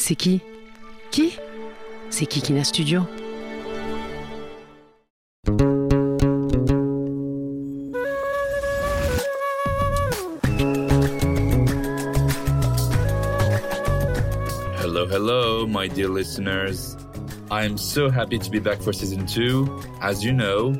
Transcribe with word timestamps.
C'est 0.00 0.14
qui 0.14 0.40
Qui 1.10 1.36
C'est 2.08 2.24
Kikina 2.24 2.62
Studio. 2.62 3.02
Hello, 14.76 15.04
hello, 15.06 15.66
my 15.66 15.88
dear 15.88 16.08
listeners. 16.08 16.96
I 17.50 17.64
am 17.64 17.76
so 17.76 18.08
happy 18.08 18.38
to 18.38 18.50
be 18.50 18.60
back 18.60 18.80
for 18.80 18.92
season 18.92 19.26
two. 19.26 19.82
As 20.00 20.24
you 20.24 20.32
know, 20.32 20.74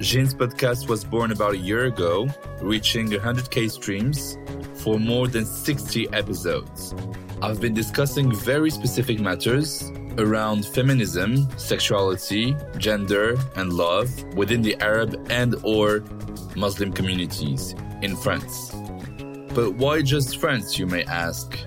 Jean's 0.00 0.34
podcast 0.34 0.88
was 0.88 1.04
born 1.04 1.30
about 1.30 1.52
a 1.52 1.58
year 1.58 1.84
ago, 1.84 2.26
reaching 2.62 3.10
100k 3.10 3.70
streams 3.70 4.38
for 4.82 4.98
more 4.98 5.28
than 5.28 5.44
60 5.44 6.08
episodes. 6.14 6.94
I've 7.42 7.60
been 7.60 7.74
discussing 7.74 8.34
very 8.34 8.70
specific 8.70 9.20
matters 9.20 9.92
around 10.16 10.64
feminism, 10.64 11.46
sexuality, 11.58 12.56
gender, 12.78 13.36
and 13.56 13.74
love 13.74 14.10
within 14.34 14.62
the 14.62 14.74
Arab 14.80 15.26
and 15.28 15.54
or 15.62 16.02
Muslim 16.56 16.92
communities 16.92 17.74
in 18.00 18.16
France. 18.16 18.70
But 19.54 19.74
why 19.74 20.00
just 20.00 20.38
France, 20.38 20.78
you 20.78 20.86
may 20.86 21.04
ask? 21.04 21.58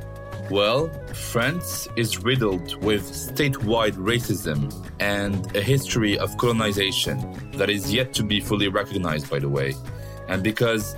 Well, 0.50 0.89
France 1.14 1.88
is 1.95 2.23
riddled 2.23 2.83
with 2.83 3.04
statewide 3.04 3.94
racism 3.94 4.73
and 5.00 5.56
a 5.56 5.61
history 5.61 6.17
of 6.17 6.36
colonization 6.38 7.52
that 7.54 7.70
is 7.70 7.94
yet 7.94 8.11
to 8.14 8.23
be 8.23 8.39
fully 8.39 8.70
recognized, 8.70 9.30
by 9.30 9.38
the 9.38 9.50
way. 9.50 9.76
And 10.28 10.42
because 10.42 10.95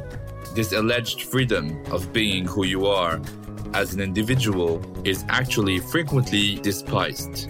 this 0.56 0.72
alleged 0.72 1.23
freedom 1.23 1.83
of 1.91 2.13
being 2.13 2.45
who 2.45 2.66
you 2.66 2.85
are 2.85 3.19
as 3.73 3.94
an 3.94 4.02
individual 4.02 4.81
is 5.05 5.25
actually 5.30 5.80
frequently 5.80 6.55
despised. 6.55 7.50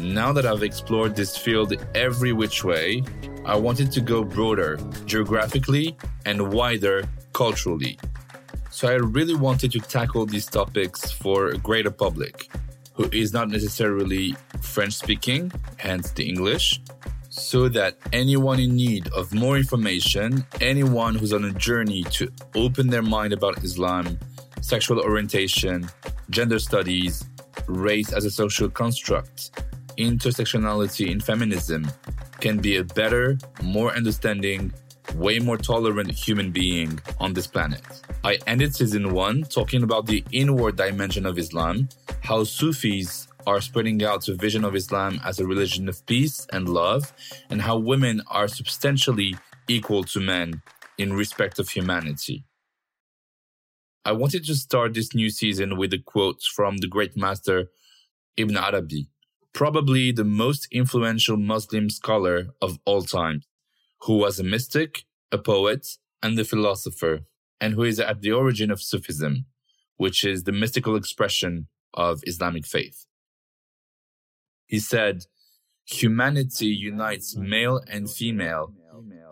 Now 0.00 0.32
that 0.32 0.46
I've 0.46 0.62
explored 0.62 1.16
this 1.16 1.36
field 1.36 1.74
every 1.94 2.32
which 2.32 2.64
way, 2.64 3.02
I 3.44 3.56
wanted 3.56 3.90
to 3.92 4.00
go 4.00 4.24
broader 4.24 4.78
geographically 5.06 5.96
and 6.26 6.52
wider 6.52 7.08
culturally. 7.32 7.98
So 8.70 8.88
I 8.88 8.94
really 8.94 9.34
wanted 9.34 9.72
to 9.72 9.80
tackle 9.80 10.26
these 10.26 10.46
topics 10.46 11.10
for 11.10 11.48
a 11.48 11.58
greater 11.58 11.90
public 11.90 12.48
who 12.92 13.08
is 13.12 13.32
not 13.32 13.48
necessarily 13.48 14.36
French 14.60 14.94
speaking, 14.94 15.52
hence 15.76 16.10
the 16.10 16.28
English, 16.28 16.80
so 17.28 17.68
that 17.68 17.96
anyone 18.12 18.58
in 18.58 18.74
need 18.74 19.08
of 19.08 19.32
more 19.32 19.56
information, 19.56 20.44
anyone 20.60 21.14
who's 21.14 21.32
on 21.32 21.44
a 21.44 21.52
journey 21.52 22.02
to 22.04 22.30
open 22.54 22.88
their 22.88 23.02
mind 23.02 23.32
about 23.32 23.62
Islam, 23.62 24.18
sexual 24.60 25.00
orientation, 25.00 25.88
gender 26.30 26.58
studies, 26.58 27.24
race 27.66 28.12
as 28.12 28.24
a 28.24 28.30
social 28.30 28.68
construct, 28.68 29.62
intersectionality 29.96 31.10
in 31.10 31.20
feminism, 31.20 31.90
can 32.40 32.58
be 32.58 32.76
a 32.76 32.84
better, 32.84 33.36
more 33.62 33.94
understanding, 33.94 34.72
way 35.14 35.38
more 35.38 35.56
tolerant 35.56 36.10
human 36.10 36.50
being 36.50 37.00
on 37.18 37.32
this 37.32 37.46
planet. 37.46 37.82
I 38.24 38.38
ended 38.46 38.74
season 38.74 39.12
one 39.12 39.42
talking 39.44 39.82
about 39.82 40.06
the 40.06 40.24
inward 40.32 40.76
dimension 40.76 41.26
of 41.26 41.38
Islam, 41.38 41.88
how 42.20 42.44
Sufis 42.44 43.28
are 43.46 43.60
spreading 43.60 44.02
out 44.04 44.28
a 44.28 44.34
vision 44.34 44.64
of 44.64 44.76
Islam 44.76 45.20
as 45.24 45.38
a 45.38 45.46
religion 45.46 45.88
of 45.88 46.04
peace 46.06 46.46
and 46.52 46.68
love, 46.68 47.12
and 47.50 47.62
how 47.62 47.78
women 47.78 48.22
are 48.28 48.48
substantially 48.48 49.36
equal 49.68 50.04
to 50.04 50.20
men 50.20 50.62
in 50.98 51.12
respect 51.12 51.58
of 51.58 51.68
humanity. 51.68 52.44
I 54.04 54.12
wanted 54.12 54.44
to 54.44 54.54
start 54.54 54.94
this 54.94 55.14
new 55.14 55.30
season 55.30 55.76
with 55.76 55.92
a 55.92 55.98
quote 55.98 56.42
from 56.42 56.78
the 56.78 56.86
great 56.86 57.16
master 57.16 57.66
Ibn 58.36 58.56
Arabi, 58.56 59.08
probably 59.52 60.12
the 60.12 60.24
most 60.24 60.68
influential 60.70 61.36
Muslim 61.36 61.90
scholar 61.90 62.48
of 62.62 62.78
all 62.84 63.02
time, 63.02 63.42
who 64.02 64.16
was 64.16 64.38
a 64.38 64.44
mystic, 64.44 65.04
a 65.32 65.38
poet, 65.38 65.86
and 66.22 66.38
a 66.38 66.44
philosopher, 66.44 67.20
and 67.60 67.74
who 67.74 67.82
is 67.82 67.98
at 67.98 68.20
the 68.20 68.32
origin 68.32 68.70
of 68.70 68.80
Sufism, 68.80 69.46
which 69.96 70.24
is 70.24 70.44
the 70.44 70.52
mystical 70.52 70.96
expression 70.96 71.66
of 71.92 72.22
Islamic 72.26 72.66
faith. 72.66 73.06
He 74.66 74.78
said, 74.78 75.24
Humanity 75.86 76.66
unites 76.66 77.36
male 77.36 77.80
and 77.88 78.10
female, 78.10 78.74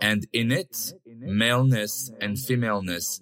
and 0.00 0.26
in 0.32 0.50
it, 0.50 0.92
maleness 1.06 2.10
and 2.20 2.38
femaleness 2.38 3.20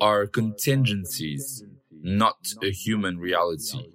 are 0.00 0.26
contingencies, 0.26 1.64
not 1.90 2.36
a 2.62 2.70
human 2.70 3.18
reality. 3.18 3.92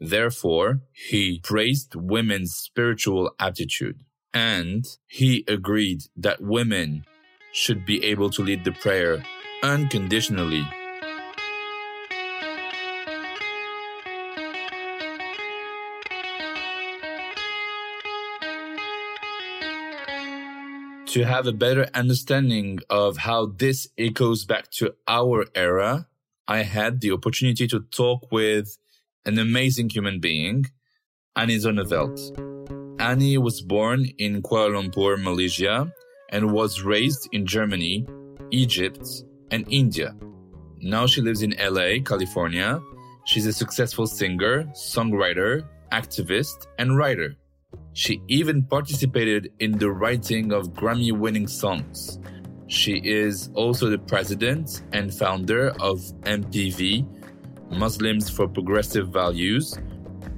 Therefore, 0.00 0.80
he 0.92 1.40
praised 1.42 1.94
women's 1.94 2.54
spiritual 2.54 3.30
aptitude, 3.40 4.00
and 4.34 4.84
he 5.06 5.44
agreed 5.48 6.02
that 6.16 6.42
women 6.42 7.04
should 7.52 7.86
be 7.86 8.04
able 8.04 8.28
to 8.30 8.42
lead 8.42 8.64
the 8.64 8.72
prayer 8.72 9.24
unconditionally. 9.62 10.66
To 21.16 21.24
have 21.24 21.46
a 21.46 21.52
better 21.52 21.88
understanding 21.94 22.80
of 22.90 23.16
how 23.16 23.46
this 23.46 23.88
echoes 23.96 24.44
back 24.44 24.70
to 24.72 24.94
our 25.08 25.46
era, 25.54 26.08
I 26.46 26.58
had 26.58 27.00
the 27.00 27.12
opportunity 27.12 27.66
to 27.68 27.80
talk 27.80 28.30
with 28.30 28.76
an 29.24 29.38
amazing 29.38 29.88
human 29.88 30.20
being, 30.20 30.66
Ani 31.34 31.56
Zonneveld. 31.56 32.20
Ani 33.00 33.38
was 33.38 33.62
born 33.62 34.04
in 34.18 34.42
Kuala 34.42 34.76
Lumpur, 34.76 35.16
Malaysia, 35.18 35.90
and 36.28 36.52
was 36.52 36.82
raised 36.82 37.30
in 37.32 37.46
Germany, 37.46 38.06
Egypt, 38.50 39.08
and 39.50 39.64
India. 39.72 40.14
Now 40.82 41.06
she 41.06 41.22
lives 41.22 41.40
in 41.40 41.54
LA, 41.58 42.04
California. 42.04 42.78
She's 43.24 43.46
a 43.46 43.54
successful 43.54 44.06
singer, 44.06 44.64
songwriter, 44.74 45.66
activist, 45.92 46.66
and 46.78 46.98
writer. 46.98 47.34
She 47.96 48.20
even 48.28 48.62
participated 48.62 49.54
in 49.58 49.78
the 49.78 49.90
writing 49.90 50.52
of 50.52 50.74
Grammy 50.74 51.12
winning 51.12 51.46
songs. 51.46 52.18
She 52.66 53.00
is 53.02 53.48
also 53.54 53.88
the 53.88 53.96
president 53.96 54.82
and 54.92 55.14
founder 55.14 55.70
of 55.80 56.00
MPV, 56.24 57.06
Muslims 57.70 58.28
for 58.28 58.48
Progressive 58.48 59.08
Values, 59.08 59.78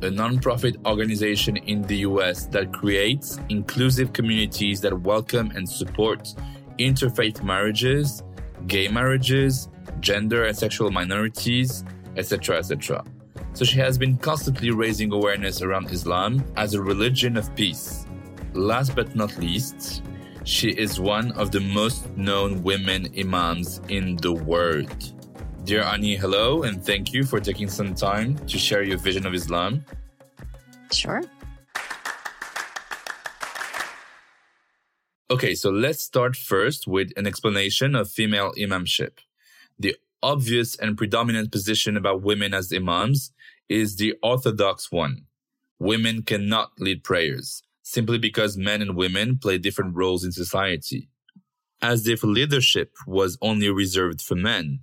a 0.02 0.08
nonprofit 0.08 0.76
organization 0.86 1.56
in 1.56 1.82
the 1.82 1.96
US 2.06 2.46
that 2.46 2.72
creates 2.72 3.40
inclusive 3.48 4.12
communities 4.12 4.80
that 4.82 4.96
welcome 5.00 5.50
and 5.56 5.68
support 5.68 6.32
interfaith 6.78 7.42
marriages, 7.42 8.22
gay 8.68 8.86
marriages, 8.86 9.68
gender 9.98 10.44
and 10.44 10.56
sexual 10.56 10.92
minorities, 10.92 11.82
etc., 12.16 12.58
etc. 12.58 13.04
So 13.58 13.64
she 13.64 13.80
has 13.80 13.98
been 13.98 14.16
constantly 14.18 14.70
raising 14.70 15.10
awareness 15.10 15.62
around 15.62 15.90
Islam 15.90 16.44
as 16.56 16.74
a 16.74 16.80
religion 16.80 17.36
of 17.36 17.52
peace. 17.56 18.06
Last 18.52 18.94
but 18.94 19.16
not 19.16 19.36
least, 19.36 20.04
she 20.44 20.70
is 20.70 21.00
one 21.00 21.32
of 21.32 21.50
the 21.50 21.58
most 21.58 22.08
known 22.16 22.62
women 22.62 23.08
imams 23.18 23.80
in 23.88 24.14
the 24.18 24.32
world. 24.32 25.12
Dear 25.64 25.82
Ani, 25.82 26.14
hello, 26.14 26.62
and 26.62 26.80
thank 26.80 27.12
you 27.12 27.24
for 27.24 27.40
taking 27.40 27.68
some 27.68 27.96
time 27.96 28.38
to 28.46 28.56
share 28.56 28.84
your 28.84 28.96
vision 28.96 29.26
of 29.26 29.34
Islam. 29.34 29.84
Sure. 30.92 31.24
Okay, 35.32 35.56
so 35.56 35.70
let's 35.70 36.04
start 36.04 36.36
first 36.36 36.86
with 36.86 37.10
an 37.16 37.26
explanation 37.26 37.96
of 37.96 38.08
female 38.08 38.52
imamship. 38.56 39.18
The 39.80 39.96
obvious 40.22 40.76
and 40.76 40.96
predominant 40.96 41.52
position 41.52 41.96
about 41.96 42.22
women 42.22 42.54
as 42.54 42.72
imams 42.72 43.32
is 43.68 43.96
the 43.96 44.14
orthodox 44.22 44.90
one. 44.90 45.26
Women 45.78 46.22
cannot 46.22 46.72
lead 46.78 47.04
prayers 47.04 47.62
simply 47.82 48.18
because 48.18 48.58
men 48.58 48.82
and 48.82 48.94
women 48.94 49.38
play 49.38 49.56
different 49.56 49.96
roles 49.96 50.22
in 50.22 50.30
society. 50.30 51.08
As 51.80 52.06
if 52.06 52.22
leadership 52.22 52.92
was 53.06 53.38
only 53.40 53.70
reserved 53.70 54.20
for 54.20 54.34
men. 54.34 54.80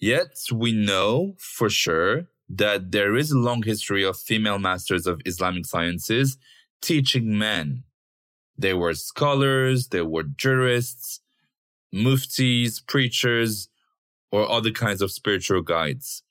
Yet 0.00 0.36
we 0.52 0.72
know 0.72 1.34
for 1.38 1.70
sure 1.70 2.26
that 2.48 2.90
there 2.90 3.16
is 3.16 3.30
a 3.30 3.38
long 3.38 3.62
history 3.62 4.04
of 4.04 4.18
female 4.18 4.58
masters 4.58 5.06
of 5.06 5.20
Islamic 5.26 5.64
sciences 5.66 6.38
teaching 6.80 7.38
men. 7.38 7.84
They 8.56 8.74
were 8.74 8.94
scholars, 8.94 9.88
they 9.88 10.02
were 10.02 10.24
jurists, 10.24 11.20
muftis, 11.94 12.84
preachers, 12.84 13.68
or 14.30 14.50
other 14.50 14.70
kinds 14.70 15.02
of 15.02 15.10
spiritual 15.10 15.62
guides. 15.62 16.22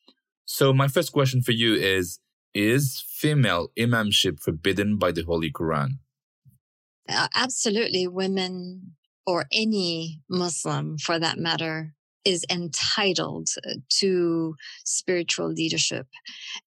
So 0.45 0.73
my 0.73 0.87
first 0.87 1.11
question 1.11 1.41
for 1.41 1.51
you 1.51 1.73
is, 1.73 2.19
is 2.53 3.03
female 3.07 3.69
imamship 3.77 4.39
forbidden 4.39 4.97
by 4.97 5.11
the 5.11 5.23
Holy 5.23 5.51
Quran? 5.51 5.99
Uh, 7.09 7.27
absolutely. 7.35 8.07
Women 8.07 8.95
or 9.25 9.45
any 9.51 10.21
Muslim 10.29 10.97
for 10.97 11.19
that 11.19 11.37
matter 11.37 11.93
is 12.27 12.45
entitled 12.49 13.47
uh, 13.65 13.75
to 13.89 14.55
spiritual 14.83 15.47
leadership. 15.47 16.07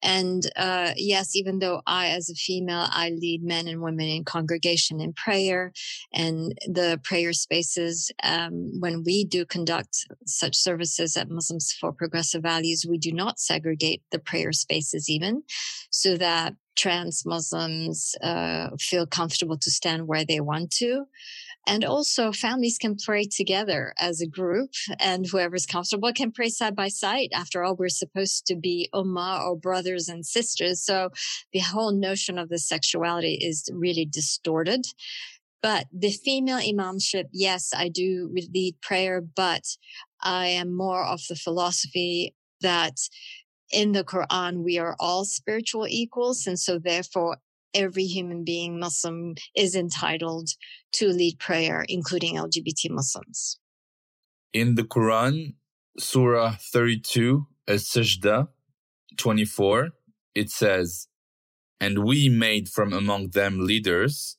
And 0.03 0.43
uh, 0.57 0.93
yes, 0.97 1.37
even 1.37 1.59
though 1.59 1.83
I, 1.87 2.09
as 2.09 2.31
a 2.31 2.35
female, 2.35 2.87
I 2.91 3.11
lead 3.11 3.43
men 3.43 3.69
and 3.69 3.83
women 3.83 4.07
in 4.09 4.25
congregation 4.25 5.01
in 5.01 5.13
prayer 5.13 5.73
and 6.13 6.59
the 6.67 7.01
prayer 7.05 7.33
spaces. 7.33 8.11
Um, 8.23 8.73
when 8.81 9.03
we 9.05 9.25
do 9.25 9.45
conduct 9.45 10.07
such 10.27 10.57
services 10.57 11.17
at 11.17 11.31
Muslims 11.31 11.73
for 11.79 11.93
Progressive 11.93 12.43
Values, 12.43 12.87
we 12.89 12.99
do 12.99 13.13
not 13.13 13.39
segregate 13.39 14.03
the 14.11 14.19
prayer 14.19 14.53
spaces 14.53 15.11
even 15.11 15.43
so 15.91 16.17
that 16.17 16.55
trans 16.77 17.25
Muslims 17.27 18.15
uh, 18.23 18.71
feel 18.79 19.07
comfortable 19.07 19.59
to 19.59 19.71
stand 19.71 20.07
where 20.07 20.25
they 20.25 20.41
want 20.41 20.71
to. 20.73 21.05
And 21.67 21.85
also 21.85 22.33
families 22.33 22.79
can 22.79 22.97
pray 22.97 23.25
together 23.25 23.93
as 23.99 24.21
a 24.21 24.27
group 24.27 24.71
and 24.99 25.27
whoever's 25.27 25.67
comfortable 25.67 26.13
can 26.13 26.33
pray 26.33 26.49
side 26.49 26.75
by 26.75 26.89
side. 26.89 27.29
After 27.35 27.63
all, 27.63 27.77
we're 27.77 27.91
supposed 27.91 28.47
to 28.47 28.57
be 28.57 28.89
ummah 28.95 29.45
or 29.45 29.57
brothers 29.57 30.09
and 30.09 30.25
sisters. 30.25 30.83
So 30.83 31.11
the 31.53 31.59
whole 31.61 31.93
notion 31.93 32.39
of 32.39 32.49
the 32.49 32.59
sexuality 32.59 33.35
is 33.35 33.69
really 33.73 34.07
distorted. 34.07 34.87
But 35.63 35.87
the 35.93 36.11
female 36.11 36.59
imamship, 36.59 37.25
yes, 37.33 37.73
I 37.77 37.91
do 37.91 38.31
lead 38.33 38.81
prayer, 38.81 39.21
but 39.21 39.65
I 40.23 40.47
am 40.47 40.75
more 40.75 41.05
of 41.05 41.21
the 41.29 41.37
philosophy 41.37 42.35
that 42.63 42.97
in 43.71 43.93
the 43.93 44.05
Quran, 44.05 44.63
we 44.65 44.79
are 44.79 44.97
all 44.99 45.25
spiritual 45.25 45.87
equals. 45.89 46.47
And 46.47 46.59
so 46.59 46.79
therefore, 46.79 47.39
every 47.75 48.05
human 48.05 48.45
being 48.45 48.79
Muslim 48.79 49.35
is 49.57 49.75
entitled 49.75 50.51
to 50.95 51.09
lead 51.09 51.39
prayer, 51.39 51.85
including 51.89 52.37
LGBT 52.37 52.91
Muslims. 52.91 53.59
In 54.53 54.75
the 54.75 54.83
Quran, 54.83 55.55
Surah 55.99 56.57
32, 56.73 57.47
As-Sajda 57.69 58.49
24, 59.17 59.91
it 60.35 60.51
says, 60.51 61.07
And 61.81 62.05
we 62.05 62.29
made 62.29 62.69
from 62.69 62.93
among 62.93 63.31
them 63.31 63.65
leaders, 63.65 64.37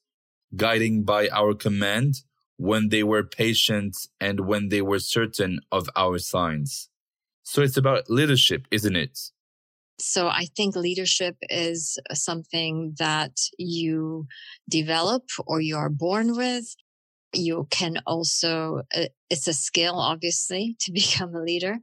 guiding 0.55 1.03
by 1.03 1.29
our 1.29 1.53
command 1.53 2.15
when 2.57 2.89
they 2.89 3.03
were 3.03 3.23
patient 3.23 3.95
and 4.19 4.41
when 4.41 4.69
they 4.69 4.81
were 4.81 4.99
certain 4.99 5.61
of 5.71 5.89
our 5.95 6.19
signs. 6.19 6.90
So 7.43 7.61
it's 7.61 7.77
about 7.77 8.09
leadership, 8.09 8.67
isn't 8.71 8.95
it? 8.95 9.19
So 9.99 10.27
I 10.27 10.45
think 10.55 10.75
leadership 10.75 11.35
is 11.49 11.99
something 12.13 12.95
that 12.97 13.37
you 13.57 14.27
develop 14.69 15.23
or 15.45 15.61
you 15.61 15.77
are 15.77 15.89
born 15.89 16.35
with. 16.35 16.75
You 17.33 17.67
can 17.69 17.97
also, 18.07 18.81
uh, 18.95 19.05
it's 19.29 19.47
a 19.47 19.53
skill, 19.53 19.95
obviously, 19.95 20.75
to 20.81 20.91
become 20.91 21.35
a 21.35 21.41
leader. 21.41 21.77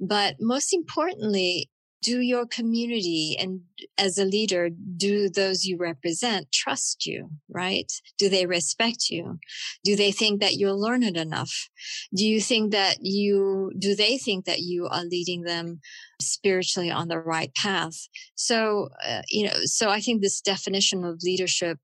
But 0.00 0.36
most 0.40 0.74
importantly, 0.74 1.70
do 2.02 2.20
your 2.20 2.46
community 2.46 3.36
and 3.38 3.60
as 3.96 4.18
a 4.18 4.24
leader, 4.24 4.68
do 4.70 5.28
those 5.28 5.64
you 5.64 5.76
represent 5.76 6.52
trust 6.52 7.06
you, 7.06 7.30
right? 7.48 7.90
Do 8.18 8.28
they 8.28 8.44
respect 8.44 9.08
you? 9.08 9.38
Do 9.84 9.96
they 9.96 10.12
think 10.12 10.40
that 10.40 10.56
you're 10.56 10.74
learned 10.74 11.16
enough? 11.16 11.68
Do 12.14 12.26
you 12.26 12.40
think 12.40 12.72
that 12.72 12.98
you, 13.00 13.72
do 13.78 13.94
they 13.94 14.18
think 14.18 14.44
that 14.46 14.60
you 14.60 14.88
are 14.88 15.04
leading 15.04 15.42
them 15.42 15.80
spiritually 16.20 16.90
on 16.90 17.08
the 17.08 17.20
right 17.20 17.54
path? 17.54 18.08
So, 18.34 18.88
uh, 19.06 19.22
you 19.28 19.46
know, 19.46 19.54
so 19.64 19.88
I 19.88 20.00
think 20.00 20.20
this 20.20 20.40
definition 20.40 21.04
of 21.04 21.22
leadership, 21.22 21.78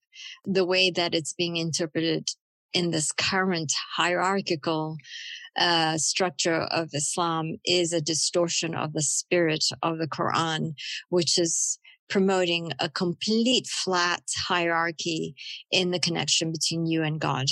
the 0.44 0.64
way 0.64 0.90
that 0.90 1.14
it's 1.14 1.32
being 1.32 1.56
interpreted 1.56 2.28
in 2.72 2.90
this 2.90 3.12
current 3.12 3.72
hierarchical 3.96 4.96
uh, 5.58 5.98
structure 5.98 6.62
of 6.70 6.90
Islam 6.92 7.56
is 7.64 7.92
a 7.92 8.00
distortion 8.00 8.74
of 8.74 8.92
the 8.92 9.02
spirit 9.02 9.64
of 9.82 9.98
the 9.98 10.06
Quran, 10.06 10.74
which 11.08 11.38
is 11.38 11.78
promoting 12.08 12.72
a 12.78 12.88
complete 12.88 13.66
flat 13.66 14.22
hierarchy 14.48 15.34
in 15.70 15.90
the 15.90 15.98
connection 15.98 16.52
between 16.52 16.86
you 16.86 17.02
and 17.02 17.20
God. 17.20 17.46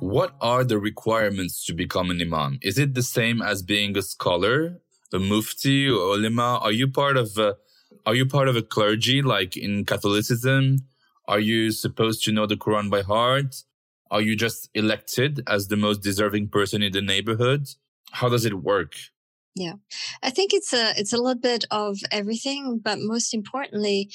What 0.00 0.34
are 0.40 0.64
the 0.64 0.78
requirements 0.78 1.64
to 1.66 1.74
become 1.74 2.10
an 2.10 2.20
imam? 2.20 2.58
Is 2.62 2.78
it 2.78 2.94
the 2.94 3.02
same 3.02 3.42
as 3.42 3.62
being 3.62 3.96
a 3.96 4.02
scholar, 4.02 4.80
a 5.12 5.18
mufti, 5.18 5.88
or 5.88 6.14
ulama? 6.14 6.58
Are 6.62 6.72
you 6.72 6.88
part 6.88 7.16
of 7.16 7.36
a, 7.36 7.56
are 8.06 8.14
you 8.14 8.26
part 8.26 8.48
of 8.48 8.56
a 8.56 8.62
clergy 8.62 9.22
like 9.22 9.56
in 9.56 9.84
Catholicism? 9.84 10.78
Are 11.28 11.40
you 11.40 11.70
supposed 11.72 12.24
to 12.24 12.32
know 12.32 12.46
the 12.46 12.56
Quran 12.56 12.90
by 12.90 13.02
heart? 13.02 13.62
Are 14.10 14.22
you 14.22 14.34
just 14.34 14.70
elected 14.74 15.42
as 15.46 15.68
the 15.68 15.76
most 15.76 16.02
deserving 16.02 16.48
person 16.48 16.82
in 16.82 16.92
the 16.92 17.02
neighborhood? 17.02 17.68
How 18.12 18.30
does 18.30 18.46
it 18.46 18.54
work? 18.54 18.94
Yeah, 19.54 19.74
I 20.22 20.30
think 20.30 20.54
it's 20.54 20.72
a 20.72 20.98
it's 20.98 21.12
a 21.12 21.18
little 21.18 21.34
bit 21.40 21.66
of 21.70 21.98
everything, 22.10 22.80
but 22.82 22.98
most 22.98 23.34
importantly, 23.34 24.10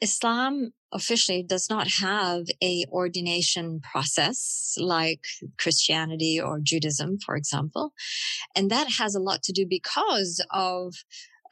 Islam 0.00 0.72
officially 0.90 1.44
does 1.44 1.68
not 1.70 1.86
have 2.00 2.46
a 2.62 2.84
ordination 2.90 3.80
process 3.80 4.74
like 4.80 5.20
Christianity 5.58 6.40
or 6.40 6.58
Judaism, 6.60 7.18
for 7.24 7.36
example, 7.36 7.92
and 8.56 8.68
that 8.70 8.88
has 8.98 9.14
a 9.14 9.20
lot 9.20 9.44
to 9.44 9.52
do 9.52 9.64
because 9.64 10.44
of 10.50 10.94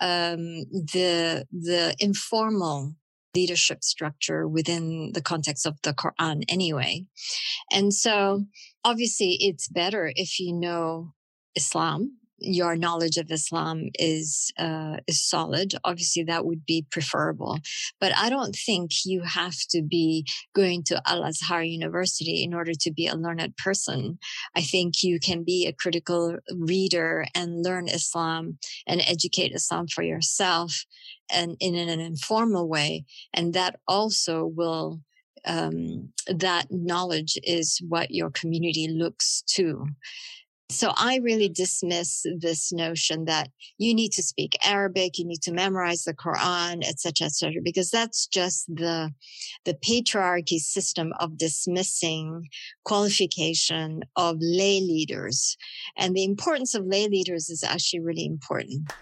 um, 0.00 0.64
the 0.94 1.46
the 1.52 1.94
informal 2.00 2.94
leadership 3.36 3.84
structure 3.84 4.48
within 4.48 5.12
the 5.12 5.22
context 5.22 5.66
of 5.66 5.76
the 5.82 5.92
Quran 5.92 6.42
anyway. 6.48 7.04
And 7.70 7.92
so 7.92 8.46
obviously 8.84 9.36
it's 9.40 9.68
better 9.68 10.12
if 10.16 10.40
you 10.40 10.52
know 10.52 11.12
Islam 11.54 12.16
your 12.38 12.76
knowledge 12.76 13.16
of 13.16 13.30
Islam 13.30 13.88
is 13.94 14.52
uh, 14.58 14.98
is 15.06 15.26
solid, 15.26 15.74
obviously 15.84 16.22
that 16.24 16.44
would 16.44 16.66
be 16.66 16.86
preferable. 16.90 17.58
But 18.00 18.12
I 18.16 18.28
don't 18.28 18.54
think 18.54 18.90
you 19.04 19.22
have 19.22 19.56
to 19.70 19.82
be 19.82 20.26
going 20.54 20.82
to 20.84 21.00
Al 21.06 21.24
Azhar 21.24 21.62
University 21.62 22.42
in 22.42 22.52
order 22.52 22.72
to 22.80 22.90
be 22.92 23.06
a 23.06 23.16
learned 23.16 23.56
person. 23.56 24.18
I 24.54 24.60
think 24.60 25.02
you 25.02 25.18
can 25.18 25.44
be 25.44 25.66
a 25.66 25.72
critical 25.72 26.36
reader 26.50 27.26
and 27.34 27.62
learn 27.62 27.88
Islam 27.88 28.58
and 28.86 29.00
educate 29.00 29.52
Islam 29.52 29.88
for 29.88 30.02
yourself, 30.02 30.84
and 31.30 31.56
in 31.60 31.74
an 31.74 32.00
informal 32.00 32.68
way, 32.68 33.04
and 33.32 33.54
that 33.54 33.80
also 33.88 34.44
will 34.44 35.00
um, 35.46 36.10
that 36.26 36.66
knowledge 36.70 37.38
is 37.44 37.80
what 37.88 38.10
your 38.10 38.30
community 38.30 38.88
looks 38.88 39.42
to. 39.54 39.86
So 40.68 40.92
I 40.96 41.20
really 41.22 41.48
dismiss 41.48 42.26
this 42.40 42.72
notion 42.72 43.26
that 43.26 43.50
you 43.78 43.94
need 43.94 44.12
to 44.12 44.22
speak 44.22 44.56
Arabic, 44.64 45.16
you 45.16 45.24
need 45.24 45.42
to 45.42 45.52
memorize 45.52 46.02
the 46.02 46.14
Quran, 46.14 46.84
etc., 46.84 47.26
etc., 47.26 47.62
because 47.62 47.90
that's 47.90 48.26
just 48.26 48.66
the 48.66 49.12
the 49.64 49.74
patriarchy 49.74 50.58
system 50.58 51.12
of 51.20 51.38
dismissing 51.38 52.48
qualification 52.84 54.02
of 54.16 54.38
lay 54.40 54.80
leaders, 54.80 55.56
and 55.96 56.16
the 56.16 56.24
importance 56.24 56.74
of 56.74 56.84
lay 56.84 57.06
leaders 57.06 57.48
is 57.48 57.62
actually 57.62 58.00
really 58.00 58.26
important 58.26 58.92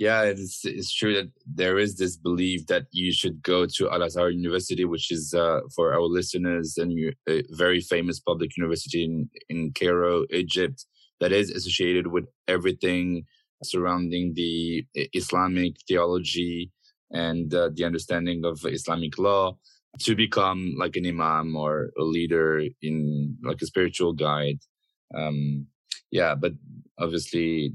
yeah, 0.00 0.22
it's 0.22 0.64
it's 0.64 0.94
true 0.94 1.12
that 1.14 1.30
there 1.44 1.78
is 1.78 1.98
this 1.98 2.16
belief 2.16 2.66
that 2.68 2.86
you 2.90 3.12
should 3.12 3.42
go 3.42 3.66
to 3.66 3.90
Al 3.90 4.02
Azhar 4.02 4.30
University, 4.30 4.86
which 4.86 5.12
is 5.12 5.34
uh, 5.34 5.60
for 5.76 5.92
our 5.92 6.08
listeners, 6.18 6.78
and 6.78 6.90
a 7.28 7.42
very 7.50 7.80
famous 7.80 8.18
public 8.18 8.56
university 8.56 9.04
in 9.04 9.28
in 9.50 9.72
Cairo, 9.78 10.24
Egypt, 10.30 10.86
that 11.20 11.32
is 11.32 11.50
associated 11.50 12.06
with 12.06 12.24
everything 12.48 13.26
surrounding 13.62 14.32
the 14.32 14.86
Islamic 15.12 15.72
theology 15.86 16.72
and 17.10 17.52
uh, 17.52 17.68
the 17.74 17.84
understanding 17.84 18.46
of 18.46 18.64
Islamic 18.64 19.18
law 19.18 19.58
to 19.98 20.16
become 20.16 20.72
like 20.78 20.96
an 20.96 21.04
imam 21.04 21.54
or 21.54 21.90
a 21.98 22.04
leader 22.04 22.64
in 22.80 23.36
like 23.42 23.60
a 23.60 23.66
spiritual 23.66 24.14
guide. 24.14 24.60
Um, 25.14 25.66
yeah, 26.10 26.34
but 26.34 26.52
obviously 26.98 27.74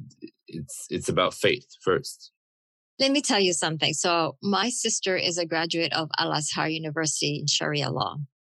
it's 0.56 0.88
it's 0.90 1.10
about 1.10 1.34
faith 1.34 1.68
first. 1.84 2.32
Let 2.98 3.12
me 3.12 3.22
tell 3.22 3.42
you 3.42 3.52
something. 3.54 3.94
So 3.94 4.38
my 4.42 4.70
sister 4.70 5.18
is 5.18 5.38
a 5.38 5.46
graduate 5.46 5.92
of 5.94 6.10
Al 6.18 6.32
Azhar 6.32 6.70
University 6.70 7.40
in 7.40 7.48
Sharia 7.48 7.90
law. 7.90 8.16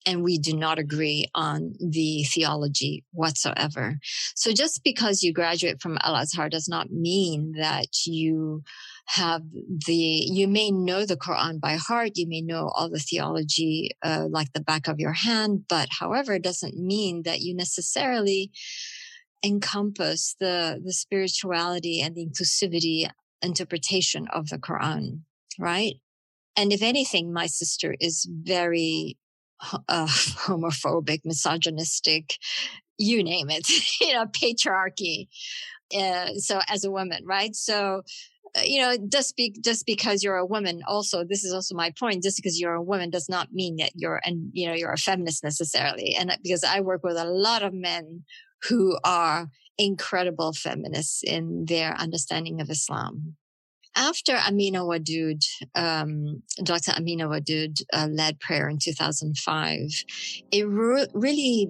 and 0.09 0.23
we 0.23 0.39
do 0.39 0.57
not 0.57 0.79
agree 0.79 1.27
on 1.35 1.75
the 1.81 2.25
theology 2.25 3.05
whatsoever. 3.13 3.99
So 4.35 4.53
just 4.53 4.83
because 4.83 5.23
you 5.23 5.35
graduate 5.35 5.83
from 5.83 5.99
Al 6.03 6.17
Azhar 6.17 6.49
does 6.49 6.67
not 6.69 6.91
mean 6.91 7.53
that 7.59 7.89
you 8.07 8.63
have 9.07 9.43
the, 9.87 9.95
you 9.95 10.49
may 10.49 10.71
know 10.71 11.05
the 11.05 11.17
Quran 11.17 11.61
by 11.61 11.77
heart. 11.77 12.13
You 12.15 12.27
may 12.27 12.41
know 12.41 12.69
all 12.75 12.89
the 12.89 12.99
theology, 12.99 13.91
uh, 14.03 14.27
like 14.31 14.53
the 14.53 14.61
back 14.61 14.89
of 14.89 14.99
your 14.99 15.13
hand. 15.13 15.65
But 15.69 15.89
however, 16.01 16.35
it 16.35 16.43
doesn't 16.43 16.77
mean 16.77 17.23
that 17.25 17.41
you 17.41 17.55
necessarily 17.55 18.51
encompass 19.45 20.35
the, 20.41 20.81
the 20.85 20.93
spirituality 20.93 22.01
and 22.01 22.15
the 22.15 22.27
inclusivity 22.27 23.09
interpretation 23.43 24.27
of 24.33 24.49
the 24.49 24.59
Quran, 24.59 25.21
right? 25.59 25.95
And 26.57 26.73
if 26.73 26.83
anything, 26.83 27.33
my 27.33 27.47
sister 27.47 27.95
is 28.01 28.29
very 28.29 29.17
uh, 29.89 30.07
homophobic, 30.07 31.21
misogynistic, 31.25 32.37
you 32.99 33.23
name 33.23 33.49
it, 33.51 33.69
you 34.01 34.13
know, 34.13 34.27
patriarchy. 34.27 35.29
Uh, 35.97 36.35
so 36.35 36.61
as 36.69 36.85
a 36.85 36.91
woman, 36.91 37.25
right? 37.25 37.55
So, 37.55 38.03
uh, 38.57 38.63
you 38.65 38.81
know, 38.81 38.97
just 39.11 39.37
be, 39.37 39.55
just 39.63 39.87
because 39.87 40.23
you're 40.23 40.37
a 40.37 40.45
woman, 40.45 40.83
also, 40.87 41.25
this 41.25 41.45
is 41.45 41.53
also 41.53 41.75
my 41.75 41.93
point. 41.99 42.23
Just 42.23 42.37
because 42.37 42.61
you're 42.61 42.75
a 42.75 42.83
woman 42.83 43.11
does 43.11 43.29
not 43.29 43.53
mean 43.53 43.77
that 43.77 43.93
you're, 43.95 44.21
and 44.25 44.51
you 44.53 44.67
know, 44.67 44.75
you're 44.75 44.93
a 44.93 44.99
feminist 44.99 45.45
necessarily. 45.45 46.15
And 46.19 46.37
because 46.43 46.65
I 46.65 46.81
work 46.81 47.03
with 47.05 47.17
a 47.17 47.25
lot 47.25 47.63
of 47.63 47.73
men 47.73 48.25
who 48.69 48.99
are 49.05 49.49
incredible 49.79 50.53
feminists 50.53 51.23
in 51.23 51.65
their 51.67 51.95
understanding 51.95 52.61
of 52.61 52.71
Islam. 52.71 53.37
After 53.97 54.37
Amina 54.37 54.81
Wadud, 54.81 55.43
um, 55.75 56.43
Dr. 56.63 56.93
Amina 56.97 57.29
Wadud 57.29 57.83
uh, 57.93 58.07
led 58.11 58.39
prayer 58.39 58.69
in 58.69 58.79
2005, 58.79 59.81
it 60.53 60.69
re- 60.69 61.07
really 61.15 61.69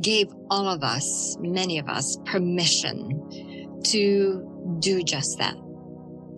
gave 0.00 0.28
all 0.50 0.68
of 0.68 0.82
us, 0.82 1.36
many 1.40 1.78
of 1.78 1.88
us, 1.88 2.16
permission 2.26 3.08
to 3.84 4.76
do 4.80 5.02
just 5.02 5.38
that. 5.38 5.56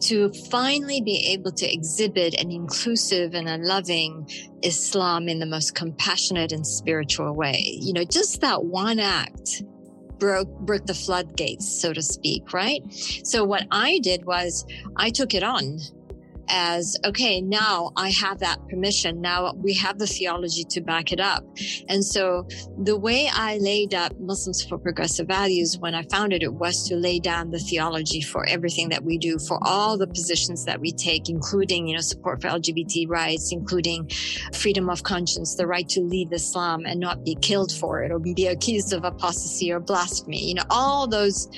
To 0.03 0.33
finally 0.51 1.01
be 1.03 1.27
able 1.29 1.53
to 1.53 1.71
exhibit 1.71 2.35
an 2.35 2.51
inclusive 2.51 3.35
and 3.35 3.49
a 3.49 3.59
loving 3.59 4.29
Islam 4.63 5.29
in 5.29 5.39
the 5.39 5.47
most 5.47 5.75
compassionate 5.75 6.53
and 6.53 6.67
spiritual 6.67 7.35
way. 7.35 7.79
You 7.81 7.93
know, 7.93 8.05
just 8.05 8.41
that 8.41 8.65
one 8.65 8.99
act 8.99 9.63
broke 10.19 10.49
broke 10.61 10.87
the 10.87 10.95
floodgates, 10.95 11.81
so 11.81 11.93
to 11.93 12.03
speak, 12.03 12.53
right? 12.53 12.83
So 13.25 13.45
what 13.45 13.67
I 13.71 13.99
did 13.99 14.25
was 14.25 14.65
I 14.97 15.11
took 15.11 15.35
it 15.35 15.43
on 15.43 15.79
as 16.51 16.97
okay 17.05 17.41
now 17.41 17.91
i 17.97 18.11
have 18.11 18.39
that 18.41 18.59
permission. 18.69 19.21
Now 19.21 19.53
we 19.55 19.75
have 19.75 19.99
the 19.99 20.07
theology 20.07 20.65
to 20.65 20.81
back 20.81 21.13
it 21.13 21.21
up. 21.21 21.45
And 21.89 22.05
so 22.05 22.47
the 22.79 22.99
way 22.99 23.29
i 23.33 23.59
laid 23.59 23.95
up 23.95 24.19
muslims 24.19 24.63
for 24.65 24.79
progressive 24.79 25.27
values 25.27 25.79
when 25.79 25.95
i 25.95 26.03
founded 26.05 26.43
it 26.43 26.53
was 26.53 26.89
to 26.89 26.97
lay 26.97 27.19
down 27.19 27.51
the 27.51 27.59
theology 27.59 28.21
for 28.21 28.47
everything 28.47 28.89
that 28.89 29.05
we 29.05 29.19
do 29.19 29.39
for 29.39 29.59
all 29.63 29.97
the 29.99 30.07
positions 30.07 30.65
that 30.65 30.81
we 30.81 30.93
take 30.93 31.29
including 31.29 31.87
you 31.87 31.95
know 31.95 32.01
support 32.01 32.41
for 32.41 32.49
lgbt 32.49 33.09
rights 33.09 33.53
including 33.53 34.09
freedom 34.53 34.89
of 34.89 35.03
conscience 35.03 35.55
the 35.55 35.67
right 35.67 35.89
to 35.89 36.01
leave 36.01 36.33
islam 36.33 36.85
and 36.87 36.99
not 36.99 37.25
be 37.25 37.35
killed 37.37 37.73
for 37.73 38.03
it 38.03 38.11
or 38.11 38.19
be 38.19 38.47
accused 38.47 38.93
of 38.93 39.05
apostasy 39.05 39.73
or 39.73 39.81
blasphemy 39.81 40.43
you 40.43 40.55
know 40.55 40.65
all 40.71 41.07
those 41.07 41.49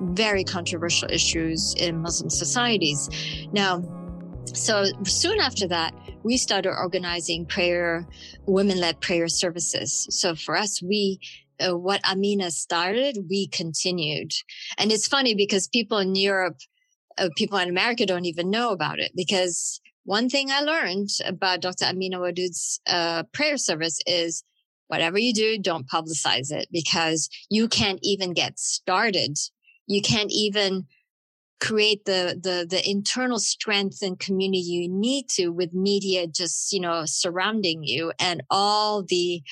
very 0.00 0.44
controversial 0.44 1.10
issues 1.10 1.74
in 1.78 1.98
muslim 2.00 2.28
societies. 2.28 3.08
Now 3.52 3.82
so 4.54 4.84
soon 5.04 5.40
after 5.40 5.66
that, 5.68 5.94
we 6.22 6.36
started 6.36 6.70
organizing 6.70 7.46
prayer, 7.46 8.06
women 8.46 8.80
led 8.80 9.00
prayer 9.00 9.28
services. 9.28 10.06
So 10.10 10.34
for 10.34 10.56
us, 10.56 10.82
we, 10.82 11.20
uh, 11.60 11.76
what 11.76 12.00
Amina 12.08 12.50
started, 12.50 13.18
we 13.28 13.46
continued. 13.48 14.32
And 14.78 14.92
it's 14.92 15.06
funny 15.06 15.34
because 15.34 15.68
people 15.68 15.98
in 15.98 16.14
Europe, 16.14 16.58
uh, 17.18 17.28
people 17.36 17.58
in 17.58 17.68
America 17.68 18.06
don't 18.06 18.26
even 18.26 18.50
know 18.50 18.70
about 18.70 18.98
it 18.98 19.12
because 19.14 19.80
one 20.04 20.28
thing 20.28 20.50
I 20.50 20.60
learned 20.60 21.10
about 21.24 21.60
Dr. 21.60 21.86
Amina 21.86 22.18
Wadud's 22.18 22.80
uh, 22.86 23.24
prayer 23.32 23.56
service 23.56 24.00
is 24.06 24.44
whatever 24.88 25.18
you 25.18 25.32
do, 25.32 25.58
don't 25.58 25.88
publicize 25.88 26.52
it 26.52 26.68
because 26.70 27.28
you 27.50 27.68
can't 27.68 27.98
even 28.02 28.32
get 28.32 28.58
started. 28.58 29.36
You 29.86 30.00
can't 30.02 30.30
even 30.32 30.86
create 31.60 32.04
the 32.04 32.38
the 32.40 32.66
the 32.68 32.88
internal 32.88 33.38
strength 33.38 34.02
and 34.02 34.18
community 34.18 34.58
you 34.58 34.88
need 34.88 35.28
to 35.28 35.48
with 35.48 35.72
media 35.72 36.26
just 36.26 36.72
you 36.72 36.80
know 36.80 37.04
surrounding 37.06 37.82
you 37.82 38.12
and 38.18 38.42
all 38.50 39.02
the 39.02 39.42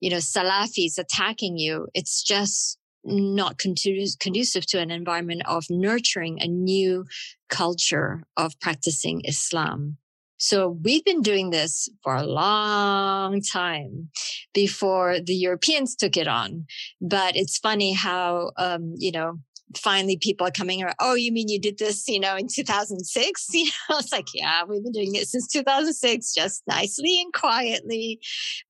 you 0.00 0.10
know 0.10 0.18
salafis 0.18 0.98
attacking 0.98 1.56
you 1.56 1.86
it's 1.94 2.22
just 2.22 2.78
not 3.04 3.58
conducive 3.58 4.66
to 4.66 4.80
an 4.80 4.90
environment 4.90 5.40
of 5.46 5.64
nurturing 5.70 6.38
a 6.40 6.48
new 6.48 7.04
culture 7.48 8.24
of 8.36 8.58
practicing 8.60 9.22
islam 9.24 9.96
so 10.38 10.68
we've 10.68 11.04
been 11.04 11.22
doing 11.22 11.50
this 11.50 11.88
for 12.02 12.14
a 12.14 12.26
long 12.26 13.40
time 13.40 14.10
before 14.52 15.18
the 15.18 15.34
Europeans 15.34 15.96
took 15.96 16.16
it 16.16 16.28
on. 16.28 16.66
But 17.00 17.36
it's 17.36 17.58
funny 17.58 17.94
how, 17.94 18.52
um, 18.58 18.94
you 18.98 19.12
know, 19.12 19.38
finally 19.74 20.16
people 20.16 20.46
are 20.46 20.52
coming 20.52 20.82
around. 20.82 20.94
Oh, 21.00 21.14
you 21.14 21.32
mean 21.32 21.48
you 21.48 21.60
did 21.60 21.78
this, 21.78 22.06
you 22.08 22.20
know, 22.20 22.36
in 22.36 22.48
2006? 22.48 23.46
You 23.56 23.64
know, 23.64 23.98
it's 23.98 24.12
like, 24.12 24.28
yeah, 24.34 24.64
we've 24.64 24.82
been 24.82 24.92
doing 24.92 25.14
it 25.14 25.28
since 25.28 25.46
2006, 25.48 26.34
just 26.34 26.62
nicely 26.66 27.20
and 27.20 27.32
quietly 27.32 28.20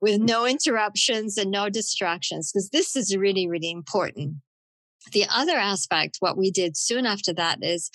with 0.01 0.21
no 0.21 0.47
interruptions 0.47 1.37
and 1.37 1.51
no 1.51 1.69
distractions, 1.69 2.53
because 2.53 2.71
this 2.71 2.95
is 2.97 3.17
really, 3.17 3.49
really 3.49 3.71
important. 3.71 4.37
The 5.13 5.27
other 5.33 5.57
aspect, 5.57 6.17
what 6.21 6.37
we 6.37 6.51
did 6.51 6.77
soon 6.77 7.07
after 7.07 7.33
that 7.35 7.59
is 7.63 7.91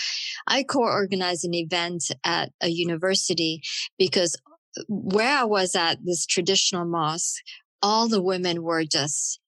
I 0.47 0.63
co-organized 0.63 1.45
an 1.45 1.53
event 1.53 2.11
at 2.23 2.51
a 2.61 2.67
university 2.67 3.61
because 3.97 4.35
uh, 4.77 4.83
where 4.87 5.39
I 5.39 5.43
was 5.43 5.75
at 5.75 6.03
this 6.03 6.25
traditional 6.25 6.85
mosque, 6.85 7.41
all 7.81 8.07
the 8.07 8.21
women 8.21 8.63
were 8.63 8.83
just 8.83 9.39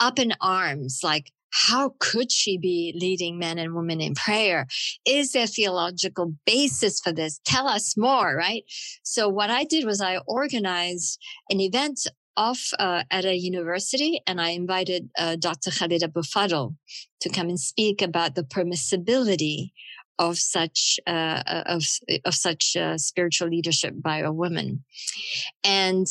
up 0.00 0.18
in 0.18 0.32
arms, 0.40 1.00
like, 1.02 1.30
how 1.52 1.94
could 1.98 2.32
she 2.32 2.58
be 2.58 2.94
leading 2.96 3.38
men 3.38 3.58
and 3.58 3.74
women 3.74 4.00
in 4.00 4.14
prayer? 4.14 4.66
Is 5.04 5.32
there 5.32 5.46
theological 5.46 6.34
basis 6.46 7.00
for 7.00 7.12
this? 7.12 7.40
Tell 7.44 7.68
us 7.68 7.96
more, 7.96 8.34
right? 8.34 8.64
So 9.02 9.28
what 9.28 9.50
I 9.50 9.64
did 9.64 9.84
was 9.84 10.00
I 10.00 10.18
organized 10.26 11.20
an 11.50 11.60
event 11.60 12.00
off 12.36 12.70
uh, 12.78 13.02
at 13.10 13.26
a 13.26 13.36
university 13.36 14.20
and 14.26 14.40
I 14.40 14.50
invited 14.50 15.10
uh, 15.18 15.36
Dr. 15.36 15.70
Khaled 15.70 16.02
Fadl 16.02 16.76
to 17.20 17.28
come 17.28 17.48
and 17.48 17.60
speak 17.60 18.00
about 18.00 18.34
the 18.34 18.42
permissibility 18.42 19.72
of 20.18 20.38
such 20.38 21.00
uh, 21.06 21.42
uh 21.46 21.62
of 21.66 21.84
of 22.24 22.34
such 22.34 22.76
uh, 22.76 22.98
spiritual 22.98 23.48
leadership 23.48 23.94
by 23.96 24.18
a 24.18 24.30
woman, 24.30 24.84
and 25.64 26.06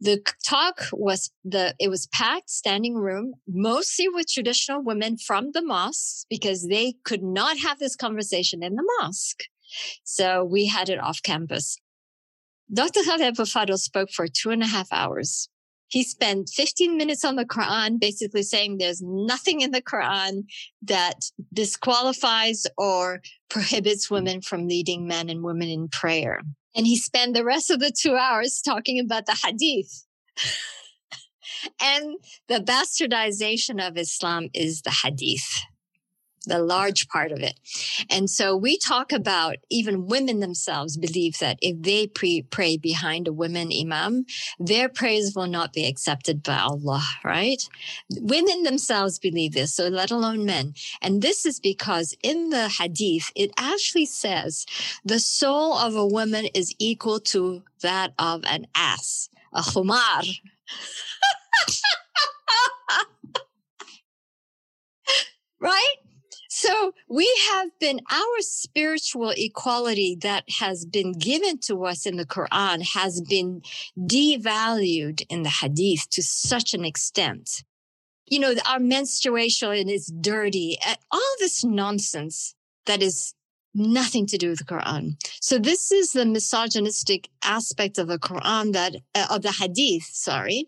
the 0.00 0.22
talk 0.44 0.86
was 0.92 1.30
the 1.44 1.74
it 1.78 1.88
was 1.88 2.06
packed 2.12 2.50
standing 2.50 2.94
room 2.94 3.34
mostly 3.48 4.08
with 4.08 4.28
traditional 4.28 4.82
women 4.82 5.16
from 5.16 5.50
the 5.52 5.62
mosque 5.62 6.26
because 6.30 6.68
they 6.68 6.94
could 7.04 7.22
not 7.22 7.58
have 7.58 7.78
this 7.78 7.96
conversation 7.96 8.62
in 8.62 8.76
the 8.76 8.88
mosque. 9.00 9.44
So 10.04 10.44
we 10.44 10.66
had 10.66 10.88
it 10.88 11.00
off 11.00 11.22
campus. 11.22 11.78
Dr 12.72 13.00
khaled 13.02 13.36
Fadl 13.36 13.78
spoke 13.78 14.10
for 14.10 14.28
two 14.28 14.50
and 14.50 14.62
a 14.62 14.66
half 14.66 14.88
hours. 14.92 15.48
He 15.88 16.04
spent 16.04 16.50
15 16.50 16.98
minutes 16.98 17.24
on 17.24 17.36
the 17.36 17.46
Quran, 17.46 17.98
basically 17.98 18.42
saying 18.42 18.76
there's 18.76 19.00
nothing 19.02 19.62
in 19.62 19.70
the 19.70 19.80
Quran 19.80 20.44
that 20.82 21.16
disqualifies 21.52 22.66
or 22.76 23.22
prohibits 23.48 24.10
women 24.10 24.42
from 24.42 24.68
leading 24.68 25.06
men 25.06 25.30
and 25.30 25.42
women 25.42 25.68
in 25.68 25.88
prayer. 25.88 26.42
And 26.78 26.86
he 26.86 26.96
spent 26.96 27.34
the 27.34 27.44
rest 27.44 27.70
of 27.70 27.80
the 27.80 27.90
two 27.90 28.14
hours 28.14 28.62
talking 28.64 29.00
about 29.00 29.26
the 29.26 29.36
hadith. 29.44 30.06
and 31.82 32.16
the 32.46 32.60
bastardization 32.60 33.84
of 33.84 33.98
Islam 33.98 34.48
is 34.54 34.82
the 34.82 34.94
hadith 35.02 35.64
the 36.48 36.58
large 36.58 37.08
part 37.08 37.32
of 37.32 37.40
it. 37.40 37.54
And 38.10 38.28
so 38.28 38.56
we 38.56 38.78
talk 38.78 39.12
about 39.12 39.56
even 39.70 40.06
women 40.06 40.40
themselves 40.40 40.96
believe 40.96 41.38
that 41.38 41.58
if 41.62 41.80
they 41.82 42.06
pre- 42.06 42.42
pray 42.42 42.76
behind 42.76 43.28
a 43.28 43.32
women 43.32 43.70
imam, 43.72 44.24
their 44.58 44.88
prayers 44.88 45.34
will 45.34 45.46
not 45.46 45.72
be 45.72 45.86
accepted 45.86 46.42
by 46.42 46.58
Allah, 46.58 47.04
right? 47.24 47.62
Women 48.10 48.62
themselves 48.62 49.18
believe 49.18 49.52
this, 49.52 49.74
so 49.74 49.88
let 49.88 50.10
alone 50.10 50.44
men. 50.44 50.74
And 51.02 51.22
this 51.22 51.46
is 51.46 51.60
because 51.60 52.16
in 52.22 52.50
the 52.50 52.68
hadith, 52.68 53.30
it 53.34 53.50
actually 53.56 54.06
says 54.06 54.66
the 55.04 55.20
soul 55.20 55.74
of 55.74 55.94
a 55.94 56.06
woman 56.06 56.46
is 56.54 56.74
equal 56.78 57.20
to 57.20 57.62
that 57.82 58.12
of 58.18 58.44
an 58.44 58.66
ass, 58.74 59.28
a 59.52 59.60
khumar. 59.60 60.26
right? 65.60 65.96
So 66.60 66.92
we 67.08 67.32
have 67.52 67.70
been, 67.78 68.00
our 68.10 68.40
spiritual 68.40 69.32
equality 69.36 70.18
that 70.22 70.42
has 70.58 70.84
been 70.84 71.12
given 71.12 71.60
to 71.66 71.84
us 71.84 72.04
in 72.04 72.16
the 72.16 72.26
Quran 72.26 72.82
has 72.94 73.20
been 73.20 73.62
devalued 73.96 75.24
in 75.28 75.44
the 75.44 75.50
hadith 75.50 76.10
to 76.10 76.20
such 76.20 76.74
an 76.74 76.84
extent. 76.84 77.62
You 78.26 78.40
know, 78.40 78.54
our 78.68 78.80
menstruation 78.80 79.88
is 79.88 80.12
dirty, 80.20 80.76
all 81.12 81.34
this 81.38 81.62
nonsense 81.62 82.56
that 82.86 83.02
is 83.02 83.34
nothing 83.72 84.26
to 84.26 84.36
do 84.36 84.48
with 84.48 84.58
the 84.58 84.64
Quran. 84.64 85.12
So 85.40 85.60
this 85.60 85.92
is 85.92 86.10
the 86.10 86.26
misogynistic 86.26 87.28
aspect 87.44 87.98
of 87.98 88.08
the 88.08 88.18
Quran 88.18 88.72
that, 88.72 88.96
uh, 89.14 89.28
of 89.30 89.42
the 89.42 89.52
hadith, 89.52 90.08
sorry, 90.10 90.66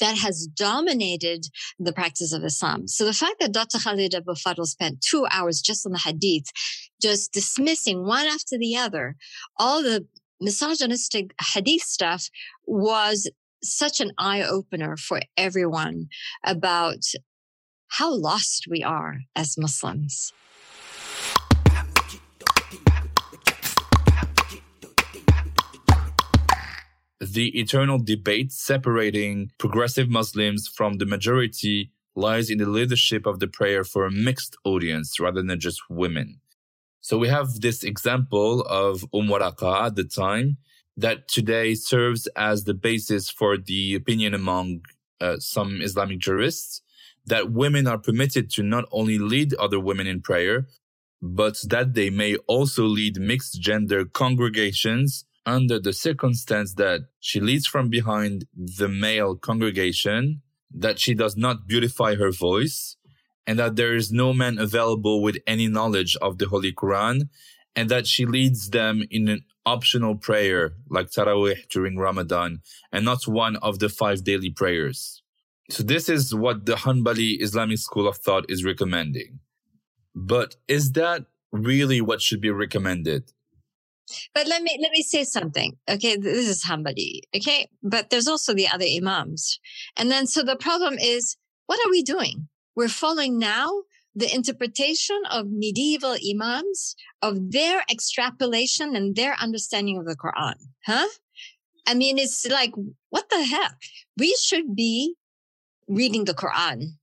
that 0.00 0.18
has 0.18 0.46
dominated 0.46 1.46
the 1.78 1.92
practice 1.92 2.32
of 2.32 2.44
Islam. 2.44 2.88
So 2.88 3.04
the 3.04 3.12
fact 3.12 3.36
that 3.40 3.52
Dr. 3.52 3.78
Khaled 3.78 4.14
Abou 4.14 4.34
Fadl 4.34 4.66
spent 4.66 5.00
two 5.00 5.26
hours 5.30 5.60
just 5.60 5.86
on 5.86 5.92
the 5.92 5.98
hadith, 5.98 6.46
just 7.00 7.32
dismissing 7.32 8.04
one 8.04 8.26
after 8.26 8.58
the 8.58 8.76
other, 8.76 9.16
all 9.58 9.82
the 9.82 10.06
misogynistic 10.40 11.32
hadith 11.52 11.82
stuff 11.82 12.28
was 12.66 13.30
such 13.62 14.00
an 14.00 14.10
eye 14.18 14.42
opener 14.42 14.96
for 14.96 15.20
everyone 15.36 16.08
about 16.44 17.04
how 17.88 18.10
lost 18.14 18.66
we 18.68 18.82
are 18.82 19.18
as 19.36 19.58
Muslims. 19.58 20.32
The 27.20 27.58
eternal 27.58 27.98
debate 27.98 28.50
separating 28.50 29.50
progressive 29.58 30.08
Muslims 30.08 30.66
from 30.66 30.94
the 30.94 31.06
majority 31.06 31.92
lies 32.16 32.50
in 32.50 32.58
the 32.58 32.68
leadership 32.68 33.26
of 33.26 33.38
the 33.40 33.46
prayer 33.46 33.84
for 33.84 34.06
a 34.06 34.10
mixed 34.10 34.56
audience 34.64 35.20
rather 35.20 35.42
than 35.42 35.60
just 35.60 35.80
women. 35.88 36.40
So 37.00 37.18
we 37.18 37.28
have 37.28 37.60
this 37.60 37.82
example 37.84 38.62
of 38.62 39.04
Waraqa 39.12 39.86
at 39.86 39.96
the 39.96 40.04
time 40.04 40.58
that 40.96 41.28
today 41.28 41.74
serves 41.74 42.26
as 42.36 42.64
the 42.64 42.74
basis 42.74 43.30
for 43.30 43.56
the 43.56 43.94
opinion 43.94 44.34
among 44.34 44.80
uh, 45.20 45.38
some 45.38 45.80
Islamic 45.80 46.18
jurists 46.18 46.82
that 47.26 47.52
women 47.52 47.86
are 47.86 47.98
permitted 47.98 48.50
to 48.50 48.62
not 48.62 48.84
only 48.90 49.18
lead 49.18 49.54
other 49.54 49.78
women 49.78 50.06
in 50.06 50.20
prayer, 50.20 50.66
but 51.22 51.58
that 51.68 51.94
they 51.94 52.10
may 52.10 52.36
also 52.46 52.84
lead 52.84 53.20
mixed 53.20 53.60
gender 53.60 54.04
congregations 54.04 55.24
under 55.50 55.78
the 55.78 55.92
circumstance 55.92 56.74
that 56.74 57.00
she 57.18 57.40
leads 57.40 57.66
from 57.66 57.88
behind 57.88 58.46
the 58.54 58.88
male 58.88 59.34
congregation, 59.36 60.42
that 60.84 60.98
she 60.98 61.14
does 61.14 61.36
not 61.36 61.66
beautify 61.66 62.14
her 62.14 62.30
voice, 62.30 62.96
and 63.46 63.58
that 63.58 63.76
there 63.76 63.94
is 63.94 64.12
no 64.12 64.32
man 64.32 64.58
available 64.58 65.22
with 65.22 65.36
any 65.46 65.66
knowledge 65.66 66.16
of 66.22 66.38
the 66.38 66.48
Holy 66.48 66.72
Quran, 66.72 67.28
and 67.76 67.88
that 67.88 68.06
she 68.06 68.24
leads 68.26 68.70
them 68.70 69.02
in 69.10 69.28
an 69.28 69.44
optional 69.66 70.14
prayer 70.16 70.72
like 70.88 71.10
Taraweeh 71.10 71.68
during 71.68 71.96
Ramadan, 71.96 72.62
and 72.92 73.04
not 73.04 73.26
one 73.26 73.56
of 73.56 73.78
the 73.78 73.88
five 73.88 74.24
daily 74.24 74.50
prayers. 74.50 75.22
So 75.70 75.82
this 75.82 76.08
is 76.08 76.34
what 76.34 76.66
the 76.66 76.74
Hanbali 76.74 77.40
Islamic 77.40 77.78
school 77.78 78.08
of 78.08 78.16
thought 78.16 78.46
is 78.48 78.64
recommending. 78.64 79.40
But 80.14 80.56
is 80.66 80.92
that 80.92 81.26
really 81.52 82.00
what 82.00 82.20
should 82.22 82.40
be 82.40 82.50
recommended? 82.50 83.32
But 84.34 84.46
let 84.46 84.62
me 84.62 84.78
let 84.80 84.92
me 84.92 85.02
say 85.02 85.24
something. 85.24 85.76
Okay, 85.88 86.16
this 86.16 86.48
is 86.48 86.64
Hanbali. 86.64 87.20
Okay, 87.34 87.68
but 87.82 88.10
there's 88.10 88.28
also 88.28 88.54
the 88.54 88.68
other 88.68 88.86
imams, 88.86 89.58
and 89.96 90.10
then 90.10 90.26
so 90.26 90.42
the 90.42 90.56
problem 90.56 90.98
is, 90.98 91.36
what 91.66 91.78
are 91.84 91.90
we 91.90 92.02
doing? 92.02 92.48
We're 92.76 92.88
following 92.88 93.38
now 93.38 93.68
the 94.14 94.32
interpretation 94.34 95.20
of 95.30 95.46
medieval 95.48 96.16
imams 96.28 96.96
of 97.22 97.52
their 97.52 97.84
extrapolation 97.90 98.96
and 98.96 99.14
their 99.14 99.34
understanding 99.34 99.98
of 99.98 100.06
the 100.06 100.16
Quran. 100.16 100.54
Huh? 100.84 101.08
I 101.86 101.94
mean, 101.94 102.18
it's 102.18 102.46
like, 102.46 102.72
what 103.10 103.30
the 103.30 103.42
heck? 103.44 103.76
We 104.18 104.36
should 104.42 104.74
be 104.74 105.14
reading 105.88 106.24
the 106.24 106.34
Quran. 106.34 106.96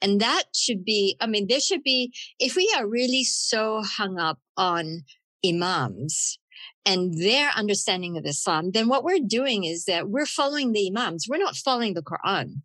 And 0.00 0.20
that 0.20 0.44
should 0.54 0.84
be, 0.84 1.16
I 1.20 1.26
mean, 1.26 1.46
there 1.48 1.60
should 1.60 1.82
be, 1.82 2.12
if 2.38 2.56
we 2.56 2.72
are 2.76 2.86
really 2.86 3.24
so 3.24 3.82
hung 3.82 4.18
up 4.18 4.38
on 4.56 5.04
imams 5.46 6.38
and 6.84 7.20
their 7.20 7.50
understanding 7.50 8.16
of 8.16 8.26
Islam, 8.26 8.70
then 8.72 8.88
what 8.88 9.04
we're 9.04 9.20
doing 9.20 9.64
is 9.64 9.84
that 9.84 10.08
we're 10.08 10.26
following 10.26 10.72
the 10.72 10.88
imams. 10.88 11.26
We're 11.28 11.38
not 11.38 11.56
following 11.56 11.94
the 11.94 12.02
Quran. 12.02 12.62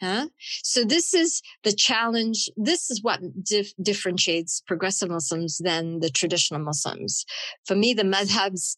Huh? 0.00 0.28
So 0.62 0.84
this 0.84 1.12
is 1.12 1.42
the 1.62 1.72
challenge. 1.72 2.48
This 2.56 2.90
is 2.90 3.02
what 3.02 3.20
dif- 3.44 3.74
differentiates 3.82 4.62
progressive 4.66 5.10
Muslims 5.10 5.58
than 5.58 6.00
the 6.00 6.08
traditional 6.08 6.60
Muslims. 6.60 7.26
For 7.66 7.76
me, 7.76 7.92
the 7.92 8.02
madhabs, 8.02 8.76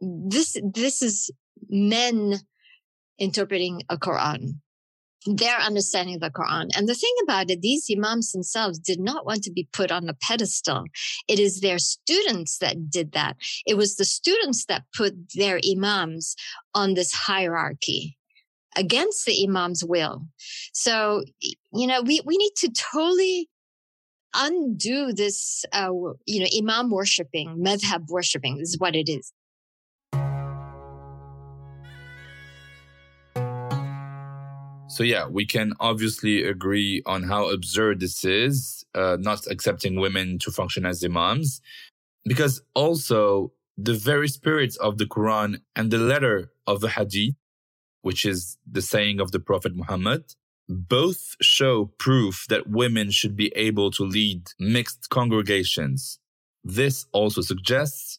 this, 0.00 0.56
this 0.72 1.02
is 1.02 1.30
men 1.68 2.40
interpreting 3.18 3.82
a 3.88 3.96
Quran 3.96 4.54
their 5.26 5.58
understanding 5.58 6.16
of 6.16 6.20
the 6.20 6.30
Quran. 6.30 6.68
And 6.76 6.88
the 6.88 6.94
thing 6.94 7.14
about 7.22 7.50
it, 7.50 7.62
these 7.62 7.88
imams 7.94 8.32
themselves 8.32 8.78
did 8.78 9.00
not 9.00 9.24
want 9.24 9.42
to 9.44 9.52
be 9.52 9.68
put 9.72 9.90
on 9.90 10.08
a 10.08 10.14
pedestal. 10.14 10.84
It 11.28 11.38
is 11.38 11.60
their 11.60 11.78
students 11.78 12.58
that 12.58 12.90
did 12.90 13.12
that. 13.12 13.36
It 13.66 13.76
was 13.76 13.96
the 13.96 14.04
students 14.04 14.64
that 14.66 14.84
put 14.96 15.14
their 15.34 15.60
imams 15.70 16.34
on 16.74 16.94
this 16.94 17.12
hierarchy 17.12 18.16
against 18.76 19.26
the 19.26 19.44
imam's 19.44 19.84
will. 19.84 20.26
So, 20.72 21.22
you 21.72 21.86
know, 21.86 22.02
we, 22.02 22.20
we 22.24 22.36
need 22.36 22.52
to 22.56 22.70
totally 22.92 23.48
undo 24.34 25.12
this, 25.12 25.64
uh, 25.72 25.90
you 26.26 26.40
know, 26.40 26.46
imam 26.58 26.90
worshiping, 26.90 27.62
madhab 27.64 28.06
worshiping 28.08 28.58
this 28.58 28.70
is 28.70 28.78
what 28.78 28.96
it 28.96 29.08
is. 29.08 29.32
So 34.92 35.04
yeah, 35.04 35.26
we 35.26 35.46
can 35.46 35.72
obviously 35.80 36.44
agree 36.44 37.02
on 37.06 37.22
how 37.22 37.48
absurd 37.48 38.00
this 38.00 38.26
is, 38.26 38.84
uh, 38.94 39.16
not 39.18 39.46
accepting 39.46 39.96
women 39.96 40.38
to 40.40 40.50
function 40.50 40.84
as 40.84 41.02
imams, 41.02 41.62
because 42.26 42.60
also 42.74 43.52
the 43.78 43.94
very 43.94 44.28
spirit 44.28 44.76
of 44.82 44.98
the 44.98 45.06
Quran 45.06 45.62
and 45.74 45.90
the 45.90 45.96
letter 45.96 46.52
of 46.66 46.80
the 46.80 46.90
Hadith, 46.90 47.36
which 48.02 48.26
is 48.26 48.58
the 48.70 48.82
saying 48.82 49.18
of 49.18 49.32
the 49.32 49.40
Prophet 49.40 49.74
Muhammad, 49.74 50.34
both 50.68 51.36
show 51.40 51.86
proof 51.98 52.44
that 52.50 52.68
women 52.68 53.10
should 53.10 53.34
be 53.34 53.50
able 53.56 53.90
to 53.92 54.02
lead 54.04 54.50
mixed 54.60 55.08
congregations. 55.08 56.18
This 56.62 57.06
also 57.12 57.40
suggests 57.40 58.18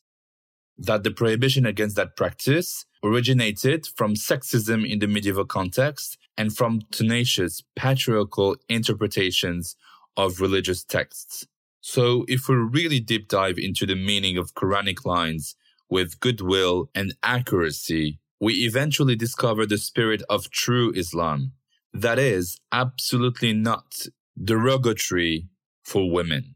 that 0.79 1.03
the 1.03 1.11
prohibition 1.11 1.67
against 1.67 1.95
that 1.97 2.15
practice 2.15 2.87
originated 3.03 3.85
from 3.95 4.15
sexism 4.15 4.89
in 4.89 4.97
the 4.97 5.07
medieval 5.07 5.45
context 5.45 6.17
and 6.37 6.55
from 6.55 6.81
tenacious 6.91 7.61
patriarchal 7.75 8.55
interpretations 8.69 9.75
of 10.17 10.41
religious 10.41 10.83
texts. 10.83 11.47
So 11.81 12.25
if 12.27 12.47
we 12.47 12.55
really 12.55 12.99
deep 12.99 13.27
dive 13.27 13.57
into 13.57 13.85
the 13.85 13.95
meaning 13.95 14.37
of 14.37 14.53
Quranic 14.53 15.05
lines 15.05 15.55
with 15.89 16.19
goodwill 16.19 16.89
and 16.95 17.13
accuracy, 17.21 18.19
we 18.39 18.53
eventually 18.65 19.15
discover 19.15 19.65
the 19.65 19.77
spirit 19.77 20.21
of 20.29 20.49
true 20.49 20.91
Islam. 20.95 21.53
That 21.93 22.19
is 22.19 22.57
absolutely 22.71 23.53
not 23.53 24.07
derogatory 24.41 25.49
for 25.83 26.09
women. 26.09 26.55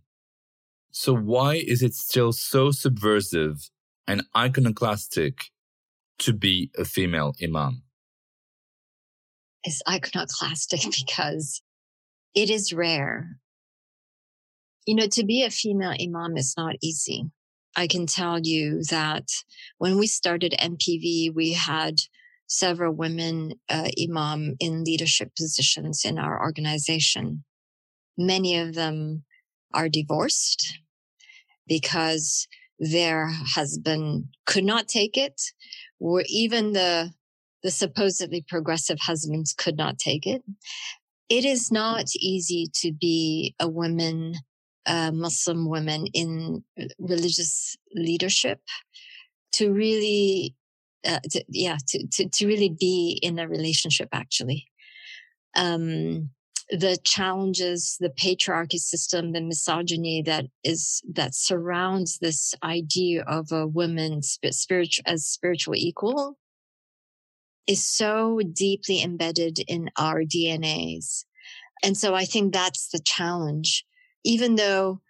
So 0.91 1.13
why 1.13 1.55
is 1.55 1.83
it 1.83 1.93
still 1.93 2.31
so 2.31 2.71
subversive 2.71 3.69
and 4.07 4.23
iconoclastic 4.35 5.51
to 6.19 6.33
be 6.33 6.71
a 6.77 6.85
female 6.85 7.35
imam? 7.43 7.83
Is 9.67 9.83
iconoclastic 9.87 10.81
because 10.97 11.61
it 12.33 12.49
is 12.49 12.73
rare. 12.73 13.37
You 14.85 14.95
know, 14.95 15.07
to 15.07 15.25
be 15.25 15.43
a 15.43 15.49
female 15.49 15.93
imam 16.01 16.37
is 16.37 16.55
not 16.57 16.75
easy. 16.81 17.25
I 17.75 17.87
can 17.87 18.07
tell 18.07 18.39
you 18.39 18.81
that 18.89 19.29
when 19.77 19.97
we 19.97 20.07
started 20.07 20.55
MPV, 20.59 21.35
we 21.35 21.53
had 21.53 21.99
several 22.47 22.93
women 22.93 23.53
uh, 23.69 23.89
imam 24.01 24.55
in 24.59 24.83
leadership 24.85 25.35
positions 25.35 26.05
in 26.05 26.17
our 26.17 26.41
organization. 26.41 27.43
Many 28.17 28.57
of 28.57 28.73
them 28.73 29.25
are 29.73 29.89
divorced 29.89 30.79
because 31.67 32.47
their 32.79 33.27
husband 33.27 34.25
could 34.45 34.63
not 34.63 34.87
take 34.87 35.17
it, 35.17 35.41
or 35.99 36.23
even 36.27 36.73
the 36.73 37.11
the 37.67 37.71
supposedly 37.71 38.45
progressive 38.47 38.97
husbands 38.97 39.51
could 39.51 39.75
not 39.75 39.99
take 39.99 40.25
it. 40.25 40.41
It 41.27 41.43
is 41.43 41.69
not 41.69 42.05
easy 42.15 42.67
to 42.75 42.93
be 42.93 43.55
a 43.59 43.67
woman, 43.67 44.35
a 44.85 45.11
Muslim 45.11 45.67
woman 45.67 46.07
in 46.13 46.63
religious 46.97 47.75
leadership 47.93 48.61
to 49.55 49.73
really, 49.73 50.55
uh, 51.05 51.19
to, 51.29 51.43
yeah, 51.49 51.75
to, 51.89 52.07
to, 52.07 52.29
to 52.29 52.47
really 52.47 52.73
be 52.79 53.19
in 53.21 53.37
a 53.37 53.49
relationship 53.49 54.07
actually. 54.13 54.67
Um, 55.53 56.29
the 56.69 56.97
challenges, 57.03 57.97
the 57.99 58.11
patriarchy 58.11 58.79
system, 58.79 59.33
the 59.33 59.41
misogyny 59.41 60.21
that 60.21 60.45
is, 60.63 61.01
that 61.11 61.35
surrounds 61.35 62.19
this 62.19 62.55
idea 62.63 63.23
of 63.23 63.51
a 63.51 63.67
woman 63.67 64.21
spiritual 64.21 65.03
as 65.05 65.25
spiritual 65.25 65.75
equal 65.75 66.37
is 67.67 67.85
so 67.85 68.39
deeply 68.53 69.01
embedded 69.01 69.59
in 69.67 69.89
our 69.97 70.23
DNAs. 70.23 71.25
And 71.83 71.97
so 71.97 72.15
I 72.15 72.25
think 72.25 72.53
that's 72.53 72.89
the 72.89 72.99
challenge. 72.99 73.85
Even 74.23 74.55
though 74.55 75.01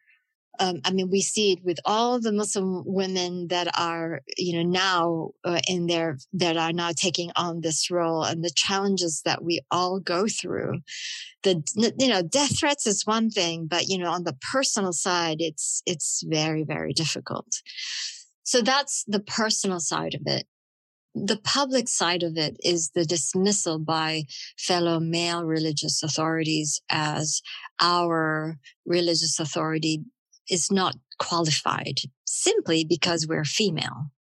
um, 0.60 0.82
I 0.86 0.92
mean, 0.92 1.10
we 1.10 1.22
see 1.22 1.54
it 1.54 1.64
with 1.64 1.80
all 1.86 2.20
the 2.20 2.32
Muslim 2.32 2.84
women 2.86 3.48
that 3.50 3.68
are, 3.78 4.22
you 4.38 4.58
know, 4.58 4.70
now 4.70 5.32
uh, 5.44 5.60
in 5.68 5.88
their, 5.88 6.18
that 6.34 6.58
are 6.58 6.74
now 6.74 6.92
taking 6.96 7.32
on 7.36 7.62
this 7.62 7.92
role 7.92 8.24
and 8.24 8.44
the 8.44 8.52
challenges 8.56 9.22
that 9.26 9.44
we 9.44 9.62
all 9.70 10.00
go 10.00 10.28
through. 10.28 10.80
The, 11.44 11.64
you 12.00 12.08
know, 12.08 12.24
death 12.24 12.60
threats 12.60 12.88
is 12.88 13.06
one 13.06 13.30
thing, 13.30 13.68
but, 13.68 13.88
you 13.88 13.98
know, 13.98 14.10
on 14.10 14.24
the 14.24 14.38
personal 14.52 14.94
side, 14.94 15.38
it's, 15.40 15.84
it's 15.86 16.24
very, 16.26 16.64
very 16.64 16.94
difficult. 16.94 17.62
So 18.44 18.62
that's 18.62 19.04
the 19.08 19.20
personal 19.20 19.80
side 19.80 20.16
of 20.16 20.22
it. 20.26 20.48
The 21.26 21.40
public 21.44 21.88
side 21.88 22.24
of 22.24 22.38
it 22.38 22.58
is 22.64 22.92
the 22.92 23.06
dismissal 23.06 23.80
by 23.80 24.24
fellow 24.58 25.00
male 25.00 25.44
religious 25.44 26.04
authorities 26.04 26.80
as 26.90 27.42
our 27.82 28.58
religious 28.86 29.40
authority 29.40 30.04
is 30.50 30.72
not 30.72 30.96
qualified 31.20 32.00
simply 32.26 32.86
because 32.86 33.28
we're 33.28 33.46
female. 33.46 34.12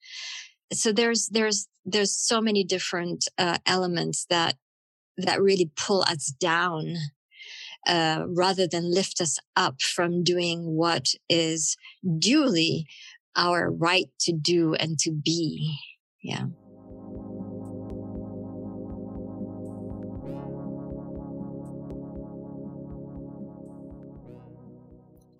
So 0.72 0.90
there's, 0.90 1.28
there's, 1.28 1.68
there's 1.84 2.16
so 2.16 2.40
many 2.40 2.64
different 2.64 3.28
uh, 3.38 3.58
elements 3.66 4.26
that, 4.30 4.56
that 5.18 5.40
really 5.40 5.70
pull 5.76 6.02
us 6.02 6.26
down 6.26 6.96
uh, 7.86 8.24
rather 8.26 8.66
than 8.66 8.92
lift 8.92 9.20
us 9.20 9.38
up 9.54 9.80
from 9.80 10.24
doing 10.24 10.74
what 10.76 11.08
is 11.28 11.76
duly 12.18 12.86
our 13.36 13.70
right 13.70 14.08
to 14.20 14.32
do 14.32 14.74
and 14.74 14.98
to 14.98 15.12
be. 15.12 15.78
Yeah. 16.22 16.46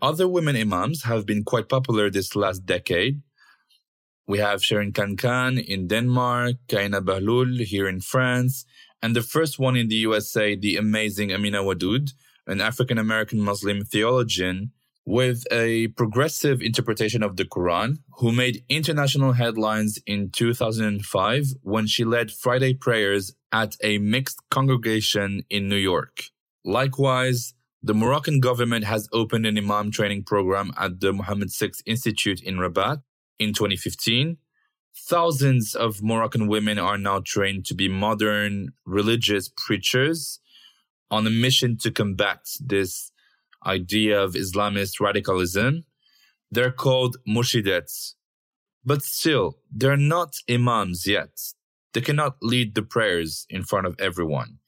Other 0.02 0.28
women 0.28 0.56
imams 0.56 1.04
have 1.04 1.24
been 1.24 1.42
quite 1.42 1.68
popular 1.68 2.10
this 2.10 2.36
last 2.36 2.66
decade. 2.66 3.22
We 4.26 4.38
have 4.38 4.60
Sherin 4.60 4.92
Khankan 4.92 5.64
in 5.64 5.86
Denmark, 5.86 6.56
Kahina 6.68 7.00
Bahloul 7.00 7.64
here 7.64 7.88
in 7.88 8.00
France, 8.00 8.66
and 9.00 9.16
the 9.16 9.22
first 9.22 9.58
one 9.58 9.76
in 9.76 9.88
the 9.88 9.94
USA, 9.96 10.54
the 10.54 10.76
amazing 10.76 11.32
Amina 11.32 11.62
Wadud, 11.62 12.10
an 12.46 12.60
African 12.60 12.98
American 12.98 13.40
Muslim 13.40 13.84
theologian 13.84 14.72
with 15.06 15.44
a 15.52 15.88
progressive 15.88 16.60
interpretation 16.60 17.22
of 17.22 17.36
the 17.36 17.44
Quran, 17.44 17.98
who 18.18 18.32
made 18.32 18.64
international 18.68 19.32
headlines 19.32 19.98
in 20.06 20.30
2005 20.30 21.46
when 21.62 21.86
she 21.86 22.04
led 22.04 22.32
Friday 22.32 22.74
prayers 22.74 23.32
at 23.52 23.76
a 23.82 23.98
mixed 23.98 24.40
congregation 24.50 25.44
in 25.48 25.68
New 25.68 25.76
York. 25.76 26.24
Likewise, 26.64 27.54
the 27.86 27.94
Moroccan 27.94 28.40
government 28.40 28.84
has 28.84 29.08
opened 29.12 29.46
an 29.46 29.56
Imam 29.56 29.92
training 29.92 30.24
program 30.24 30.72
at 30.76 30.98
the 30.98 31.12
Mohammed 31.12 31.50
VI 31.56 31.70
Institute 31.86 32.42
in 32.42 32.58
Rabat 32.58 32.98
in 33.38 33.52
2015. 33.52 34.38
Thousands 35.08 35.76
of 35.76 36.02
Moroccan 36.02 36.48
women 36.48 36.80
are 36.80 36.98
now 36.98 37.20
trained 37.24 37.64
to 37.66 37.74
be 37.74 37.88
modern 37.88 38.72
religious 38.84 39.48
preachers 39.56 40.40
on 41.12 41.28
a 41.28 41.30
mission 41.30 41.78
to 41.78 41.92
combat 41.92 42.40
this 42.58 43.12
idea 43.64 44.20
of 44.20 44.32
Islamist 44.32 44.98
radicalism. 44.98 45.84
They're 46.50 46.72
called 46.72 47.18
murshidats, 47.28 48.14
but 48.84 49.04
still, 49.04 49.58
they're 49.70 49.96
not 49.96 50.34
imams 50.50 51.06
yet. 51.06 51.38
They 51.92 52.00
cannot 52.00 52.38
lead 52.42 52.74
the 52.74 52.82
prayers 52.82 53.46
in 53.48 53.62
front 53.62 53.86
of 53.86 53.94
everyone 54.00 54.58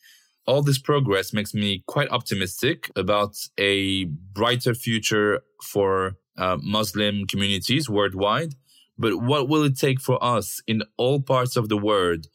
all 0.48 0.62
this 0.62 0.78
progress 0.78 1.34
makes 1.34 1.52
me 1.52 1.84
quite 1.86 2.08
optimistic 2.10 2.90
about 2.96 3.36
a 3.58 4.04
brighter 4.04 4.72
future 4.72 5.42
for 5.62 6.16
uh, 6.38 6.56
Muslim 6.62 7.26
communities 7.26 7.90
worldwide. 7.90 8.54
But 8.96 9.18
what 9.18 9.46
will 9.46 9.62
it 9.62 9.78
take 9.78 10.00
for 10.00 10.22
us 10.24 10.62
in 10.66 10.82
all 10.96 11.20
parts 11.20 11.54
of 11.56 11.68
the 11.68 11.76
world 11.76 12.28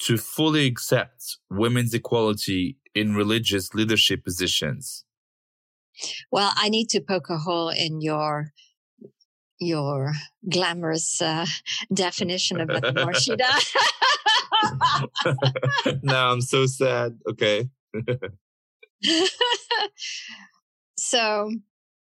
to 0.00 0.18
fully 0.18 0.66
accept 0.66 1.38
women's 1.48 1.94
equality 1.94 2.76
in 2.92 3.14
religious 3.14 3.72
leadership 3.72 4.24
positions? 4.24 5.04
Well, 6.32 6.52
I 6.56 6.70
need 6.70 6.88
to 6.88 7.00
poke 7.00 7.30
a 7.30 7.38
hole 7.38 7.68
in 7.68 8.00
your 8.00 8.52
your 9.60 10.12
glamorous 10.48 11.22
uh, 11.22 11.46
definition 11.94 12.60
of 12.60 12.66
the 12.66 12.80
Morshida. 12.80 13.48
now 16.02 16.30
I'm 16.30 16.40
so 16.40 16.66
sad. 16.66 17.18
Okay. 17.28 17.68
so 20.96 21.50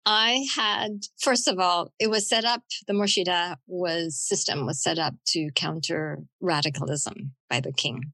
I 0.07 0.47
had, 0.55 1.01
first 1.19 1.49
of 1.49 1.59
all, 1.59 1.93
it 1.99 2.11
was 2.11 2.29
set 2.29 2.45
up, 2.45 2.63
the 2.87 2.93
Morshida 2.93 3.57
was 3.67 4.21
system 4.21 4.67
was 4.67 4.83
set 4.83 4.99
up 4.99 5.15
to 5.29 5.51
counter 5.55 6.23
radicalism 6.41 7.33
by 7.49 7.61
the 7.61 7.73
king, 7.73 8.13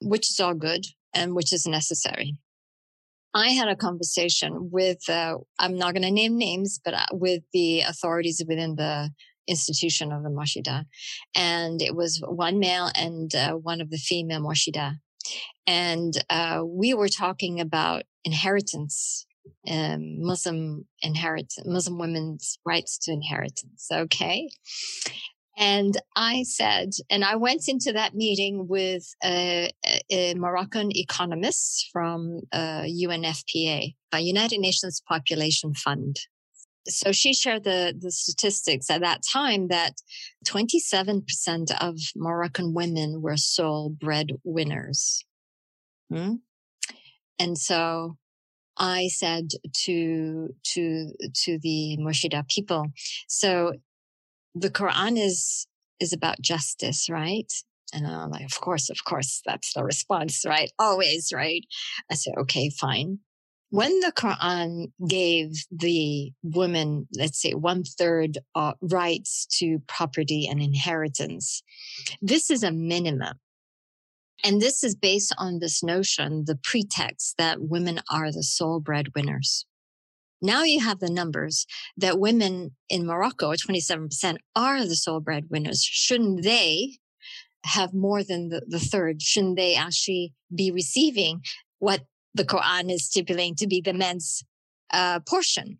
which 0.00 0.30
is 0.30 0.40
all 0.40 0.54
good 0.54 0.84
and 1.14 1.34
which 1.34 1.52
is 1.52 1.66
necessary. 1.66 2.36
I 3.34 3.50
had 3.50 3.68
a 3.68 3.76
conversation 3.76 4.68
with, 4.70 5.08
uh, 5.08 5.38
I'm 5.58 5.78
not 5.78 5.94
going 5.94 6.02
to 6.02 6.10
name 6.10 6.36
names, 6.36 6.78
but 6.84 6.94
uh, 6.94 7.06
with 7.12 7.42
the 7.52 7.80
authorities 7.80 8.42
within 8.46 8.76
the 8.76 9.10
institution 9.46 10.12
of 10.12 10.22
the 10.22 10.28
Morshida. 10.28 10.84
And 11.34 11.80
it 11.82 11.94
was 11.94 12.22
one 12.26 12.58
male 12.58 12.90
and 12.94 13.34
uh, 13.34 13.52
one 13.52 13.80
of 13.80 13.90
the 13.90 13.98
female 13.98 14.40
Morshida. 14.40 14.96
And 15.66 16.14
uh, 16.30 16.62
we 16.64 16.94
were 16.94 17.08
talking 17.08 17.60
about 17.60 18.02
inheritance, 18.24 19.26
um, 19.68 20.20
Muslim 20.20 20.86
inheritance, 21.02 21.58
Muslim 21.64 21.98
women's 21.98 22.58
rights 22.64 22.98
to 22.98 23.12
inheritance. 23.12 23.86
Okay. 23.92 24.48
And 25.58 25.94
I 26.16 26.44
said, 26.44 26.90
and 27.10 27.24
I 27.24 27.36
went 27.36 27.68
into 27.68 27.92
that 27.92 28.14
meeting 28.14 28.68
with 28.68 29.06
a, 29.22 29.70
a 30.10 30.34
Moroccan 30.34 30.96
economist 30.96 31.90
from 31.92 32.40
uh, 32.52 32.82
UNFPA, 32.82 33.94
a 34.12 34.20
United 34.20 34.60
Nations 34.60 35.02
Population 35.06 35.74
Fund 35.74 36.16
so 36.88 37.12
she 37.12 37.32
shared 37.32 37.64
the, 37.64 37.94
the 37.98 38.10
statistics 38.10 38.90
at 38.90 39.02
that 39.02 39.22
time 39.22 39.68
that 39.68 39.94
27% 40.46 41.22
of 41.80 41.96
Moroccan 42.16 42.74
women 42.74 43.22
were 43.22 43.36
sole 43.36 43.90
breadwinners. 43.90 45.24
Hmm? 46.10 46.34
And 47.38 47.56
so 47.56 48.16
I 48.76 49.08
said 49.08 49.50
to, 49.84 50.54
to, 50.74 51.12
to 51.44 51.58
the 51.58 51.98
Murshida 52.00 52.48
people, 52.48 52.86
so 53.28 53.74
the 54.54 54.70
Quran 54.70 55.18
is, 55.18 55.66
is 56.00 56.12
about 56.12 56.40
justice, 56.40 57.08
right? 57.08 57.52
And 57.94 58.06
I'm 58.06 58.30
like, 58.30 58.44
of 58.44 58.60
course, 58.60 58.90
of 58.90 59.04
course, 59.04 59.42
that's 59.46 59.72
the 59.74 59.84
response, 59.84 60.44
right? 60.46 60.70
Always, 60.78 61.32
right? 61.32 61.64
I 62.10 62.14
said, 62.14 62.34
okay, 62.38 62.70
fine 62.70 63.18
when 63.72 64.00
the 64.00 64.12
Quran 64.12 64.92
gave 65.08 65.64
the 65.70 66.30
women, 66.42 67.08
let's 67.16 67.40
say 67.40 67.54
one 67.54 67.84
third 67.84 68.36
uh, 68.54 68.74
rights 68.82 69.46
to 69.60 69.78
property 69.86 70.46
and 70.46 70.60
inheritance, 70.60 71.62
this 72.20 72.50
is 72.50 72.62
a 72.62 72.70
minimum. 72.70 73.40
And 74.44 74.60
this 74.60 74.84
is 74.84 74.94
based 74.94 75.34
on 75.38 75.58
this 75.58 75.82
notion, 75.82 76.44
the 76.46 76.58
pretext 76.62 77.38
that 77.38 77.62
women 77.62 78.02
are 78.10 78.30
the 78.30 78.42
sole 78.42 78.78
breadwinners. 78.78 79.64
Now 80.42 80.64
you 80.64 80.80
have 80.80 80.98
the 80.98 81.08
numbers 81.08 81.66
that 81.96 82.18
women 82.18 82.76
in 82.90 83.06
Morocco, 83.06 83.52
27%, 83.54 84.36
are 84.54 84.84
the 84.84 84.96
sole 84.96 85.20
breadwinners. 85.20 85.82
Shouldn't 85.82 86.42
they 86.42 86.98
have 87.64 87.94
more 87.94 88.22
than 88.22 88.50
the, 88.50 88.66
the 88.68 88.80
third? 88.80 89.22
Shouldn't 89.22 89.56
they 89.56 89.76
actually 89.76 90.34
be 90.54 90.70
receiving 90.70 91.40
what 91.78 92.02
the 92.34 92.44
Quran 92.44 92.90
is 92.90 93.04
stipulating 93.04 93.56
to 93.56 93.66
be 93.66 93.80
the 93.80 93.92
men's 93.92 94.44
uh, 94.92 95.20
portion. 95.20 95.78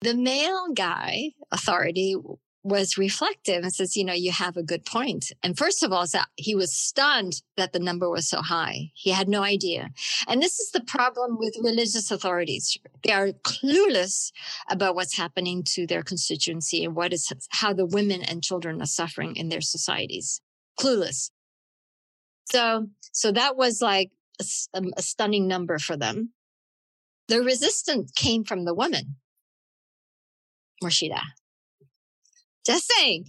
The 0.00 0.14
male 0.14 0.68
guy 0.74 1.32
authority 1.50 2.16
was 2.64 2.98
reflective 2.98 3.62
and 3.62 3.72
says, 3.72 3.96
you 3.96 4.04
know, 4.04 4.12
you 4.12 4.30
have 4.30 4.56
a 4.56 4.62
good 4.62 4.84
point. 4.84 5.32
And 5.42 5.56
first 5.56 5.82
of 5.82 5.92
all, 5.92 6.04
he 6.36 6.54
was 6.54 6.76
stunned 6.76 7.42
that 7.56 7.72
the 7.72 7.78
number 7.78 8.10
was 8.10 8.28
so 8.28 8.42
high. 8.42 8.90
He 8.94 9.10
had 9.10 9.28
no 9.28 9.42
idea. 9.42 9.90
And 10.26 10.42
this 10.42 10.58
is 10.58 10.70
the 10.72 10.82
problem 10.82 11.38
with 11.38 11.56
religious 11.62 12.10
authorities. 12.10 12.76
They 13.04 13.12
are 13.12 13.28
clueless 13.28 14.32
about 14.68 14.94
what's 14.94 15.16
happening 15.16 15.62
to 15.74 15.86
their 15.86 16.02
constituency 16.02 16.84
and 16.84 16.94
what 16.94 17.12
is, 17.12 17.32
how 17.50 17.72
the 17.72 17.86
women 17.86 18.22
and 18.22 18.42
children 18.42 18.82
are 18.82 18.86
suffering 18.86 19.36
in 19.36 19.48
their 19.48 19.62
societies. 19.62 20.40
Clueless. 20.78 21.30
So, 22.50 22.88
so 23.12 23.32
that 23.32 23.56
was 23.56 23.80
like 23.80 24.10
a, 24.40 24.44
um, 24.74 24.92
a 24.96 25.02
stunning 25.02 25.46
number 25.46 25.78
for 25.78 25.96
them. 25.96 26.32
The 27.28 27.42
resistance 27.42 28.10
came 28.12 28.44
from 28.44 28.64
the 28.64 28.74
woman, 28.74 29.16
Murshida. 30.82 31.20
Just 32.64 32.90
saying. 32.98 33.24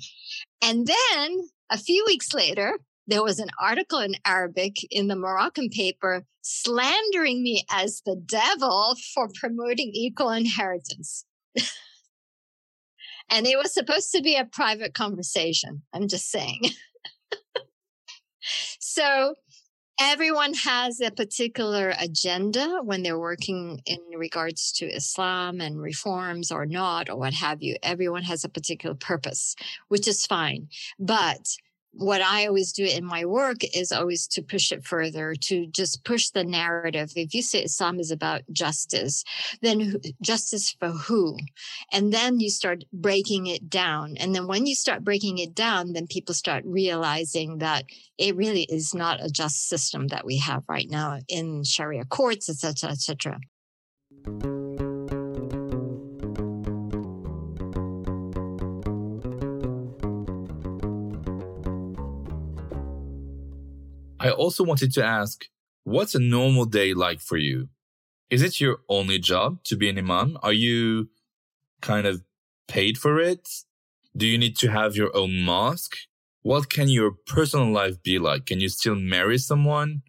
And 0.61 0.87
then 0.87 1.49
a 1.69 1.77
few 1.77 2.03
weeks 2.07 2.33
later, 2.33 2.79
there 3.07 3.23
was 3.23 3.39
an 3.39 3.49
article 3.59 3.99
in 3.99 4.15
Arabic 4.25 4.75
in 4.91 5.07
the 5.07 5.15
Moroccan 5.15 5.69
paper 5.69 6.25
slandering 6.41 7.41
me 7.41 7.63
as 7.71 8.01
the 8.05 8.15
devil 8.15 8.95
for 9.13 9.29
promoting 9.33 9.91
equal 9.93 10.29
inheritance. 10.29 11.25
and 13.29 13.47
it 13.47 13.57
was 13.57 13.73
supposed 13.73 14.11
to 14.11 14.21
be 14.21 14.35
a 14.35 14.45
private 14.45 14.93
conversation. 14.93 15.81
I'm 15.93 16.07
just 16.07 16.29
saying. 16.29 16.61
so 18.79 19.35
everyone 19.99 20.53
has 20.53 21.01
a 21.01 21.11
particular 21.11 21.93
agenda 21.99 22.79
when 22.83 23.03
they're 23.03 23.19
working 23.19 23.81
in 23.85 23.99
regards 24.15 24.71
to 24.71 24.85
Islam 24.85 25.59
and 25.59 25.81
reforms 25.81 26.51
or 26.51 26.65
not, 26.65 27.09
or 27.09 27.17
what 27.17 27.33
have 27.33 27.61
you. 27.61 27.75
Everyone 27.83 28.23
has 28.23 28.43
a 28.43 28.49
particular 28.49 28.95
purpose, 28.95 29.55
which 29.89 30.07
is 30.07 30.25
fine. 30.25 30.69
But 30.97 31.57
what 31.91 32.21
I 32.21 32.47
always 32.47 32.71
do 32.71 32.85
in 32.85 33.03
my 33.03 33.25
work 33.25 33.57
is 33.75 33.91
always 33.91 34.27
to 34.27 34.41
push 34.41 34.71
it 34.71 34.85
further, 34.85 35.33
to 35.41 35.65
just 35.67 36.03
push 36.03 36.29
the 36.29 36.43
narrative. 36.43 37.11
If 37.15 37.33
you 37.33 37.41
say 37.41 37.63
Islam 37.63 37.99
is 37.99 38.11
about 38.11 38.41
justice, 38.51 39.23
then 39.61 39.99
justice 40.21 40.75
for 40.79 40.89
who? 40.89 41.37
And 41.91 42.13
then 42.13 42.39
you 42.39 42.49
start 42.49 42.83
breaking 42.93 43.47
it 43.47 43.69
down. 43.69 44.17
And 44.17 44.35
then 44.35 44.47
when 44.47 44.65
you 44.65 44.75
start 44.75 45.03
breaking 45.03 45.39
it 45.39 45.55
down, 45.55 45.93
then 45.93 46.07
people 46.07 46.35
start 46.35 46.63
realizing 46.65 47.57
that 47.57 47.85
it 48.17 48.35
really 48.35 48.63
is 48.63 48.93
not 48.93 49.23
a 49.23 49.29
just 49.29 49.67
system 49.67 50.07
that 50.07 50.25
we 50.25 50.37
have 50.37 50.63
right 50.69 50.89
now 50.89 51.19
in 51.27 51.63
Sharia 51.63 52.05
courts, 52.05 52.49
et 52.49 52.57
cetera, 52.57 52.91
et 52.91 52.93
etc. 52.93 53.39
I 64.19 64.31
also 64.31 64.63
wanted 64.63 64.93
to 64.93 65.03
ask, 65.03 65.45
what's 65.83 66.15
a 66.15 66.19
normal 66.19 66.65
day 66.65 66.93
like 66.93 67.21
for 67.21 67.37
you? 67.37 67.69
Is 68.29 68.41
it 68.41 68.59
your 68.59 68.79
only 68.89 69.17
job 69.17 69.63
to 69.65 69.75
be 69.75 69.89
an 69.89 69.97
imam? 69.97 70.37
Are 70.43 70.53
you 70.53 71.09
kind 71.81 72.05
of 72.05 72.21
paid 72.67 72.97
for 72.97 73.19
it? 73.19 73.47
Do 74.15 74.27
you 74.27 74.37
need 74.37 74.57
to 74.57 74.71
have 74.71 74.95
your 74.95 75.15
own 75.15 75.41
mosque? 75.41 75.95
What 76.41 76.69
can 76.69 76.89
your 76.89 77.11
personal 77.27 77.71
life 77.71 78.01
be 78.03 78.19
like? 78.19 78.45
Can 78.45 78.59
you 78.59 78.69
still 78.69 78.95
marry 78.95 79.37
someone? 79.37 80.01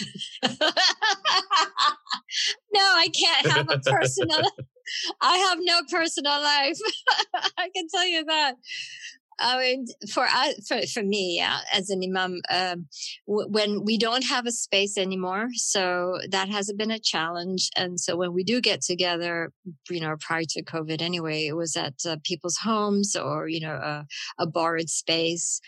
no, 0.42 0.50
I 2.80 3.08
can't 3.08 3.52
have 3.52 3.70
a 3.70 3.78
personal. 3.78 4.42
I 5.20 5.36
have 5.36 5.58
no 5.60 5.80
personal 5.90 6.40
life. 6.40 6.78
I 7.58 7.68
can 7.74 7.86
tell 7.88 8.06
you 8.06 8.24
that. 8.24 8.54
I 9.38 9.58
mean, 9.58 9.86
for 10.12 10.24
us, 10.24 10.54
for, 10.66 10.80
for 10.86 11.02
me, 11.02 11.36
yeah, 11.38 11.58
as 11.72 11.90
an 11.90 12.02
imam, 12.02 12.40
um, 12.50 12.86
w- 13.26 13.48
when 13.48 13.84
we 13.84 13.98
don't 13.98 14.24
have 14.24 14.46
a 14.46 14.52
space 14.52 14.96
anymore, 14.96 15.48
so 15.54 16.18
that 16.30 16.48
has 16.48 16.72
been 16.72 16.90
a 16.90 16.98
challenge. 16.98 17.70
And 17.76 17.98
so 17.98 18.16
when 18.16 18.32
we 18.32 18.44
do 18.44 18.60
get 18.60 18.82
together, 18.82 19.52
you 19.90 20.00
know, 20.00 20.16
prior 20.20 20.44
to 20.50 20.62
COVID 20.62 21.02
anyway, 21.02 21.46
it 21.46 21.56
was 21.56 21.76
at 21.76 21.94
uh, 22.06 22.16
people's 22.24 22.58
homes 22.58 23.16
or, 23.16 23.48
you 23.48 23.60
know, 23.60 24.04
a 24.38 24.46
borrowed 24.46 24.88
space. 24.88 25.60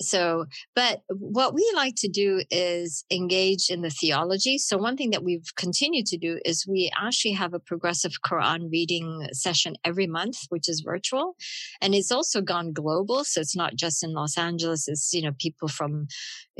So, 0.00 0.46
but 0.74 1.02
what 1.08 1.54
we 1.54 1.70
like 1.74 1.94
to 1.98 2.08
do 2.08 2.42
is 2.50 3.04
engage 3.10 3.70
in 3.70 3.82
the 3.82 3.90
theology. 3.90 4.58
So 4.58 4.76
one 4.76 4.96
thing 4.96 5.10
that 5.10 5.24
we've 5.24 5.54
continued 5.56 6.06
to 6.06 6.18
do 6.18 6.38
is 6.44 6.66
we 6.66 6.90
actually 6.98 7.32
have 7.32 7.54
a 7.54 7.58
progressive 7.58 8.12
Quran 8.24 8.70
reading 8.70 9.28
session 9.32 9.76
every 9.84 10.06
month, 10.06 10.38
which 10.48 10.68
is 10.68 10.80
virtual. 10.80 11.36
And 11.80 11.94
it's 11.94 12.12
also 12.12 12.40
gone 12.40 12.72
global. 12.72 13.24
So 13.24 13.40
it's 13.40 13.56
not 13.56 13.76
just 13.76 14.02
in 14.02 14.12
Los 14.12 14.38
Angeles. 14.38 14.88
It's, 14.88 15.12
you 15.12 15.22
know, 15.22 15.32
people 15.38 15.68
from 15.68 16.06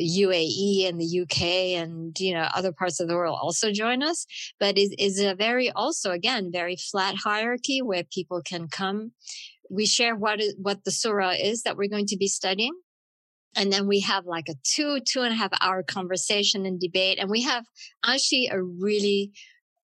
UAE 0.01 0.89
and 0.89 1.01
the 1.01 1.21
UK 1.23 1.43
and, 1.81 2.19
you 2.19 2.35
know, 2.35 2.49
other 2.55 2.73
parts 2.73 3.01
of 3.01 3.09
the 3.09 3.15
world 3.15 3.39
also 3.41 3.73
join 3.73 4.03
us. 4.03 4.27
But 4.59 4.79
it 4.79 4.95
is 4.99 5.21
a 5.21 5.35
very 5.35 5.71
also, 5.71 6.11
again, 6.11 6.51
very 6.53 6.77
flat 6.77 7.17
hierarchy 7.17 7.83
where 7.83 8.05
people 8.05 8.43
can 8.43 8.69
come 8.69 9.13
we 9.71 9.87
share 9.87 10.15
what 10.15 10.41
is 10.41 10.55
what 10.61 10.85
the 10.85 10.91
surah 10.91 11.31
is 11.31 11.63
that 11.63 11.77
we're 11.77 11.89
going 11.89 12.07
to 12.07 12.17
be 12.17 12.29
studying 12.29 12.73
and 13.55 13.73
then 13.73 13.87
we 13.87 14.01
have 14.01 14.27
like 14.27 14.49
a 14.49 14.55
two 14.63 15.01
two 15.01 15.23
and 15.23 15.33
a 15.33 15.37
half 15.37 15.51
hour 15.61 15.83
conversation 15.83 16.67
and 16.67 16.81
debate 16.81 17.19
and 17.19 17.31
we 17.31 17.43
have 17.43 17.65
actually 18.05 18.49
a 18.51 18.63
really 18.63 19.33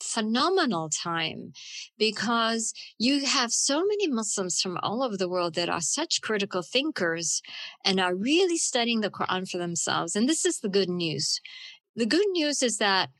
phenomenal 0.00 0.88
time 0.88 1.52
because 1.98 2.72
you 2.98 3.24
have 3.26 3.50
so 3.50 3.84
many 3.84 4.06
muslims 4.06 4.60
from 4.60 4.78
all 4.82 5.02
over 5.02 5.16
the 5.16 5.28
world 5.28 5.54
that 5.54 5.68
are 5.68 5.80
such 5.80 6.22
critical 6.22 6.62
thinkers 6.62 7.42
and 7.84 7.98
are 7.98 8.14
really 8.14 8.56
studying 8.56 9.00
the 9.00 9.10
quran 9.10 9.48
for 9.48 9.58
themselves 9.58 10.14
and 10.14 10.28
this 10.28 10.44
is 10.44 10.60
the 10.60 10.68
good 10.68 10.88
news 10.88 11.40
the 11.96 12.06
good 12.06 12.26
news 12.32 12.62
is 12.62 12.78
that 12.78 13.10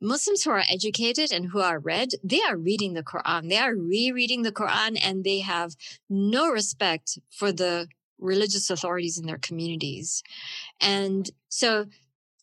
Muslims 0.00 0.44
who 0.44 0.50
are 0.50 0.64
educated 0.70 1.30
and 1.30 1.46
who 1.50 1.60
are 1.60 1.78
read, 1.78 2.12
they 2.24 2.40
are 2.40 2.56
reading 2.56 2.94
the 2.94 3.02
Quran. 3.02 3.50
They 3.50 3.58
are 3.58 3.76
rereading 3.76 4.42
the 4.42 4.52
Quran 4.52 4.98
and 5.02 5.24
they 5.24 5.40
have 5.40 5.74
no 6.08 6.48
respect 6.48 7.18
for 7.30 7.52
the 7.52 7.86
religious 8.20 8.70
authorities 8.70 9.18
in 9.18 9.26
their 9.26 9.38
communities. 9.38 10.22
And 10.80 11.28
so 11.48 11.86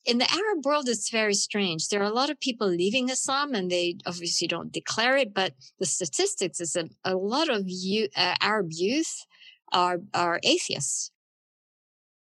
in 0.07 0.19
the 0.19 0.31
Arab 0.31 0.65
world, 0.65 0.87
it's 0.87 1.09
very 1.09 1.33
strange. 1.33 1.89
There 1.89 2.01
are 2.01 2.09
a 2.09 2.13
lot 2.13 2.29
of 2.29 2.39
people 2.39 2.67
leaving 2.67 3.09
Islam 3.09 3.53
and 3.53 3.69
they 3.69 3.97
obviously 4.05 4.47
don't 4.47 4.71
declare 4.71 5.17
it, 5.17 5.33
but 5.33 5.53
the 5.79 5.85
statistics 5.85 6.61
is 6.61 6.73
that 6.73 6.89
a 7.03 7.15
lot 7.15 7.49
of 7.49 7.63
youth, 7.65 8.09
uh, 8.15 8.35
Arab 8.41 8.67
youth 8.71 9.25
are, 9.73 9.99
are 10.13 10.39
atheists. 10.43 11.11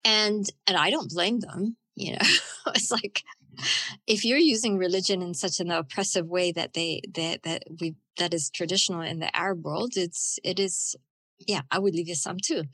And, 0.04 0.50
and 0.66 0.76
I 0.76 0.90
don't 0.90 1.10
blame 1.10 1.40
them. 1.40 1.76
You 1.94 2.14
know, 2.14 2.26
it's 2.74 2.90
like, 2.90 3.22
if 4.06 4.24
you're 4.24 4.36
using 4.36 4.78
religion 4.78 5.22
in 5.22 5.32
such 5.32 5.60
an 5.60 5.70
oppressive 5.70 6.26
way 6.26 6.50
that 6.52 6.74
they, 6.74 7.00
that, 7.14 7.44
that 7.44 7.62
we, 7.80 7.94
that 8.18 8.34
is 8.34 8.50
traditional 8.50 9.00
in 9.00 9.20
the 9.20 9.34
Arab 9.34 9.64
world, 9.64 9.92
it's, 9.96 10.40
it 10.42 10.58
is 10.58 10.96
yeah, 11.38 11.62
I 11.70 11.78
would 11.78 11.94
leave 11.94 12.10
Islam 12.10 12.38
too. 12.42 12.64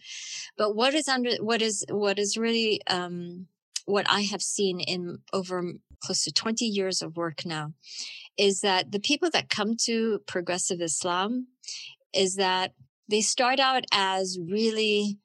But 0.56 0.74
what 0.74 0.94
is 0.94 1.08
under, 1.08 1.32
what 1.40 1.62
is, 1.62 1.84
what 1.88 2.18
is 2.18 2.36
really, 2.36 2.80
um, 2.86 3.46
what 3.86 4.06
I 4.08 4.22
have 4.22 4.42
seen 4.42 4.80
in 4.80 5.18
over 5.32 5.62
close 6.02 6.24
to 6.24 6.32
20 6.32 6.64
years 6.64 7.02
of 7.02 7.16
work 7.16 7.44
now 7.44 7.72
is 8.36 8.60
that 8.60 8.92
the 8.92 9.00
people 9.00 9.30
that 9.30 9.48
come 9.48 9.76
to 9.84 10.20
progressive 10.26 10.80
Islam 10.80 11.48
is 12.14 12.36
that 12.36 12.72
they 13.08 13.20
start 13.20 13.60
out 13.60 13.84
as 13.92 14.38
really 14.40 15.18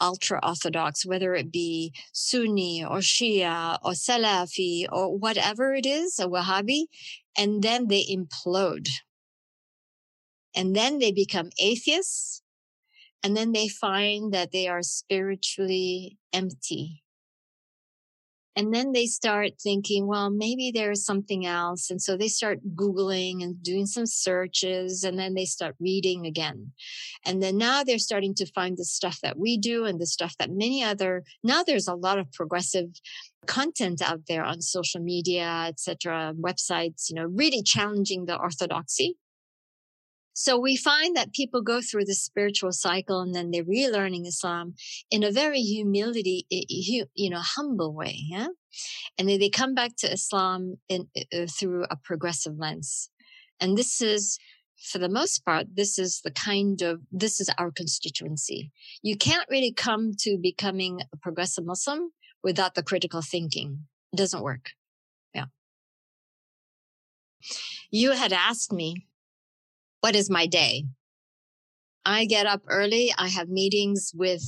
ultra 0.00 0.40
orthodox, 0.42 1.06
whether 1.06 1.34
it 1.34 1.52
be 1.52 1.92
Sunni 2.12 2.84
or 2.84 2.98
Shia 2.98 3.78
or 3.82 3.92
Salafi 3.92 4.84
or 4.90 5.16
whatever 5.16 5.74
it 5.74 5.86
is, 5.86 6.18
a 6.18 6.26
Wahhabi, 6.26 6.84
and 7.36 7.62
then 7.62 7.88
they 7.88 8.04
implode. 8.04 8.88
And 10.54 10.76
then 10.76 10.98
they 10.98 11.12
become 11.12 11.50
atheists 11.58 12.41
and 13.22 13.36
then 13.36 13.52
they 13.52 13.68
find 13.68 14.32
that 14.34 14.52
they 14.52 14.68
are 14.68 14.82
spiritually 14.82 16.18
empty. 16.32 17.02
And 18.54 18.74
then 18.74 18.92
they 18.92 19.06
start 19.06 19.52
thinking, 19.62 20.06
well, 20.06 20.28
maybe 20.28 20.70
there's 20.70 21.06
something 21.06 21.46
else. 21.46 21.90
And 21.90 22.02
so 22.02 22.16
they 22.16 22.28
start 22.28 22.60
Googling 22.74 23.42
and 23.42 23.62
doing 23.62 23.86
some 23.86 24.04
searches 24.04 25.04
and 25.04 25.18
then 25.18 25.34
they 25.34 25.46
start 25.46 25.74
reading 25.80 26.26
again. 26.26 26.72
And 27.24 27.42
then 27.42 27.56
now 27.56 27.82
they're 27.82 27.98
starting 27.98 28.34
to 28.34 28.46
find 28.52 28.76
the 28.76 28.84
stuff 28.84 29.20
that 29.22 29.38
we 29.38 29.56
do 29.56 29.86
and 29.86 29.98
the 29.98 30.06
stuff 30.06 30.34
that 30.38 30.50
many 30.50 30.84
other, 30.84 31.24
now 31.42 31.62
there's 31.62 31.88
a 31.88 31.94
lot 31.94 32.18
of 32.18 32.30
progressive 32.32 32.88
content 33.46 34.02
out 34.02 34.20
there 34.28 34.44
on 34.44 34.60
social 34.60 35.00
media, 35.00 35.64
etc., 35.68 36.34
websites, 36.38 37.08
you 37.08 37.16
know, 37.16 37.24
really 37.24 37.62
challenging 37.62 38.26
the 38.26 38.38
orthodoxy. 38.38 39.16
So 40.34 40.58
we 40.58 40.76
find 40.76 41.16
that 41.16 41.32
people 41.32 41.62
go 41.62 41.80
through 41.80 42.06
the 42.06 42.14
spiritual 42.14 42.72
cycle 42.72 43.20
and 43.20 43.34
then 43.34 43.50
they're 43.50 43.64
relearning 43.64 44.26
Islam 44.26 44.74
in 45.10 45.22
a 45.22 45.30
very 45.30 45.60
humility, 45.60 46.46
you 46.50 47.30
know, 47.30 47.40
humble 47.40 47.94
way. 47.94 48.16
Yeah. 48.18 48.48
And 49.18 49.28
then 49.28 49.38
they 49.38 49.50
come 49.50 49.74
back 49.74 49.96
to 49.98 50.12
Islam 50.12 50.76
in, 50.88 51.08
uh, 51.16 51.46
through 51.46 51.84
a 51.90 51.96
progressive 51.96 52.54
lens. 52.58 53.10
And 53.60 53.76
this 53.76 54.00
is, 54.00 54.38
for 54.90 54.98
the 54.98 55.08
most 55.08 55.44
part, 55.44 55.66
this 55.74 55.98
is 55.98 56.22
the 56.24 56.30
kind 56.30 56.80
of, 56.82 57.02
this 57.12 57.38
is 57.38 57.50
our 57.58 57.70
constituency. 57.70 58.72
You 59.02 59.16
can't 59.16 59.48
really 59.50 59.72
come 59.72 60.12
to 60.20 60.38
becoming 60.42 61.02
a 61.12 61.16
progressive 61.18 61.66
Muslim 61.66 62.12
without 62.42 62.74
the 62.74 62.82
critical 62.82 63.20
thinking. 63.22 63.86
It 64.12 64.16
doesn't 64.16 64.42
work. 64.42 64.70
Yeah. 65.34 65.46
You 67.90 68.12
had 68.12 68.32
asked 68.32 68.72
me 68.72 69.06
what 70.02 70.16
is 70.16 70.28
my 70.28 70.46
day? 70.46 70.84
I 72.04 72.24
get 72.24 72.46
up 72.46 72.62
early. 72.66 73.14
I 73.16 73.28
have 73.28 73.48
meetings 73.48 74.10
with 74.14 74.42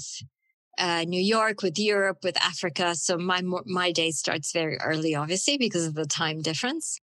uh, 0.79 1.05
New 1.07 1.21
York, 1.21 1.63
with 1.63 1.79
Europe, 1.79 2.19
with 2.25 2.37
Africa. 2.43 2.97
So 2.97 3.17
my 3.17 3.41
my 3.65 3.93
day 3.93 4.11
starts 4.11 4.53
very 4.53 4.77
early, 4.81 5.15
obviously, 5.15 5.57
because 5.57 5.87
of 5.87 5.95
the 5.95 6.07
time 6.07 6.43
difference. 6.43 7.01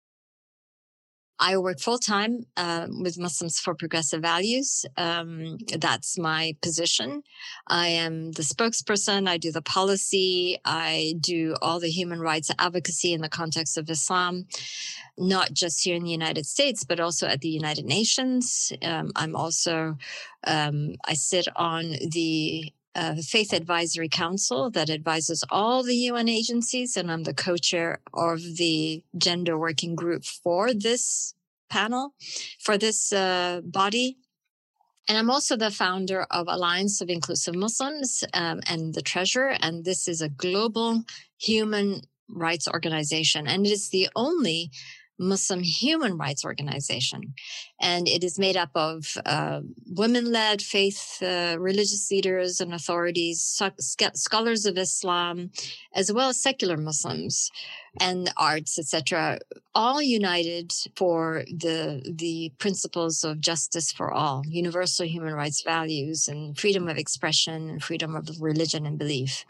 I 1.39 1.57
work 1.57 1.79
full 1.79 1.99
time 1.99 2.45
uh, 2.57 2.87
with 2.89 3.17
Muslims 3.17 3.59
for 3.59 3.73
Progressive 3.73 4.21
Values. 4.21 4.85
Um, 4.97 5.57
that's 5.77 6.17
my 6.17 6.55
position. 6.61 7.23
I 7.67 7.87
am 7.87 8.31
the 8.33 8.41
spokesperson. 8.41 9.27
I 9.27 9.37
do 9.37 9.51
the 9.51 9.61
policy. 9.61 10.59
I 10.65 11.15
do 11.21 11.55
all 11.61 11.79
the 11.79 11.89
human 11.89 12.19
rights 12.19 12.51
advocacy 12.59 13.13
in 13.13 13.21
the 13.21 13.29
context 13.29 13.77
of 13.77 13.89
Islam, 13.89 14.47
not 15.17 15.53
just 15.53 15.83
here 15.83 15.95
in 15.95 16.03
the 16.03 16.11
United 16.11 16.45
States, 16.45 16.83
but 16.83 16.99
also 16.99 17.25
at 17.27 17.39
the 17.39 17.49
United 17.49 17.85
Nations. 17.85 18.73
Um, 18.81 19.11
I'm 19.15 19.35
also, 19.35 19.97
um, 20.45 20.95
I 21.05 21.13
sit 21.13 21.47
on 21.55 21.95
the 22.11 22.73
uh, 22.95 23.15
Faith 23.15 23.53
Advisory 23.53 24.09
Council 24.09 24.69
that 24.71 24.89
advises 24.89 25.43
all 25.49 25.83
the 25.83 25.95
UN 25.95 26.27
agencies, 26.27 26.97
and 26.97 27.11
I'm 27.11 27.23
the 27.23 27.33
co-chair 27.33 27.99
of 28.13 28.39
the 28.57 29.03
gender 29.17 29.57
working 29.57 29.95
group 29.95 30.25
for 30.25 30.73
this 30.73 31.33
panel, 31.69 32.13
for 32.59 32.77
this 32.77 33.13
uh, 33.13 33.61
body. 33.63 34.17
And 35.07 35.17
I'm 35.17 35.29
also 35.29 35.55
the 35.55 35.71
founder 35.71 36.25
of 36.29 36.47
Alliance 36.47 37.01
of 37.01 37.09
Inclusive 37.09 37.55
Muslims 37.55 38.23
um, 38.33 38.61
and 38.67 38.93
the 38.93 39.01
treasurer. 39.01 39.55
And 39.61 39.83
this 39.83 40.07
is 40.07 40.21
a 40.21 40.29
global 40.29 41.03
human 41.39 42.01
rights 42.29 42.67
organization. 42.67 43.47
And 43.47 43.65
it 43.65 43.71
is 43.71 43.89
the 43.89 44.09
only 44.15 44.71
Muslim 45.19 45.61
human 45.61 46.17
rights 46.17 46.45
organization. 46.45 47.33
And 47.79 48.07
it 48.07 48.23
is 48.23 48.39
made 48.39 48.57
up 48.57 48.71
of 48.75 49.17
uh, 49.25 49.61
women 49.87 50.31
led 50.31 50.61
faith, 50.61 51.21
uh, 51.21 51.57
religious 51.59 52.09
leaders 52.09 52.59
and 52.61 52.73
authorities, 52.73 53.61
scholars 54.15 54.65
of 54.65 54.77
Islam, 54.77 55.51
as 55.93 56.11
well 56.11 56.29
as 56.29 56.41
secular 56.41 56.77
Muslims 56.77 57.51
and 57.99 58.31
arts, 58.37 58.79
etc., 58.79 59.39
all 59.75 60.01
united 60.01 60.73
for 60.95 61.43
the, 61.47 62.01
the 62.17 62.51
principles 62.57 63.23
of 63.23 63.41
justice 63.41 63.91
for 63.91 64.11
all, 64.11 64.43
universal 64.47 65.05
human 65.05 65.33
rights 65.33 65.61
values, 65.63 66.27
and 66.27 66.57
freedom 66.57 66.87
of 66.87 66.97
expression, 66.97 67.69
and 67.69 67.83
freedom 67.83 68.15
of 68.15 68.29
religion 68.39 68.85
and 68.85 68.97
belief. 68.97 69.45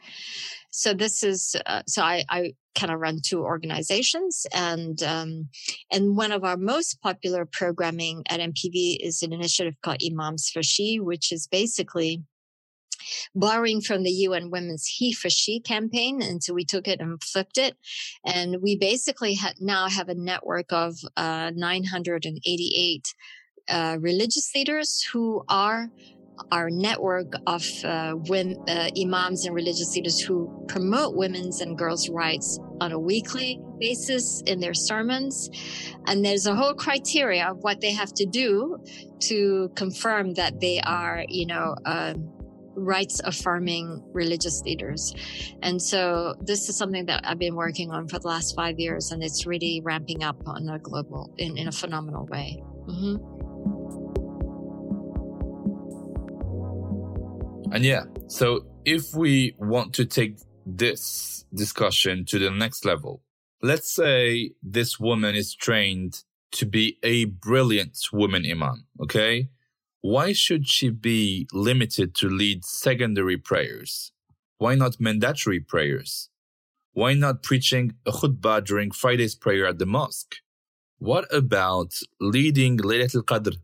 So 0.71 0.93
this 0.93 1.23
is 1.23 1.55
uh, 1.65 1.83
so 1.87 2.03
I, 2.03 2.23
I 2.29 2.53
kind 2.77 2.93
of 2.93 2.99
run 2.99 3.19
two 3.23 3.41
organizations, 3.43 4.45
and 4.53 5.01
um, 5.03 5.49
and 5.91 6.15
one 6.15 6.31
of 6.31 6.43
our 6.43 6.57
most 6.57 7.01
popular 7.01 7.45
programming 7.45 8.23
at 8.29 8.39
MPV 8.39 8.97
is 9.01 9.23
an 9.23 9.33
initiative 9.33 9.75
called 9.81 10.01
Imams 10.05 10.49
for 10.49 10.63
She, 10.63 10.99
which 10.99 11.31
is 11.31 11.47
basically 11.47 12.23
borrowing 13.35 13.81
from 13.81 14.03
the 14.03 14.11
UN 14.11 14.49
Women's 14.51 14.85
He 14.85 15.13
for 15.13 15.29
She 15.29 15.59
campaign. 15.59 16.21
And 16.21 16.43
so 16.43 16.53
we 16.53 16.65
took 16.65 16.87
it 16.87 16.99
and 16.99 17.21
flipped 17.23 17.57
it. 17.57 17.77
And 18.25 18.57
we 18.61 18.75
basically 18.75 19.35
ha- 19.35 19.53
now 19.59 19.89
have 19.89 20.09
a 20.09 20.15
network 20.15 20.71
of 20.71 20.95
uh, 21.17 21.51
988 21.55 23.13
uh, 23.69 23.97
religious 23.99 24.53
leaders 24.55 25.01
who 25.01 25.43
are 25.47 25.89
our 26.51 26.69
network 26.69 27.33
of 27.47 27.63
uh, 27.83 28.15
women, 28.27 28.57
uh, 28.67 28.89
imams 28.99 29.45
and 29.45 29.55
religious 29.55 29.95
leaders 29.95 30.19
who 30.19 30.65
promote 30.67 31.15
women's 31.15 31.61
and 31.61 31.77
girls' 31.77 32.09
rights 32.09 32.59
on 32.81 32.91
a 32.91 32.99
weekly 32.99 33.59
basis 33.79 34.41
in 34.45 34.59
their 34.59 34.73
sermons. 34.73 35.49
And 36.07 36.23
there's 36.23 36.45
a 36.45 36.55
whole 36.55 36.73
criteria 36.73 37.47
of 37.47 37.57
what 37.59 37.81
they 37.81 37.91
have 37.91 38.13
to 38.13 38.25
do 38.25 38.77
to 39.21 39.71
confirm 39.75 40.33
that 40.35 40.59
they 40.59 40.79
are, 40.81 41.23
you 41.27 41.45
know, 41.45 41.75
uh, 41.85 42.13
rights 42.75 43.19
affirming 43.23 44.01
religious 44.13 44.61
leaders. 44.61 45.13
And 45.61 45.81
so 45.81 46.35
this 46.41 46.69
is 46.69 46.77
something 46.77 47.05
that 47.07 47.21
I've 47.25 47.39
been 47.39 47.55
working 47.55 47.91
on 47.91 48.07
for 48.07 48.19
the 48.19 48.27
last 48.27 48.55
five 48.55 48.79
years, 48.79 49.11
and 49.11 49.23
it's 49.23 49.45
really 49.45 49.81
ramping 49.83 50.23
up 50.23 50.41
on 50.45 50.69
a 50.69 50.79
global, 50.79 51.33
in, 51.37 51.57
in 51.57 51.67
a 51.67 51.71
phenomenal 51.71 52.25
way. 52.27 52.63
Mm-hmm. 52.87 53.48
And 57.71 57.85
yeah, 57.85 58.05
so 58.27 58.65
if 58.85 59.13
we 59.13 59.55
want 59.59 59.93
to 59.95 60.05
take 60.05 60.39
this 60.65 61.45
discussion 61.53 62.25
to 62.25 62.39
the 62.39 62.49
next 62.49 62.83
level, 62.83 63.21
let's 63.61 63.93
say 63.93 64.51
this 64.63 64.99
woman 64.99 65.35
is 65.35 65.53
trained 65.53 66.23
to 66.51 66.65
be 66.65 66.97
a 67.03 67.25
brilliant 67.25 67.97
woman 68.11 68.45
imam, 68.49 68.85
okay? 69.01 69.49
Why 70.01 70.33
should 70.33 70.67
she 70.67 70.89
be 70.89 71.47
limited 71.53 72.15
to 72.15 72.29
lead 72.29 72.65
secondary 72.65 73.37
prayers? 73.37 74.11
Why 74.57 74.75
not 74.75 74.99
mandatory 74.99 75.59
prayers? 75.59 76.29
Why 76.93 77.13
not 77.13 77.43
preaching 77.43 77.93
a 78.05 78.11
khutbah 78.11 78.65
during 78.65 78.91
Friday's 78.91 79.35
prayer 79.35 79.67
at 79.67 79.77
the 79.77 79.85
mosque? 79.85 80.37
What 80.97 81.33
about 81.33 81.93
leading 82.19 82.77
Laylatul 82.77 83.23
Qadr 83.23 83.57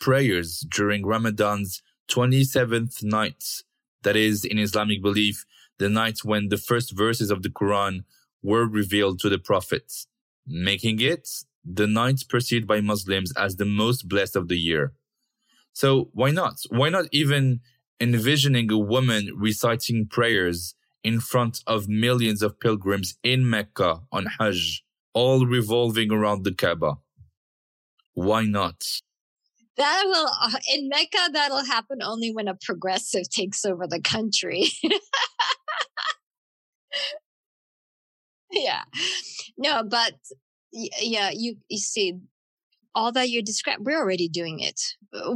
prayers 0.00 0.60
during 0.60 1.04
Ramadan's 1.04 1.82
27th 2.10 3.02
night, 3.04 3.62
that 4.02 4.16
is, 4.16 4.44
in 4.44 4.58
Islamic 4.58 5.00
belief, 5.02 5.44
the 5.78 5.88
night 5.88 6.18
when 6.24 6.48
the 6.48 6.56
first 6.56 6.96
verses 6.96 7.30
of 7.30 7.42
the 7.42 7.48
Quran 7.48 8.04
were 8.42 8.66
revealed 8.66 9.20
to 9.20 9.28
the 9.28 9.38
prophets, 9.38 10.06
making 10.46 11.00
it 11.00 11.28
the 11.64 11.86
night 11.86 12.24
perceived 12.28 12.66
by 12.66 12.80
Muslims 12.80 13.32
as 13.36 13.56
the 13.56 13.64
most 13.64 14.08
blessed 14.08 14.36
of 14.36 14.48
the 14.48 14.58
year. 14.58 14.92
So 15.72 16.10
why 16.12 16.30
not? 16.30 16.60
Why 16.70 16.88
not 16.88 17.06
even 17.12 17.60
envisioning 18.00 18.70
a 18.72 18.78
woman 18.78 19.30
reciting 19.36 20.06
prayers 20.08 20.74
in 21.04 21.20
front 21.20 21.62
of 21.66 21.88
millions 21.88 22.42
of 22.42 22.58
pilgrims 22.60 23.16
in 23.22 23.48
Mecca 23.48 24.00
on 24.10 24.26
Hajj, 24.38 24.84
all 25.12 25.46
revolving 25.46 26.10
around 26.10 26.44
the 26.44 26.54
Kaaba? 26.54 26.98
Why 28.14 28.44
not? 28.44 28.84
That 29.80 30.02
will 30.04 30.28
uh, 30.42 30.58
in 30.74 30.88
Mecca 30.88 31.30
that'll 31.32 31.64
happen 31.64 32.02
only 32.02 32.32
when 32.32 32.48
a 32.48 32.54
progressive 32.54 33.30
takes 33.30 33.64
over 33.64 33.86
the 33.86 34.00
country. 34.00 34.66
yeah. 38.52 38.82
No, 39.56 39.82
but 39.82 40.14
yeah, 40.72 41.30
you 41.32 41.56
you 41.68 41.78
see 41.78 42.18
all 42.94 43.12
that 43.12 43.30
you 43.30 43.42
describe, 43.42 43.78
we're 43.80 43.98
already 43.98 44.28
doing 44.28 44.60
it. 44.60 44.80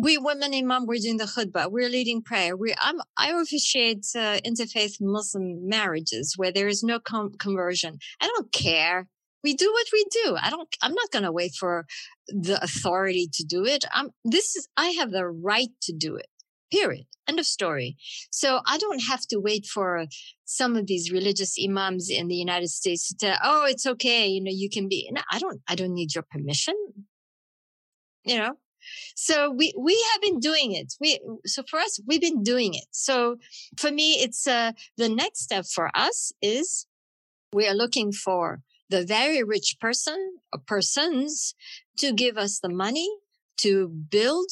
We 0.01 0.19
women 0.19 0.53
imam, 0.53 0.87
we're 0.87 0.99
doing 0.99 1.17
the 1.17 1.25
khutbah, 1.25 1.71
we're 1.71 1.89
leading 1.89 2.23
prayer. 2.23 2.57
We, 2.57 2.75
I'm, 2.81 3.01
I 3.17 3.31
officiate 3.31 4.07
uh, 4.15 4.39
interfaith 4.45 5.01
Muslim 5.01 5.69
marriages 5.69 6.35
where 6.37 6.53
there 6.53 6.69
is 6.69 6.83
no 6.83 6.99
com- 6.99 7.35
conversion. 7.39 7.99
I 8.21 8.27
don't 8.27 8.53
care 8.53 9.09
we 9.45 9.55
do 9.55 9.71
what 9.71 9.87
we 9.93 10.05
do. 10.11 10.37
I 10.41 10.51
don't, 10.51 10.69
I'm 10.83 10.95
not 10.95 11.11
going 11.13 11.25
to 11.25 11.31
wait 11.31 11.55
for 11.55 11.87
the 12.29 12.59
authority 12.63 13.29
to 13.35 13.45
do 13.45 13.65
it. 13.65 13.85
I'm, 13.93 14.11
this 14.25 14.57
is, 14.57 14.69
I 14.77 14.89
have 14.99 15.11
the 15.13 15.27
right 15.27 15.69
to 15.83 15.93
do 15.93 16.17
it. 16.17 16.27
Period. 16.73 17.05
End 17.29 17.39
of 17.39 17.47
story. 17.47 17.97
So 18.31 18.61
I 18.67 18.79
don't 18.79 19.05
have 19.05 19.21
to 19.29 19.39
wait 19.39 19.67
for 19.67 20.07
some 20.45 20.77
of 20.77 20.87
these 20.87 21.13
religious 21.13 21.57
imams 21.63 22.11
in 22.11 22.29
the 22.29 22.35
United 22.35 22.69
States 22.69 23.09
to 23.09 23.15
tell, 23.15 23.39
oh, 23.45 23.67
it's 23.67 23.87
okay. 23.87 24.27
You 24.27 24.43
know, 24.43 24.51
you 24.53 24.69
can 24.69 24.89
be, 24.89 25.11
I 25.31 25.39
don't, 25.39 25.61
I 25.69 25.75
don't 25.75 25.95
need 25.95 26.15
your 26.15 26.25
permission. 26.29 26.75
You 28.25 28.39
know, 28.39 28.55
so 29.15 29.51
we 29.51 29.75
we 29.79 30.03
have 30.13 30.23
been 30.23 30.41
doing 30.41 30.73
it. 30.73 30.95
We 31.01 31.21
so 31.45 31.63
for 31.69 31.79
us 31.79 32.01
we've 32.07 32.21
been 32.21 32.43
doing 32.43 32.73
it. 32.73 32.87
So 32.91 33.37
for 33.77 33.91
me, 33.91 34.15
it's 34.15 34.47
uh, 34.47 34.73
the 34.97 35.09
next 35.09 35.41
step 35.43 35.67
for 35.67 35.91
us 35.95 36.33
is 36.41 36.87
we 37.53 37.69
are 37.69 37.75
looking 37.75 38.13
for 38.13 38.61
the 38.95 39.05
very 39.05 39.43
rich 39.43 39.77
person 39.81 40.37
or 40.53 40.61
persons 40.61 41.55
to 41.99 42.13
give 42.13 42.39
us 42.39 42.61
the 42.61 42.69
money 42.69 43.09
to 43.57 43.89
build 43.89 44.51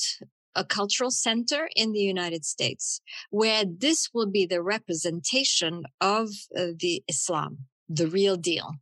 a 0.57 0.65
cultural 0.65 1.13
center 1.13 1.69
in 1.77 1.93
the 1.93 2.01
United 2.01 2.45
States 2.45 3.01
where 3.31 3.65
this 3.65 4.11
will 4.13 4.27
be 4.27 4.45
the 4.45 4.61
representation 4.61 5.85
of 6.01 6.29
uh, 6.59 6.67
the 6.77 7.05
Islam, 7.09 7.59
the 7.89 8.09
real 8.09 8.37
deal, 8.37 8.73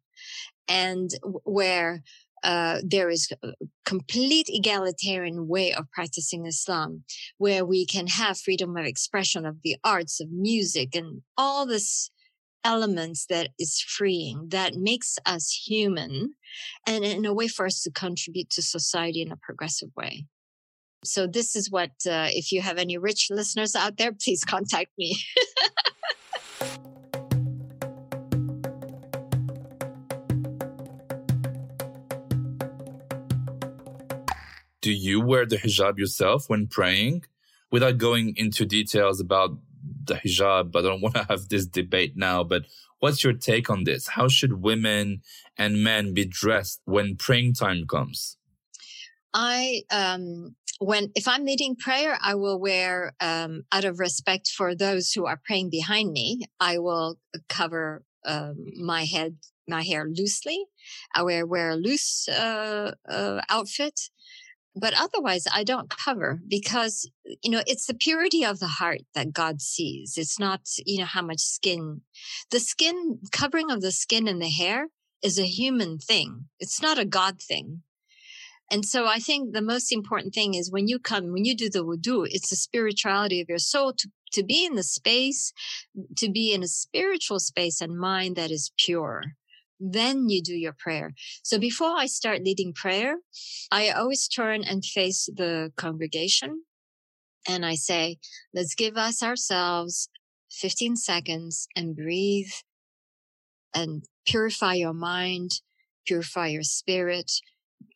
and 0.66 1.11
where 1.44 2.03
uh, 2.42 2.79
there 2.83 3.11
is 3.11 3.31
a 3.42 3.53
complete 3.85 4.46
egalitarian 4.49 5.46
way 5.46 5.75
of 5.75 5.90
practicing 5.92 6.46
Islam, 6.46 7.05
where 7.37 7.66
we 7.66 7.85
can 7.85 8.07
have 8.07 8.38
freedom 8.38 8.79
of 8.79 8.87
expression 8.87 9.44
of 9.44 9.57
the 9.62 9.77
arts, 9.85 10.20
of 10.23 10.31
music, 10.31 10.96
and 10.96 11.20
all 11.37 11.66
this 11.66 12.11
elements 12.64 13.27
that 13.27 13.51
is 13.59 13.81
freeing, 13.81 14.48
that 14.48 14.75
makes 14.75 15.19
us 15.27 15.50
human, 15.67 16.35
and 16.87 17.04
in 17.04 17.25
a 17.25 17.35
way 17.35 17.48
for 17.48 17.67
us 17.67 17.83
to 17.83 17.90
contribute 17.90 18.50
to 18.50 18.63
society 18.63 19.23
in 19.23 19.33
a 19.33 19.37
progressive 19.37 19.90
way. 19.96 20.27
So 21.04 21.27
this 21.27 21.56
is 21.56 21.71
what, 21.71 21.92
uh, 22.06 22.29
if 22.31 22.52
you 22.52 22.61
have 22.61 22.77
any 22.77 22.98
rich 22.98 23.29
listeners 23.31 23.75
out 23.75 23.96
there, 23.96 24.13
please 24.13 24.44
contact 24.44 24.90
me. 24.98 25.17
Do 34.83 34.92
you 34.92 35.21
wear 35.21 35.44
the 35.44 35.56
hijab 35.56 35.98
yourself 35.98 36.48
when 36.48 36.67
praying? 36.67 37.25
Without 37.71 37.98
going 37.98 38.35
into 38.37 38.65
details 38.65 39.21
about 39.21 39.50
the 40.11 40.17
hijab. 40.17 40.71
But 40.71 40.85
I 40.85 40.88
don't 40.88 41.00
want 41.06 41.15
to 41.15 41.25
have 41.25 41.48
this 41.48 41.67
debate 41.67 42.15
now, 42.17 42.44
but 42.44 42.63
what's 42.98 43.25
your 43.25 43.33
take 43.33 43.71
on 43.71 43.85
this? 43.85 44.08
How 44.08 44.29
should 44.29 44.63
women 44.63 45.23
and 45.56 45.83
men 45.83 46.15
be 46.15 46.25
dressed 46.25 46.81
when 46.85 47.17
praying 47.17 47.54
time 47.54 47.87
comes? 47.87 48.37
I 49.33 49.83
um 49.90 50.56
when 50.81 51.11
if 51.15 51.29
I'm 51.29 51.44
leading 51.44 51.77
prayer, 51.77 52.19
I 52.21 52.35
will 52.35 52.58
wear 52.58 53.15
um 53.21 53.63
out 53.73 53.85
of 53.85 53.98
respect 53.98 54.48
for 54.48 54.75
those 54.75 55.13
who 55.13 55.27
are 55.27 55.40
praying 55.44 55.71
behind 55.71 56.13
me, 56.13 56.42
I 56.58 56.79
will 56.79 57.19
cover 57.48 58.04
um, 58.27 58.56
my 58.77 59.04
head 59.04 59.37
my 59.69 59.83
hair 59.83 60.04
loosely. 60.04 60.67
I 61.15 61.23
wear 61.23 61.46
wear 61.46 61.71
a 61.71 61.77
loose 61.77 62.29
uh, 62.29 62.92
uh, 63.08 63.40
outfit, 63.48 64.00
but 64.77 64.94
otherwise 64.96 65.46
I 65.52 65.64
don't 65.64 65.90
cover 65.90 66.40
because 66.46 67.10
you 67.42 67.50
know 67.50 67.62
it's 67.66 67.87
the 67.87 67.94
purity 67.94 68.44
of 68.44 68.60
the 68.60 68.66
heart 68.66 69.00
that 69.14 69.33
God 69.33 69.60
sees. 69.60 70.14
It's 70.16 70.38
not 70.38 70.60
you 70.87 70.98
know 70.98 71.06
how 71.06 71.23
much 71.23 71.40
skin. 71.40 72.02
The 72.50 72.60
skin 72.60 73.18
covering 73.33 73.71
of 73.71 73.81
the 73.81 73.92
skin 73.92 74.29
and 74.29 74.40
the 74.40 74.48
hair 74.48 74.88
is 75.23 75.38
a 75.38 75.44
human 75.44 75.98
thing. 75.98 76.46
It's 76.58 76.81
not 76.81 76.98
a 76.98 77.04
God 77.04 77.40
thing. 77.40 77.83
And 78.73 78.85
so 78.85 79.06
I 79.06 79.18
think 79.18 79.52
the 79.52 79.62
most 79.62 79.92
important 79.92 80.33
thing 80.33 80.54
is 80.54 80.71
when 80.71 80.87
you 80.87 81.00
come, 81.00 81.33
when 81.33 81.44
you 81.44 81.56
do 81.56 81.68
the 81.68 81.85
wudu, 81.85 82.27
it's 82.31 82.50
the 82.50 82.56
spirituality 82.56 83.40
of 83.40 83.48
your 83.48 83.58
soul 83.58 83.92
to, 83.94 84.08
to 84.33 84.44
be 84.44 84.64
in 84.64 84.77
the 84.77 84.85
space, 84.85 85.52
to 86.16 86.31
be 86.31 86.54
in 86.54 86.62
a 86.62 86.68
spiritual 86.68 87.40
space 87.40 87.81
and 87.81 87.98
mind 87.98 88.37
that 88.37 88.52
is 88.52 88.71
pure 88.79 89.35
then 89.81 90.28
you 90.28 90.42
do 90.42 90.54
your 90.54 90.74
prayer. 90.78 91.14
So 91.42 91.58
before 91.58 91.96
I 91.96 92.06
start 92.06 92.44
leading 92.44 92.72
prayer, 92.74 93.16
I 93.72 93.88
always 93.88 94.28
turn 94.28 94.62
and 94.62 94.85
face 94.85 95.28
the 95.35 95.72
congregation 95.76 96.62
and 97.48 97.64
I 97.64 97.74
say, 97.74 98.18
let's 98.54 98.74
give 98.74 98.96
us 98.96 99.22
ourselves 99.22 100.08
15 100.52 100.96
seconds 100.96 101.66
and 101.74 101.96
breathe 101.96 102.52
and 103.74 104.04
purify 104.26 104.74
your 104.74 104.92
mind, 104.92 105.50
purify 106.06 106.48
your 106.48 106.62
spirit, 106.62 107.33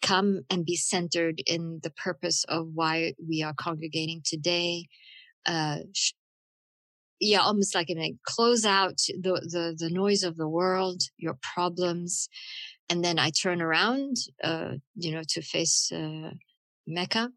come 0.03 0.43
and 0.51 0.65
be 0.65 0.77
centered 0.77 1.43
in 1.47 1.81
the 1.83 1.91
purpose 1.91 2.45
of 2.49 2.69
why 2.75 3.15
we 3.27 3.43
are 3.43 3.55
congregating 3.55 4.23
today. 4.25 4.87
Uh, 5.47 5.79
yeah, 7.25 7.41
almost 7.41 7.75
like 7.75 7.91
a 7.91 8.15
close 8.25 8.65
out 8.65 8.99
the, 9.09 9.41
the, 9.51 9.75
the 9.79 9.91
noise 9.91 10.23
of 10.23 10.37
the 10.37 10.49
world, 10.49 11.03
your 11.17 11.39
problems. 11.43 12.29
And 12.89 13.05
then 13.05 13.19
I 13.19 13.31
turn 13.31 13.63
around, 13.63 14.17
uh, 14.43 14.73
you 14.95 15.13
know, 15.13 15.23
to 15.31 15.43
face, 15.43 15.91
uh, 15.93 16.31
Mecca. 16.87 17.31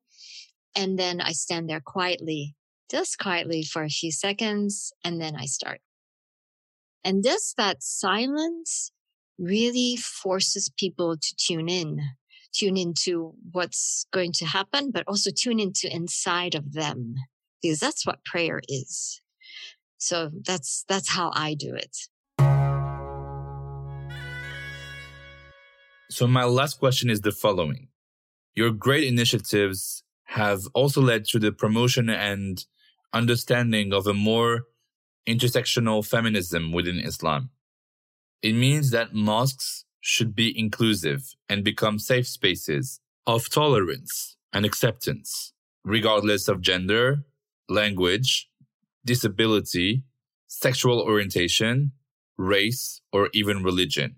And 0.75 0.99
then 0.99 1.21
I 1.21 1.31
stand 1.31 1.69
there 1.69 1.79
quietly, 1.79 2.55
just 2.91 3.17
quietly 3.17 3.63
for 3.63 3.83
a 3.83 3.89
few 3.89 4.11
seconds. 4.11 4.91
And 5.03 5.21
then 5.21 5.35
I 5.35 5.45
start. 5.45 5.79
And 7.03 7.23
just 7.23 7.55
that 7.55 7.81
silence 7.81 8.91
really 9.39 9.95
forces 9.95 10.69
people 10.77 11.15
to 11.15 11.35
tune 11.37 11.69
in, 11.69 12.01
tune 12.53 12.75
into 12.75 13.33
what's 13.51 14.05
going 14.11 14.33
to 14.33 14.45
happen, 14.45 14.91
but 14.91 15.05
also 15.07 15.31
tune 15.31 15.59
into 15.59 15.89
inside 15.89 16.55
of 16.55 16.73
them 16.73 17.15
because 17.61 17.79
that's 17.79 18.05
what 18.05 18.25
prayer 18.25 18.61
is. 18.67 19.21
So 19.97 20.31
that's, 20.45 20.85
that's 20.87 21.09
how 21.09 21.31
I 21.33 21.53
do 21.53 21.75
it. 21.75 21.97
So 26.09 26.25
my 26.25 26.45
last 26.45 26.79
question 26.79 27.09
is 27.09 27.21
the 27.21 27.31
following. 27.31 27.89
Your 28.55 28.71
great 28.71 29.03
initiatives 29.03 30.03
have 30.25 30.61
also 30.73 31.01
led 31.01 31.25
to 31.25 31.39
the 31.39 31.51
promotion 31.51 32.09
and 32.09 32.65
understanding 33.13 33.93
of 33.93 34.07
a 34.07 34.13
more 34.13 34.63
intersectional 35.27 36.05
feminism 36.05 36.71
within 36.71 36.99
Islam. 36.99 37.49
It 38.41 38.53
means 38.53 38.91
that 38.91 39.13
mosques 39.13 39.85
should 39.99 40.35
be 40.35 40.57
inclusive 40.57 41.35
and 41.49 41.63
become 41.63 41.99
safe 41.99 42.27
spaces 42.27 43.01
of 43.25 43.49
tolerance 43.49 44.37
and 44.53 44.65
acceptance, 44.65 45.53
regardless 45.83 46.47
of 46.47 46.61
gender, 46.61 47.25
language, 47.67 48.49
disability, 49.07 50.03
sexual 50.47 50.99
orientation, 51.01 51.93
race, 52.37 53.01
or 53.11 53.29
even 53.33 53.63
religion. 53.63 54.17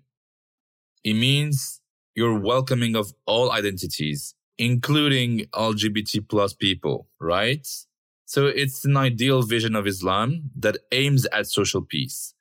It 1.02 1.14
means 1.14 1.80
you're 2.14 2.38
welcoming 2.38 2.94
of 2.94 3.14
all 3.24 3.50
identities, 3.50 4.34
including 4.58 5.46
LGBT 5.54 6.28
plus 6.28 6.52
people, 6.52 7.08
right? 7.18 7.66
So 8.26 8.46
it's 8.46 8.84
an 8.84 8.96
ideal 8.96 9.42
vision 9.42 9.74
of 9.74 9.86
Islam 9.86 10.50
that 10.56 10.76
aims 10.92 11.26
at 11.32 11.46
social 11.46 11.82
peace. 11.82 12.34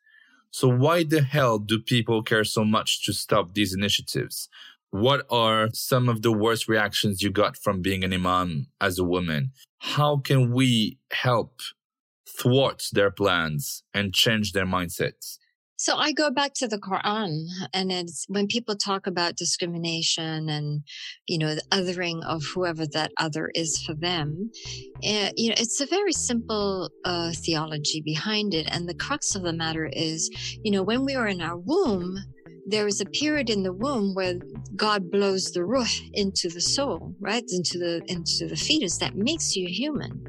So 0.52 0.68
why 0.68 1.04
the 1.04 1.22
hell 1.22 1.60
do 1.60 1.80
people 1.80 2.24
care 2.24 2.43
so 2.43 2.66
much 2.66 3.06
to 3.06 3.14
stop 3.14 3.54
these 3.54 3.74
initiatives? 3.74 4.50
What 4.91 5.26
are 5.30 5.70
some 5.74 6.10
of 6.10 6.24
the 6.24 6.32
worst 6.32 6.68
reactions 6.68 7.22
you 7.22 7.30
got 7.30 7.56
from 7.56 7.82
being 7.82 8.04
an 8.04 8.14
imam 8.14 8.68
as 8.82 8.97
a 8.97 9.04
woman? 9.04 9.52
How 9.78 10.18
can 10.18 10.52
we 10.52 10.97
help 11.12 11.62
thwart 12.38 12.84
their 12.91 13.11
plans 13.11 13.84
and 13.93 14.13
change 14.13 14.51
their 14.51 14.65
mindsets? 14.65 15.38
So 15.82 15.95
I 15.95 16.11
go 16.11 16.30
back 16.30 16.51
to 16.55 16.67
the 16.67 16.77
Quran 16.77 17.45
and 17.73 17.89
it's 17.89 18.25
when 18.27 18.47
people 18.47 18.75
talk 18.75 19.07
about 19.07 19.38
discrimination 19.38 20.49
and, 20.49 20.84
you 21.25 21.38
know, 21.38 21.55
the 21.55 21.63
othering 21.71 22.21
of 22.25 22.43
whoever 22.53 22.86
that 22.88 23.13
other 23.17 23.49
is 23.55 23.82
for 23.84 23.93
them, 23.93 24.51
uh, 24.97 25.30
you 25.38 25.47
know, 25.47 25.55
it's 25.57 25.80
a 25.80 25.86
very 25.86 26.11
simple 26.11 26.89
uh, 27.05 27.32
theology 27.34 28.01
behind 28.01 28.53
it. 28.53 28.67
And 28.69 28.89
the 28.89 28.93
crux 28.93 29.36
of 29.36 29.43
the 29.43 29.53
matter 29.53 29.89
is, 29.89 30.30
you 30.65 30.71
know, 30.71 30.84
when 30.84 31.05
we 31.05 31.15
are 31.15 31.27
in 31.27 31.39
our 31.39 31.55
womb, 31.55 32.17
there 32.67 32.86
is 32.86 32.99
a 32.99 33.05
period 33.05 33.49
in 33.49 33.63
the 33.63 33.71
womb 33.71 34.13
where 34.15 34.36
God 34.75 35.09
blows 35.09 35.53
the 35.53 35.63
ruh 35.63 35.88
into 36.13 36.49
the 36.49 36.59
soul, 36.59 37.15
right? 37.21 37.45
Into 37.47 37.77
the, 37.77 38.03
into 38.07 38.47
the 38.49 38.57
fetus 38.57 38.97
that 38.97 39.15
makes 39.15 39.55
you 39.55 39.65
human. 39.69 40.25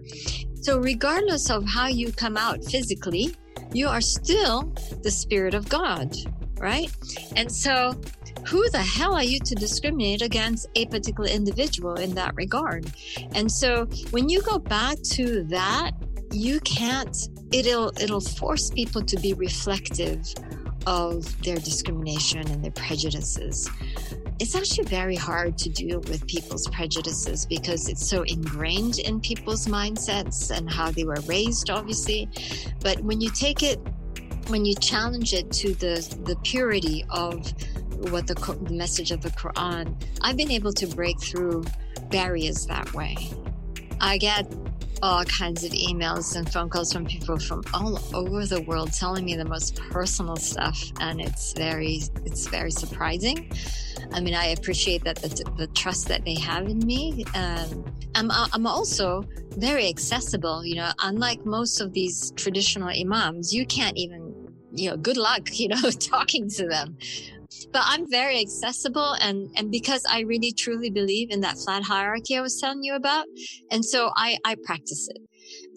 So 0.60 0.78
regardless 0.78 1.50
of 1.50 1.66
how 1.66 1.88
you 1.88 2.12
come 2.12 2.36
out 2.36 2.64
physically, 2.64 3.34
you 3.72 3.88
are 3.88 4.00
still 4.00 4.72
the 5.02 5.10
spirit 5.10 5.54
of 5.54 5.68
God, 5.68 6.14
right? 6.58 6.90
And 7.36 7.50
so 7.50 7.98
who 8.46 8.68
the 8.70 8.78
hell 8.78 9.14
are 9.14 9.24
you 9.24 9.38
to 9.40 9.54
discriminate 9.54 10.22
against 10.22 10.68
a 10.74 10.86
particular 10.86 11.28
individual 11.28 11.94
in 11.94 12.14
that 12.14 12.34
regard? 12.36 12.86
And 13.32 13.50
so 13.50 13.86
when 14.10 14.28
you 14.28 14.42
go 14.42 14.58
back 14.58 14.96
to 15.12 15.44
that, 15.44 15.92
you 16.32 16.60
can't 16.60 17.16
it'll 17.52 17.92
it'll 18.00 18.20
force 18.20 18.70
people 18.70 19.02
to 19.02 19.16
be 19.18 19.34
reflective 19.34 20.22
of 20.86 21.42
their 21.42 21.56
discrimination 21.56 22.46
and 22.48 22.64
their 22.64 22.70
prejudices. 22.72 23.68
It's 24.40 24.54
actually 24.54 24.86
very 24.86 25.16
hard 25.16 25.58
to 25.58 25.68
deal 25.68 26.00
with 26.00 26.26
people's 26.26 26.66
prejudices 26.68 27.44
because 27.44 27.90
it's 27.90 28.08
so 28.08 28.22
ingrained 28.22 28.98
in 28.98 29.20
people's 29.20 29.66
mindsets 29.66 30.50
and 30.50 30.68
how 30.68 30.90
they 30.90 31.04
were 31.04 31.20
raised, 31.26 31.68
obviously. 31.68 32.26
But 32.80 33.00
when 33.00 33.20
you 33.20 33.30
take 33.30 33.62
it, 33.62 33.78
when 34.48 34.64
you 34.64 34.74
challenge 34.76 35.34
it 35.34 35.52
to 35.52 35.74
the, 35.74 35.96
the 36.24 36.36
purity 36.42 37.04
of 37.10 37.52
what 38.10 38.26
the, 38.26 38.34
the 38.62 38.72
message 38.72 39.10
of 39.10 39.20
the 39.20 39.30
Quran, 39.32 39.94
I've 40.22 40.38
been 40.38 40.50
able 40.50 40.72
to 40.72 40.86
break 40.86 41.20
through 41.20 41.64
barriers 42.10 42.64
that 42.64 42.94
way. 42.94 43.18
I 44.00 44.16
get 44.16 44.50
all 45.02 45.24
kinds 45.24 45.64
of 45.64 45.72
emails 45.72 46.36
and 46.36 46.50
phone 46.52 46.68
calls 46.68 46.92
from 46.92 47.06
people 47.06 47.38
from 47.38 47.62
all 47.72 47.98
over 48.14 48.44
the 48.46 48.60
world 48.62 48.92
telling 48.92 49.24
me 49.24 49.34
the 49.34 49.44
most 49.44 49.76
personal 49.90 50.36
stuff 50.36 50.78
and 51.00 51.20
it's 51.20 51.52
very 51.54 52.00
it's 52.24 52.46
very 52.46 52.70
surprising. 52.70 53.50
I 54.12 54.20
mean 54.20 54.34
i 54.34 54.46
appreciate 54.46 55.04
that 55.04 55.16
the, 55.16 55.28
the 55.56 55.66
trust 55.68 56.08
that 56.08 56.24
they 56.24 56.34
have 56.34 56.66
in 56.66 56.78
me. 56.78 57.24
Um, 57.34 57.84
I'm, 58.14 58.30
I'm 58.30 58.66
also 58.66 59.24
very 59.56 59.88
accessible 59.88 60.64
you 60.64 60.76
know 60.76 60.90
unlike 61.02 61.44
most 61.44 61.80
of 61.80 61.92
these 61.92 62.32
traditional 62.32 62.88
imams 62.88 63.52
you 63.52 63.66
can't 63.66 63.96
even 63.96 64.34
you 64.72 64.90
know 64.90 64.96
good 64.96 65.16
luck 65.16 65.48
you 65.58 65.68
know 65.68 65.90
talking 65.90 66.48
to 66.50 66.66
them 66.66 66.96
but 67.72 67.82
I'm 67.84 68.10
very 68.10 68.40
accessible 68.40 69.14
and, 69.20 69.50
and 69.56 69.70
because 69.70 70.04
I 70.10 70.20
really 70.20 70.52
truly 70.52 70.90
believe 70.90 71.30
in 71.30 71.40
that 71.40 71.56
flat 71.58 71.82
hierarchy 71.82 72.36
I 72.36 72.40
was 72.40 72.60
telling 72.60 72.82
you 72.82 72.94
about. 72.94 73.26
And 73.70 73.84
so 73.84 74.10
I, 74.16 74.38
I 74.44 74.56
practice 74.64 75.08
it. 75.08 75.22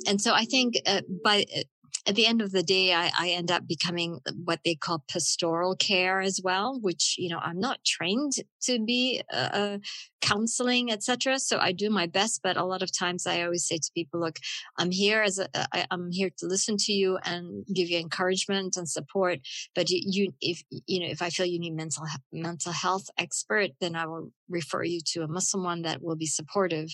And 0.08 0.22
so 0.22 0.34
I 0.34 0.46
think 0.46 0.76
uh, 0.86 1.02
by 1.24 1.46
uh, 1.56 1.62
at 2.06 2.16
the 2.16 2.26
end 2.26 2.42
of 2.42 2.52
the 2.52 2.64
day, 2.64 2.94
I, 2.94 3.12
I, 3.18 3.30
end 3.30 3.50
up 3.50 3.66
becoming 3.66 4.20
what 4.44 4.60
they 4.66 4.76
call 4.76 5.06
pastoral 5.10 5.76
care 5.76 6.20
as 6.20 6.42
well, 6.44 6.78
which, 6.82 7.16
you 7.18 7.30
know, 7.30 7.40
I'm 7.40 7.60
not 7.60 7.84
trained 7.86 8.34
to 8.64 8.80
be 8.80 9.22
uh, 9.32 9.50
uh 9.54 9.78
counseling, 10.22 10.92
etc. 10.92 11.40
So 11.40 11.60
I 11.60 11.72
do 11.72 11.90
my 11.90 12.08
best, 12.08 12.42
but 12.44 12.58
a 12.58 12.66
lot 12.66 12.82
of 12.82 12.98
times 12.98 13.26
I 13.26 13.44
always 13.44 13.66
say 13.66 13.78
to 13.78 13.92
people, 13.94 14.20
look, 14.20 14.40
I'm 14.78 14.92
here 14.92 15.22
as 15.22 15.40
a, 15.40 15.48
I, 15.74 15.86
I'm 15.92 16.12
here 16.12 16.30
to 16.38 16.46
listen 16.46 16.76
to 16.78 16.94
you 16.94 17.20
and 17.24 17.66
give 17.74 17.90
you 17.90 18.00
encouragement 18.00 18.76
and 18.76 18.88
support. 18.88 19.40
But 19.74 19.90
you, 19.90 20.02
you, 20.04 20.34
if, 20.42 20.64
you 20.88 21.00
know, 21.00 21.08
if 21.08 21.22
I 21.22 21.30
feel 21.30 21.46
you 21.46 21.60
need 21.60 21.76
mental, 21.76 22.06
mental 22.32 22.72
health 22.74 23.10
expert, 23.18 23.72
then 23.80 23.96
I 23.96 24.06
will 24.06 24.32
refer 24.50 24.84
you 24.84 25.00
to 25.08 25.24
a 25.24 25.28
Muslim 25.28 25.64
one 25.64 25.82
that 25.84 26.02
will 26.02 26.18
be 26.18 26.26
supportive. 26.26 26.90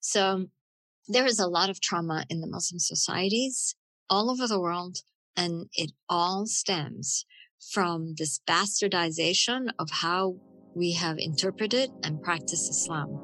So 0.00 0.46
there 1.08 1.26
is 1.26 1.38
a 1.38 1.48
lot 1.48 1.70
of 1.70 1.80
trauma 1.80 2.24
in 2.28 2.40
the 2.40 2.46
Muslim 2.46 2.78
societies 2.78 3.74
all 4.08 4.30
over 4.30 4.46
the 4.46 4.60
world. 4.60 4.98
And 5.36 5.68
it 5.74 5.92
all 6.08 6.46
stems 6.46 7.24
from 7.72 8.14
this 8.18 8.40
bastardization 8.46 9.68
of 9.78 9.90
how 9.90 10.36
we 10.74 10.92
have 10.92 11.18
interpreted 11.18 11.90
and 12.02 12.22
practiced 12.22 12.70
Islam. 12.70 13.18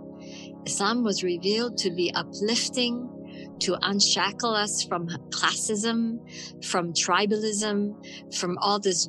Islam 0.67 1.03
was 1.03 1.23
revealed 1.23 1.79
to 1.79 1.91
be 1.91 2.13
uplifting, 2.15 3.09
to 3.61 3.77
unshackle 3.83 4.55
us 4.55 4.85
from 4.85 5.09
classism, 5.31 6.19
from 6.65 6.93
tribalism, 6.93 8.35
from 8.35 8.59
all 8.59 8.79
this, 8.79 9.09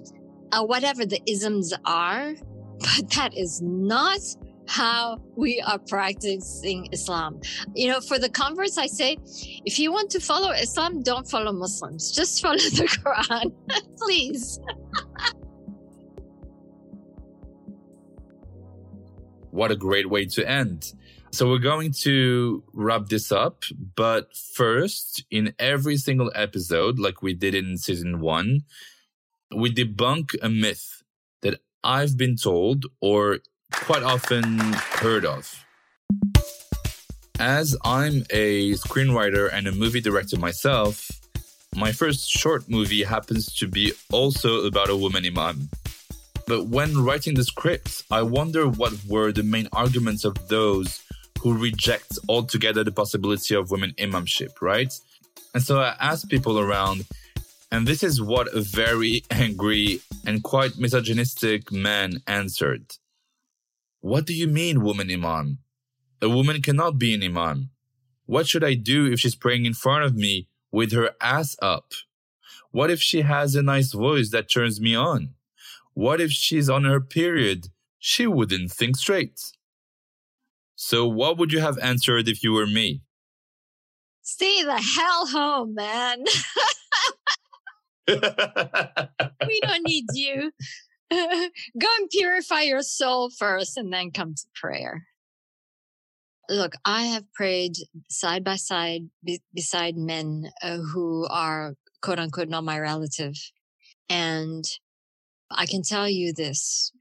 uh, 0.52 0.64
whatever 0.64 1.06
the 1.06 1.22
isms 1.28 1.74
are. 1.86 2.34
But 2.80 3.10
that 3.18 3.38
is 3.38 3.62
not 3.62 4.22
how 4.70 5.20
we 5.36 5.60
are 5.62 5.80
practicing 5.80 6.88
Islam. 6.92 7.42
You 7.74 7.88
know, 7.90 8.02
for 8.02 8.20
the 8.20 8.30
converts, 8.30 8.78
I 8.78 8.86
say, 8.86 9.18
if 9.66 9.80
you 9.80 9.92
want 9.92 10.12
to 10.12 10.20
follow 10.20 10.52
Islam, 10.52 11.02
don't 11.02 11.28
follow 11.30 11.52
Muslims. 11.52 12.12
Just 12.12 12.42
follow 12.44 12.58
the 12.58 12.88
Quran, 12.88 13.52
please. 13.98 14.60
what 19.52 19.72
a 19.72 19.76
great 19.76 20.10
way 20.10 20.26
to 20.26 20.48
end. 20.48 20.94
So 21.32 21.50
we're 21.50 21.60
going 21.60 21.92
to 22.04 22.64
wrap 22.74 23.08
this 23.08 23.32
up. 23.32 23.64
But 23.96 24.36
first, 24.36 25.26
in 25.32 25.54
every 25.60 25.98
single 25.98 26.32
episode, 26.36 27.00
like 27.00 27.22
we 27.22 27.34
did 27.34 27.56
in 27.56 27.78
season 27.78 28.20
one, 28.20 28.62
we 29.56 29.74
debunk 29.74 30.36
a 30.42 30.50
myth 30.50 31.04
that 31.42 31.60
I've 31.84 32.18
been 32.18 32.36
told 32.36 32.86
or 33.02 33.40
quite 33.72 34.04
often 34.04 34.60
heard 35.00 35.26
of. 35.26 35.66
As 37.40 37.76
I'm 37.84 38.26
a 38.30 38.74
screenwriter 38.74 39.50
and 39.52 39.68
a 39.68 39.72
movie 39.72 40.02
director 40.02 40.38
myself, 40.38 41.10
my 41.76 41.92
first 41.92 42.30
short 42.30 42.70
movie 42.70 43.04
happens 43.04 43.54
to 43.56 43.68
be 43.68 43.94
also 44.12 44.66
about 44.66 44.90
a 44.90 44.96
woman 44.96 45.26
imam. 45.26 45.70
But 46.48 46.68
when 46.68 47.04
writing 47.04 47.36
the 47.36 47.44
script, 47.44 48.04
I 48.10 48.24
wonder 48.24 48.68
what 48.68 48.94
were 49.08 49.32
the 49.32 49.44
main 49.44 49.68
arguments 49.72 50.26
of 50.26 50.48
those 50.48 51.02
who 51.42 51.58
reject 51.58 52.18
altogether 52.28 52.84
the 52.84 52.92
possibility 52.92 53.56
of 53.56 53.72
women 53.72 53.94
imamship, 53.98 54.62
right? 54.62 54.94
And 55.54 55.64
so 55.64 55.80
I 55.80 55.96
asked 56.00 56.30
people 56.30 56.60
around, 56.60 57.06
and 57.72 57.88
this 57.88 58.04
is 58.04 58.22
what 58.22 58.54
a 58.54 58.62
very 58.62 59.24
angry 59.32 60.02
and 60.26 60.44
quite 60.44 60.78
misogynistic 60.78 61.72
man 61.72 62.22
answered. 62.28 62.84
What 64.02 64.26
do 64.26 64.34
you 64.34 64.48
mean, 64.48 64.82
woman 64.82 65.12
imam? 65.12 65.60
A 66.22 66.30
woman 66.30 66.62
cannot 66.62 66.98
be 66.98 67.14
an 67.14 67.24
imam. 67.24 67.72
What 68.26 68.48
should 68.48 68.64
I 68.64 68.76
do 68.76 69.12
if 69.12 69.20
she's 69.20 69.36
praying 69.36 69.66
in 69.66 69.74
front 69.74 70.06
of 70.06 70.16
me 70.16 70.48
with 70.72 70.92
her 70.94 71.12
ass 71.22 71.56
up? 71.62 71.94
What 72.72 72.92
if 72.92 73.02
she 73.02 73.22
has 73.22 73.56
a 73.56 73.64
nice 73.64 73.92
voice 73.94 74.30
that 74.32 74.50
turns 74.50 74.80
me 74.80 74.96
on? 74.96 75.34
What 75.94 76.22
if 76.22 76.32
she's 76.32 76.70
on 76.70 76.86
her 76.86 77.02
period? 77.02 77.68
She 77.98 78.28
wouldn't 78.28 78.72
think 78.72 78.96
straight. 78.96 79.42
So, 80.76 81.06
what 81.06 81.38
would 81.38 81.52
you 81.52 81.60
have 81.60 81.78
answered 81.80 82.30
if 82.30 82.42
you 82.42 82.54
were 82.54 82.68
me? 82.68 83.02
Stay 84.22 84.64
the 84.64 84.78
hell 84.78 85.28
home, 85.28 85.74
man. 85.74 86.24
we 89.48 89.60
don't 89.62 89.84
need 89.86 90.06
you. 90.14 90.52
Go 91.12 91.88
and 92.00 92.10
purify 92.10 92.62
your 92.62 92.82
soul 92.82 93.30
first 93.30 93.78
and 93.78 93.92
then 93.92 94.12
come 94.12 94.36
to 94.36 94.46
prayer. 94.54 95.08
Look, 96.50 96.74
I 96.86 97.04
have 97.04 97.32
prayed 97.34 97.78
side 98.10 98.44
by 98.44 98.56
side 98.56 99.10
be- 99.24 99.42
beside 99.54 99.96
men 99.98 100.52
uh, 100.64 100.78
who 100.78 101.28
are 101.30 101.76
quote 102.02 102.20
unquote 102.20 102.50
not 102.50 102.64
my 102.64 102.80
relative. 102.80 103.36
And 104.10 104.66
I 105.52 105.66
can 105.66 105.82
tell 105.84 106.10
you 106.10 106.34
this. 106.34 106.92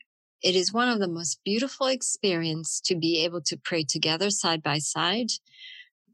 It 0.43 0.55
is 0.55 0.73
one 0.73 0.89
of 0.89 1.01
the 1.01 1.09
most 1.09 1.41
beautiful 1.45 1.89
experience 1.89 2.81
to 2.85 2.95
be 2.95 3.25
able 3.25 3.41
to 3.43 3.57
pray 3.57 3.85
together 3.85 4.31
side 4.31 4.63
by 4.63 4.79
side. 4.79 5.29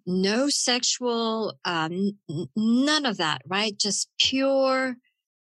No 0.06 0.48
sexual, 0.48 1.58
um, 1.64 2.18
n- 2.30 2.48
none 2.56 3.04
of 3.06 3.18
that, 3.18 3.42
right? 3.46 3.76
Just 3.76 4.08
pure 4.18 4.96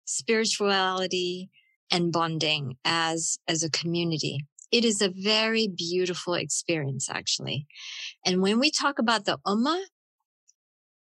spirituality, 0.05 1.49
and 1.93 2.11
bonding 2.11 2.75
as, 2.83 3.37
as 3.47 3.61
a 3.61 3.69
community. 3.69 4.39
It 4.71 4.83
is 4.83 5.01
a 5.01 5.13
very 5.15 5.67
beautiful 5.67 6.33
experience, 6.33 7.07
actually. 7.07 7.67
And 8.25 8.41
when 8.41 8.59
we 8.59 8.71
talk 8.71 8.97
about 8.97 9.25
the 9.25 9.37
Ummah, 9.45 9.83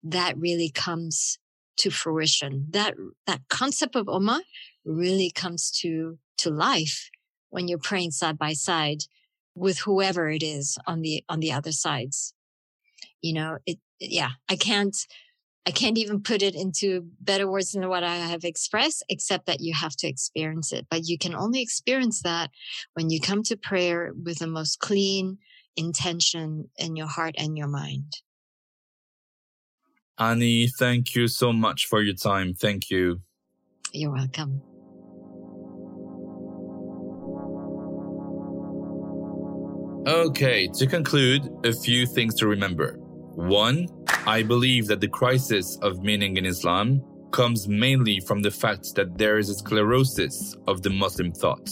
that 0.02 0.38
really 0.38 0.70
comes 0.70 1.38
to 1.76 1.90
fruition. 1.90 2.66
That, 2.70 2.94
that 3.26 3.42
concept 3.50 3.94
of 3.94 4.06
Ummah 4.06 4.40
really 4.86 5.30
comes 5.30 5.70
to, 5.82 6.18
to 6.38 6.50
life 6.50 7.10
when 7.50 7.68
you're 7.68 7.78
praying 7.78 8.12
side 8.12 8.38
by 8.38 8.54
side 8.54 9.02
with 9.54 9.80
whoever 9.80 10.30
it 10.30 10.42
is 10.42 10.78
on 10.86 11.02
the, 11.02 11.22
on 11.28 11.40
the 11.40 11.52
other 11.52 11.72
sides. 11.72 12.32
You 13.20 13.34
know, 13.34 13.58
it, 13.66 13.78
yeah, 13.98 14.30
I 14.48 14.56
can't, 14.56 14.96
I 15.66 15.72
can't 15.72 15.98
even 15.98 16.22
put 16.22 16.42
it 16.42 16.54
into 16.54 17.06
better 17.20 17.50
words 17.50 17.72
than 17.72 17.88
what 17.88 18.02
I 18.02 18.16
have 18.16 18.44
expressed, 18.44 19.04
except 19.08 19.46
that 19.46 19.60
you 19.60 19.74
have 19.74 19.94
to 19.96 20.08
experience 20.08 20.72
it. 20.72 20.86
But 20.90 21.06
you 21.06 21.18
can 21.18 21.34
only 21.34 21.60
experience 21.60 22.22
that 22.22 22.50
when 22.94 23.10
you 23.10 23.20
come 23.20 23.42
to 23.44 23.56
prayer 23.56 24.12
with 24.24 24.38
the 24.38 24.46
most 24.46 24.80
clean 24.80 25.38
intention 25.76 26.70
in 26.78 26.96
your 26.96 27.06
heart 27.06 27.34
and 27.38 27.58
your 27.58 27.68
mind. 27.68 28.14
Ani, 30.18 30.68
thank 30.68 31.14
you 31.14 31.28
so 31.28 31.52
much 31.52 31.86
for 31.86 32.02
your 32.02 32.14
time. 32.14 32.52
Thank 32.54 32.90
you. 32.90 33.20
You're 33.92 34.12
welcome. 34.12 34.62
Okay, 40.06 40.68
to 40.78 40.86
conclude, 40.86 41.48
a 41.64 41.72
few 41.72 42.06
things 42.06 42.34
to 42.36 42.46
remember. 42.46 42.96
One, 43.34 43.86
I 44.26 44.42
believe 44.42 44.86
that 44.88 45.00
the 45.00 45.08
crisis 45.08 45.78
of 45.82 46.02
meaning 46.02 46.36
in 46.36 46.44
Islam 46.44 47.02
comes 47.32 47.68
mainly 47.68 48.20
from 48.20 48.42
the 48.42 48.50
fact 48.50 48.94
that 48.94 49.16
there 49.16 49.38
is 49.38 49.48
a 49.48 49.54
sclerosis 49.54 50.56
of 50.66 50.82
the 50.82 50.90
Muslim 50.90 51.32
thought. 51.32 51.70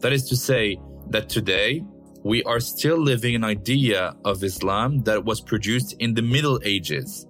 That 0.00 0.12
is 0.12 0.28
to 0.28 0.36
say, 0.36 0.78
that 1.10 1.28
today 1.28 1.82
we 2.24 2.42
are 2.44 2.60
still 2.60 2.96
living 2.96 3.34
an 3.34 3.44
idea 3.44 4.14
of 4.24 4.44
Islam 4.44 5.02
that 5.02 5.24
was 5.24 5.40
produced 5.40 5.94
in 5.98 6.14
the 6.14 6.22
Middle 6.22 6.60
Ages. 6.64 7.26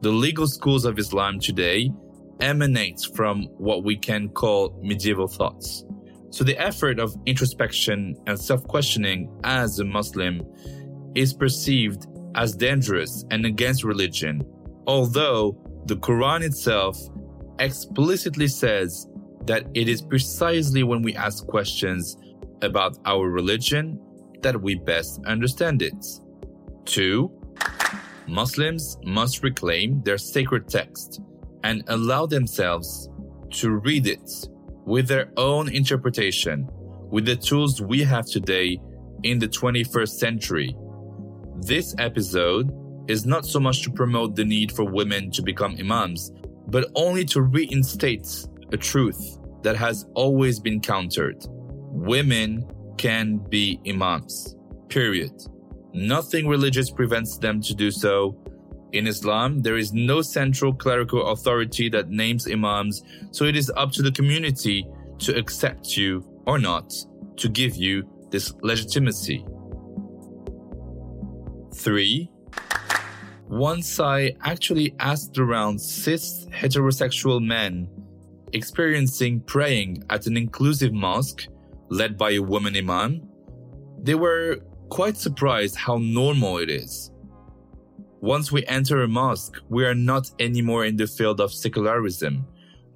The 0.00 0.10
legal 0.10 0.46
schools 0.46 0.84
of 0.84 0.98
Islam 0.98 1.40
today 1.40 1.90
emanates 2.40 3.04
from 3.04 3.44
what 3.58 3.84
we 3.84 3.96
can 3.96 4.28
call 4.28 4.78
medieval 4.82 5.26
thoughts. 5.26 5.84
So 6.30 6.44
the 6.44 6.58
effort 6.58 7.00
of 7.00 7.16
introspection 7.26 8.14
and 8.26 8.38
self-questioning 8.38 9.40
as 9.44 9.78
a 9.78 9.84
Muslim 9.84 10.42
is 11.14 11.34
perceived 11.34 12.06
as 12.34 12.54
dangerous 12.54 13.24
and 13.30 13.44
against 13.46 13.84
religion, 13.84 14.42
although 14.86 15.56
the 15.86 15.96
Quran 15.96 16.42
itself 16.42 16.98
explicitly 17.58 18.48
says 18.48 19.06
that 19.46 19.66
it 19.74 19.88
is 19.88 20.02
precisely 20.02 20.82
when 20.82 21.02
we 21.02 21.14
ask 21.16 21.46
questions 21.46 22.16
about 22.62 22.98
our 23.04 23.28
religion 23.28 23.98
that 24.42 24.60
we 24.60 24.74
best 24.74 25.20
understand 25.26 25.82
it. 25.82 26.04
2. 26.84 27.30
Muslims 28.26 28.98
must 29.04 29.42
reclaim 29.42 30.02
their 30.02 30.18
sacred 30.18 30.68
text 30.68 31.20
and 31.64 31.82
allow 31.88 32.26
themselves 32.26 33.08
to 33.50 33.70
read 33.70 34.06
it 34.06 34.30
with 34.84 35.08
their 35.08 35.30
own 35.36 35.68
interpretation 35.74 36.68
with 37.10 37.24
the 37.24 37.36
tools 37.36 37.80
we 37.80 38.02
have 38.02 38.26
today 38.26 38.78
in 39.22 39.38
the 39.38 39.48
21st 39.48 40.08
century 40.08 40.76
this 41.62 41.94
episode 41.98 42.70
is 43.08 43.26
not 43.26 43.46
so 43.46 43.58
much 43.58 43.82
to 43.82 43.90
promote 43.90 44.36
the 44.36 44.44
need 44.44 44.70
for 44.72 44.84
women 44.84 45.30
to 45.32 45.42
become 45.42 45.76
imams, 45.78 46.30
but 46.68 46.90
only 46.94 47.24
to 47.24 47.42
reinstate 47.42 48.28
a 48.72 48.76
truth 48.76 49.38
that 49.62 49.76
has 49.76 50.06
always 50.14 50.60
been 50.60 50.80
countered. 50.80 51.36
Women 51.48 52.66
can 52.96 53.38
be 53.38 53.80
imams. 53.88 54.54
Period. 54.88 55.32
Nothing 55.94 56.46
religious 56.46 56.90
prevents 56.90 57.38
them 57.38 57.60
to 57.62 57.74
do 57.74 57.90
so. 57.90 58.36
In 58.92 59.06
Islam, 59.06 59.60
there 59.60 59.76
is 59.76 59.92
no 59.92 60.22
central 60.22 60.72
clerical 60.72 61.28
authority 61.28 61.88
that 61.90 62.08
names 62.08 62.46
imams, 62.46 63.02
so 63.32 63.44
it 63.44 63.56
is 63.56 63.70
up 63.76 63.92
to 63.92 64.02
the 64.02 64.12
community 64.12 64.86
to 65.18 65.36
accept 65.36 65.96
you 65.96 66.24
or 66.46 66.58
not 66.58 66.92
to 67.36 67.48
give 67.48 67.76
you 67.76 68.08
this 68.30 68.52
legitimacy. 68.62 69.44
Three, 71.88 72.30
once 73.48 73.98
I 73.98 74.36
actually 74.42 74.94
asked 74.98 75.38
around 75.38 75.80
cis 75.80 76.46
heterosexual 76.52 77.42
men 77.42 77.88
experiencing 78.52 79.40
praying 79.40 80.04
at 80.10 80.26
an 80.26 80.36
inclusive 80.36 80.92
mosque 80.92 81.46
led 81.88 82.18
by 82.18 82.32
a 82.32 82.40
woman 82.40 82.76
imam, 82.76 83.26
they 84.02 84.14
were 84.14 84.58
quite 84.90 85.16
surprised 85.16 85.76
how 85.76 85.96
normal 85.96 86.58
it 86.58 86.68
is. 86.68 87.10
Once 88.20 88.52
we 88.52 88.66
enter 88.66 89.00
a 89.00 89.08
mosque, 89.08 89.56
we 89.70 89.86
are 89.86 89.94
not 89.94 90.30
anymore 90.38 90.84
in 90.84 90.96
the 90.96 91.06
field 91.06 91.40
of 91.40 91.54
secularism, 91.54 92.46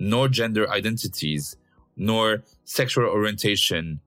nor 0.01 0.29
gender 0.29 0.71
identities, 0.71 1.57
nor 1.97 2.45
sexual 2.67 3.07
orientation, 3.07 4.01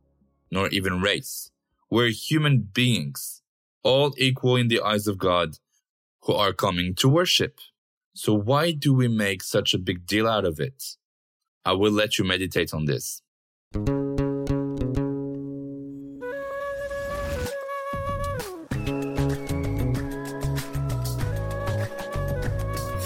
nor 0.51 0.67
even 0.67 1.01
race. 1.01 1.49
We're 1.89 2.11
human 2.11 2.59
beings, 2.71 3.41
all 3.85 4.13
equal 4.17 4.55
in 4.55 4.67
the 4.67 4.81
eyes 4.81 5.07
of 5.07 5.19
God, 5.19 5.59
who 6.23 6.33
are 6.33 6.51
coming 6.51 6.95
to 6.95 7.07
worship. 7.07 7.59
So 8.15 8.33
why 8.33 8.71
do 8.71 8.93
we 8.93 9.07
make 9.07 9.43
such 9.43 9.73
a 9.73 9.77
big 9.77 10.07
deal 10.07 10.27
out 10.27 10.43
of 10.43 10.59
it? 10.59 10.97
I 11.63 11.73
will 11.73 11.91
let 11.91 12.17
you 12.17 12.25
meditate 12.25 12.73
on 12.73 12.85
this. 12.85 13.21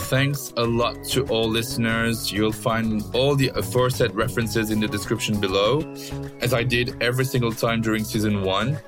Thanks 0.09 0.53
a 0.57 0.63
lot 0.63 1.03
to 1.09 1.23
all 1.27 1.47
listeners. 1.47 2.31
You'll 2.31 2.51
find 2.51 3.03
all 3.13 3.35
the 3.35 3.51
aforesaid 3.53 4.15
references 4.15 4.71
in 4.71 4.79
the 4.79 4.87
description 4.87 5.39
below, 5.39 5.81
as 6.39 6.53
I 6.53 6.63
did 6.63 7.03
every 7.03 7.25
single 7.25 7.51
time 7.51 7.81
during 7.81 8.03
season 8.03 8.43
one. 8.43 8.79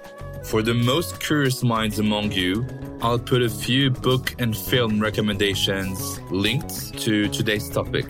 For 0.44 0.62
the 0.62 0.74
most 0.74 1.20
curious 1.20 1.64
minds 1.64 2.00
among 2.00 2.32
you, 2.32 2.66
I'll 3.02 3.20
put 3.20 3.42
a 3.42 3.50
few 3.50 3.90
book 3.90 4.36
and 4.40 4.56
film 4.56 5.00
recommendations 5.00 6.20
linked 6.30 6.98
to 7.00 7.28
today's 7.30 7.70
topic. 7.70 8.06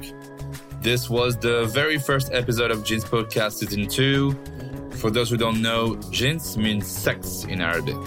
This 0.82 1.10
was 1.10 1.38
the 1.38 1.66
very 1.66 2.00
first 2.00 2.32
episode 2.32 2.72
of 2.72 2.84
Jins 2.84 3.06
Podcast 3.06 3.54
Season 3.54 3.88
2. 3.88 4.92
For 4.98 5.12
those 5.12 5.30
who 5.30 5.38
don't 5.38 5.62
know, 5.62 5.96
Jins 6.10 6.58
means 6.58 6.88
sex 6.88 7.44
in 7.44 7.62
Arabic. 7.62 7.98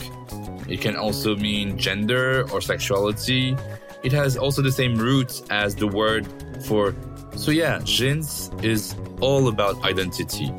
It 0.69 0.81
can 0.81 0.97
also 0.97 1.37
mean 1.37 1.79
gender 1.79 2.51
or 2.51 2.61
sexuality. 2.61 3.57
It 4.03 4.13
has 4.13 4.37
also 4.37 4.63
the 4.63 4.73
same 4.73 4.97
roots 4.97 5.43
as 5.51 5.77
the 5.77 5.87
word 5.87 6.27
for. 6.65 6.95
So, 7.37 7.51
yeah, 7.51 7.79
Jins 7.85 8.51
is 8.65 8.97
all 9.21 9.49
about 9.49 9.83
identity. 9.85 10.53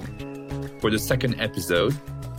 For 0.79 0.91
the 0.91 0.99
second 0.99 1.41
episode, 1.41 1.95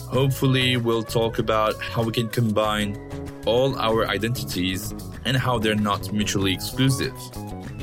hopefully, 0.08 0.76
we'll 0.76 1.02
talk 1.02 1.38
about 1.38 1.80
how 1.80 2.02
we 2.02 2.12
can 2.12 2.28
combine 2.28 2.96
all 3.46 3.78
our 3.78 4.06
identities 4.06 4.92
and 5.24 5.36
how 5.36 5.58
they're 5.58 5.74
not 5.74 6.12
mutually 6.12 6.52
exclusive. 6.52 7.14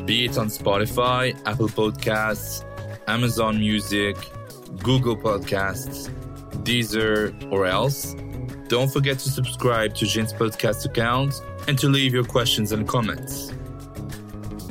Be 0.05 0.25
it 0.25 0.37
on 0.37 0.47
Spotify, 0.47 1.39
Apple 1.45 1.69
Podcasts, 1.69 2.65
Amazon 3.07 3.59
Music, 3.59 4.15
Google 4.79 5.15
Podcasts, 5.15 6.09
Deezer, 6.63 7.33
or 7.51 7.65
else. 7.65 8.15
Don't 8.67 8.91
forget 8.91 9.19
to 9.19 9.29
subscribe 9.29 9.93
to 9.95 10.05
Jins 10.05 10.33
podcast 10.33 10.85
account 10.85 11.41
and 11.67 11.77
to 11.79 11.89
leave 11.89 12.13
your 12.13 12.23
questions 12.23 12.71
and 12.71 12.87
comments. 12.87 13.51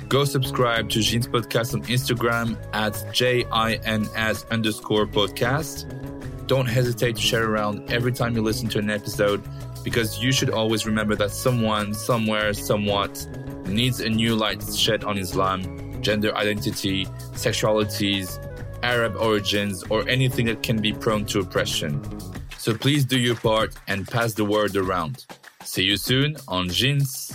Go 0.08 0.24
subscribe 0.24 0.90
to 0.90 0.98
Jins 0.98 1.26
podcast 1.26 1.72
on 1.74 1.82
Instagram 1.82 2.58
at 2.74 3.02
J-I-N-S 3.12 4.44
underscore 4.50 5.06
podcast. 5.06 6.01
Don't 6.52 6.66
hesitate 6.66 7.16
to 7.16 7.22
share 7.22 7.50
around 7.50 7.90
every 7.90 8.12
time 8.12 8.36
you 8.36 8.42
listen 8.42 8.68
to 8.68 8.78
an 8.78 8.90
episode 8.90 9.42
because 9.82 10.22
you 10.22 10.32
should 10.32 10.50
always 10.50 10.84
remember 10.84 11.14
that 11.16 11.30
someone, 11.30 11.94
somewhere, 11.94 12.52
somewhat 12.52 13.26
needs 13.64 14.00
a 14.00 14.10
new 14.10 14.36
light 14.36 14.62
shed 14.62 15.02
on 15.02 15.16
Islam, 15.16 16.02
gender 16.02 16.36
identity, 16.36 17.06
sexualities, 17.32 18.36
Arab 18.82 19.16
origins, 19.16 19.82
or 19.84 20.06
anything 20.10 20.44
that 20.44 20.62
can 20.62 20.78
be 20.78 20.92
prone 20.92 21.24
to 21.24 21.40
oppression. 21.40 22.02
So 22.58 22.74
please 22.74 23.06
do 23.06 23.18
your 23.18 23.36
part 23.36 23.74
and 23.88 24.06
pass 24.06 24.34
the 24.34 24.44
word 24.44 24.76
around. 24.76 25.24
See 25.64 25.84
you 25.84 25.96
soon 25.96 26.36
on 26.48 26.68
Jins. 26.68 27.34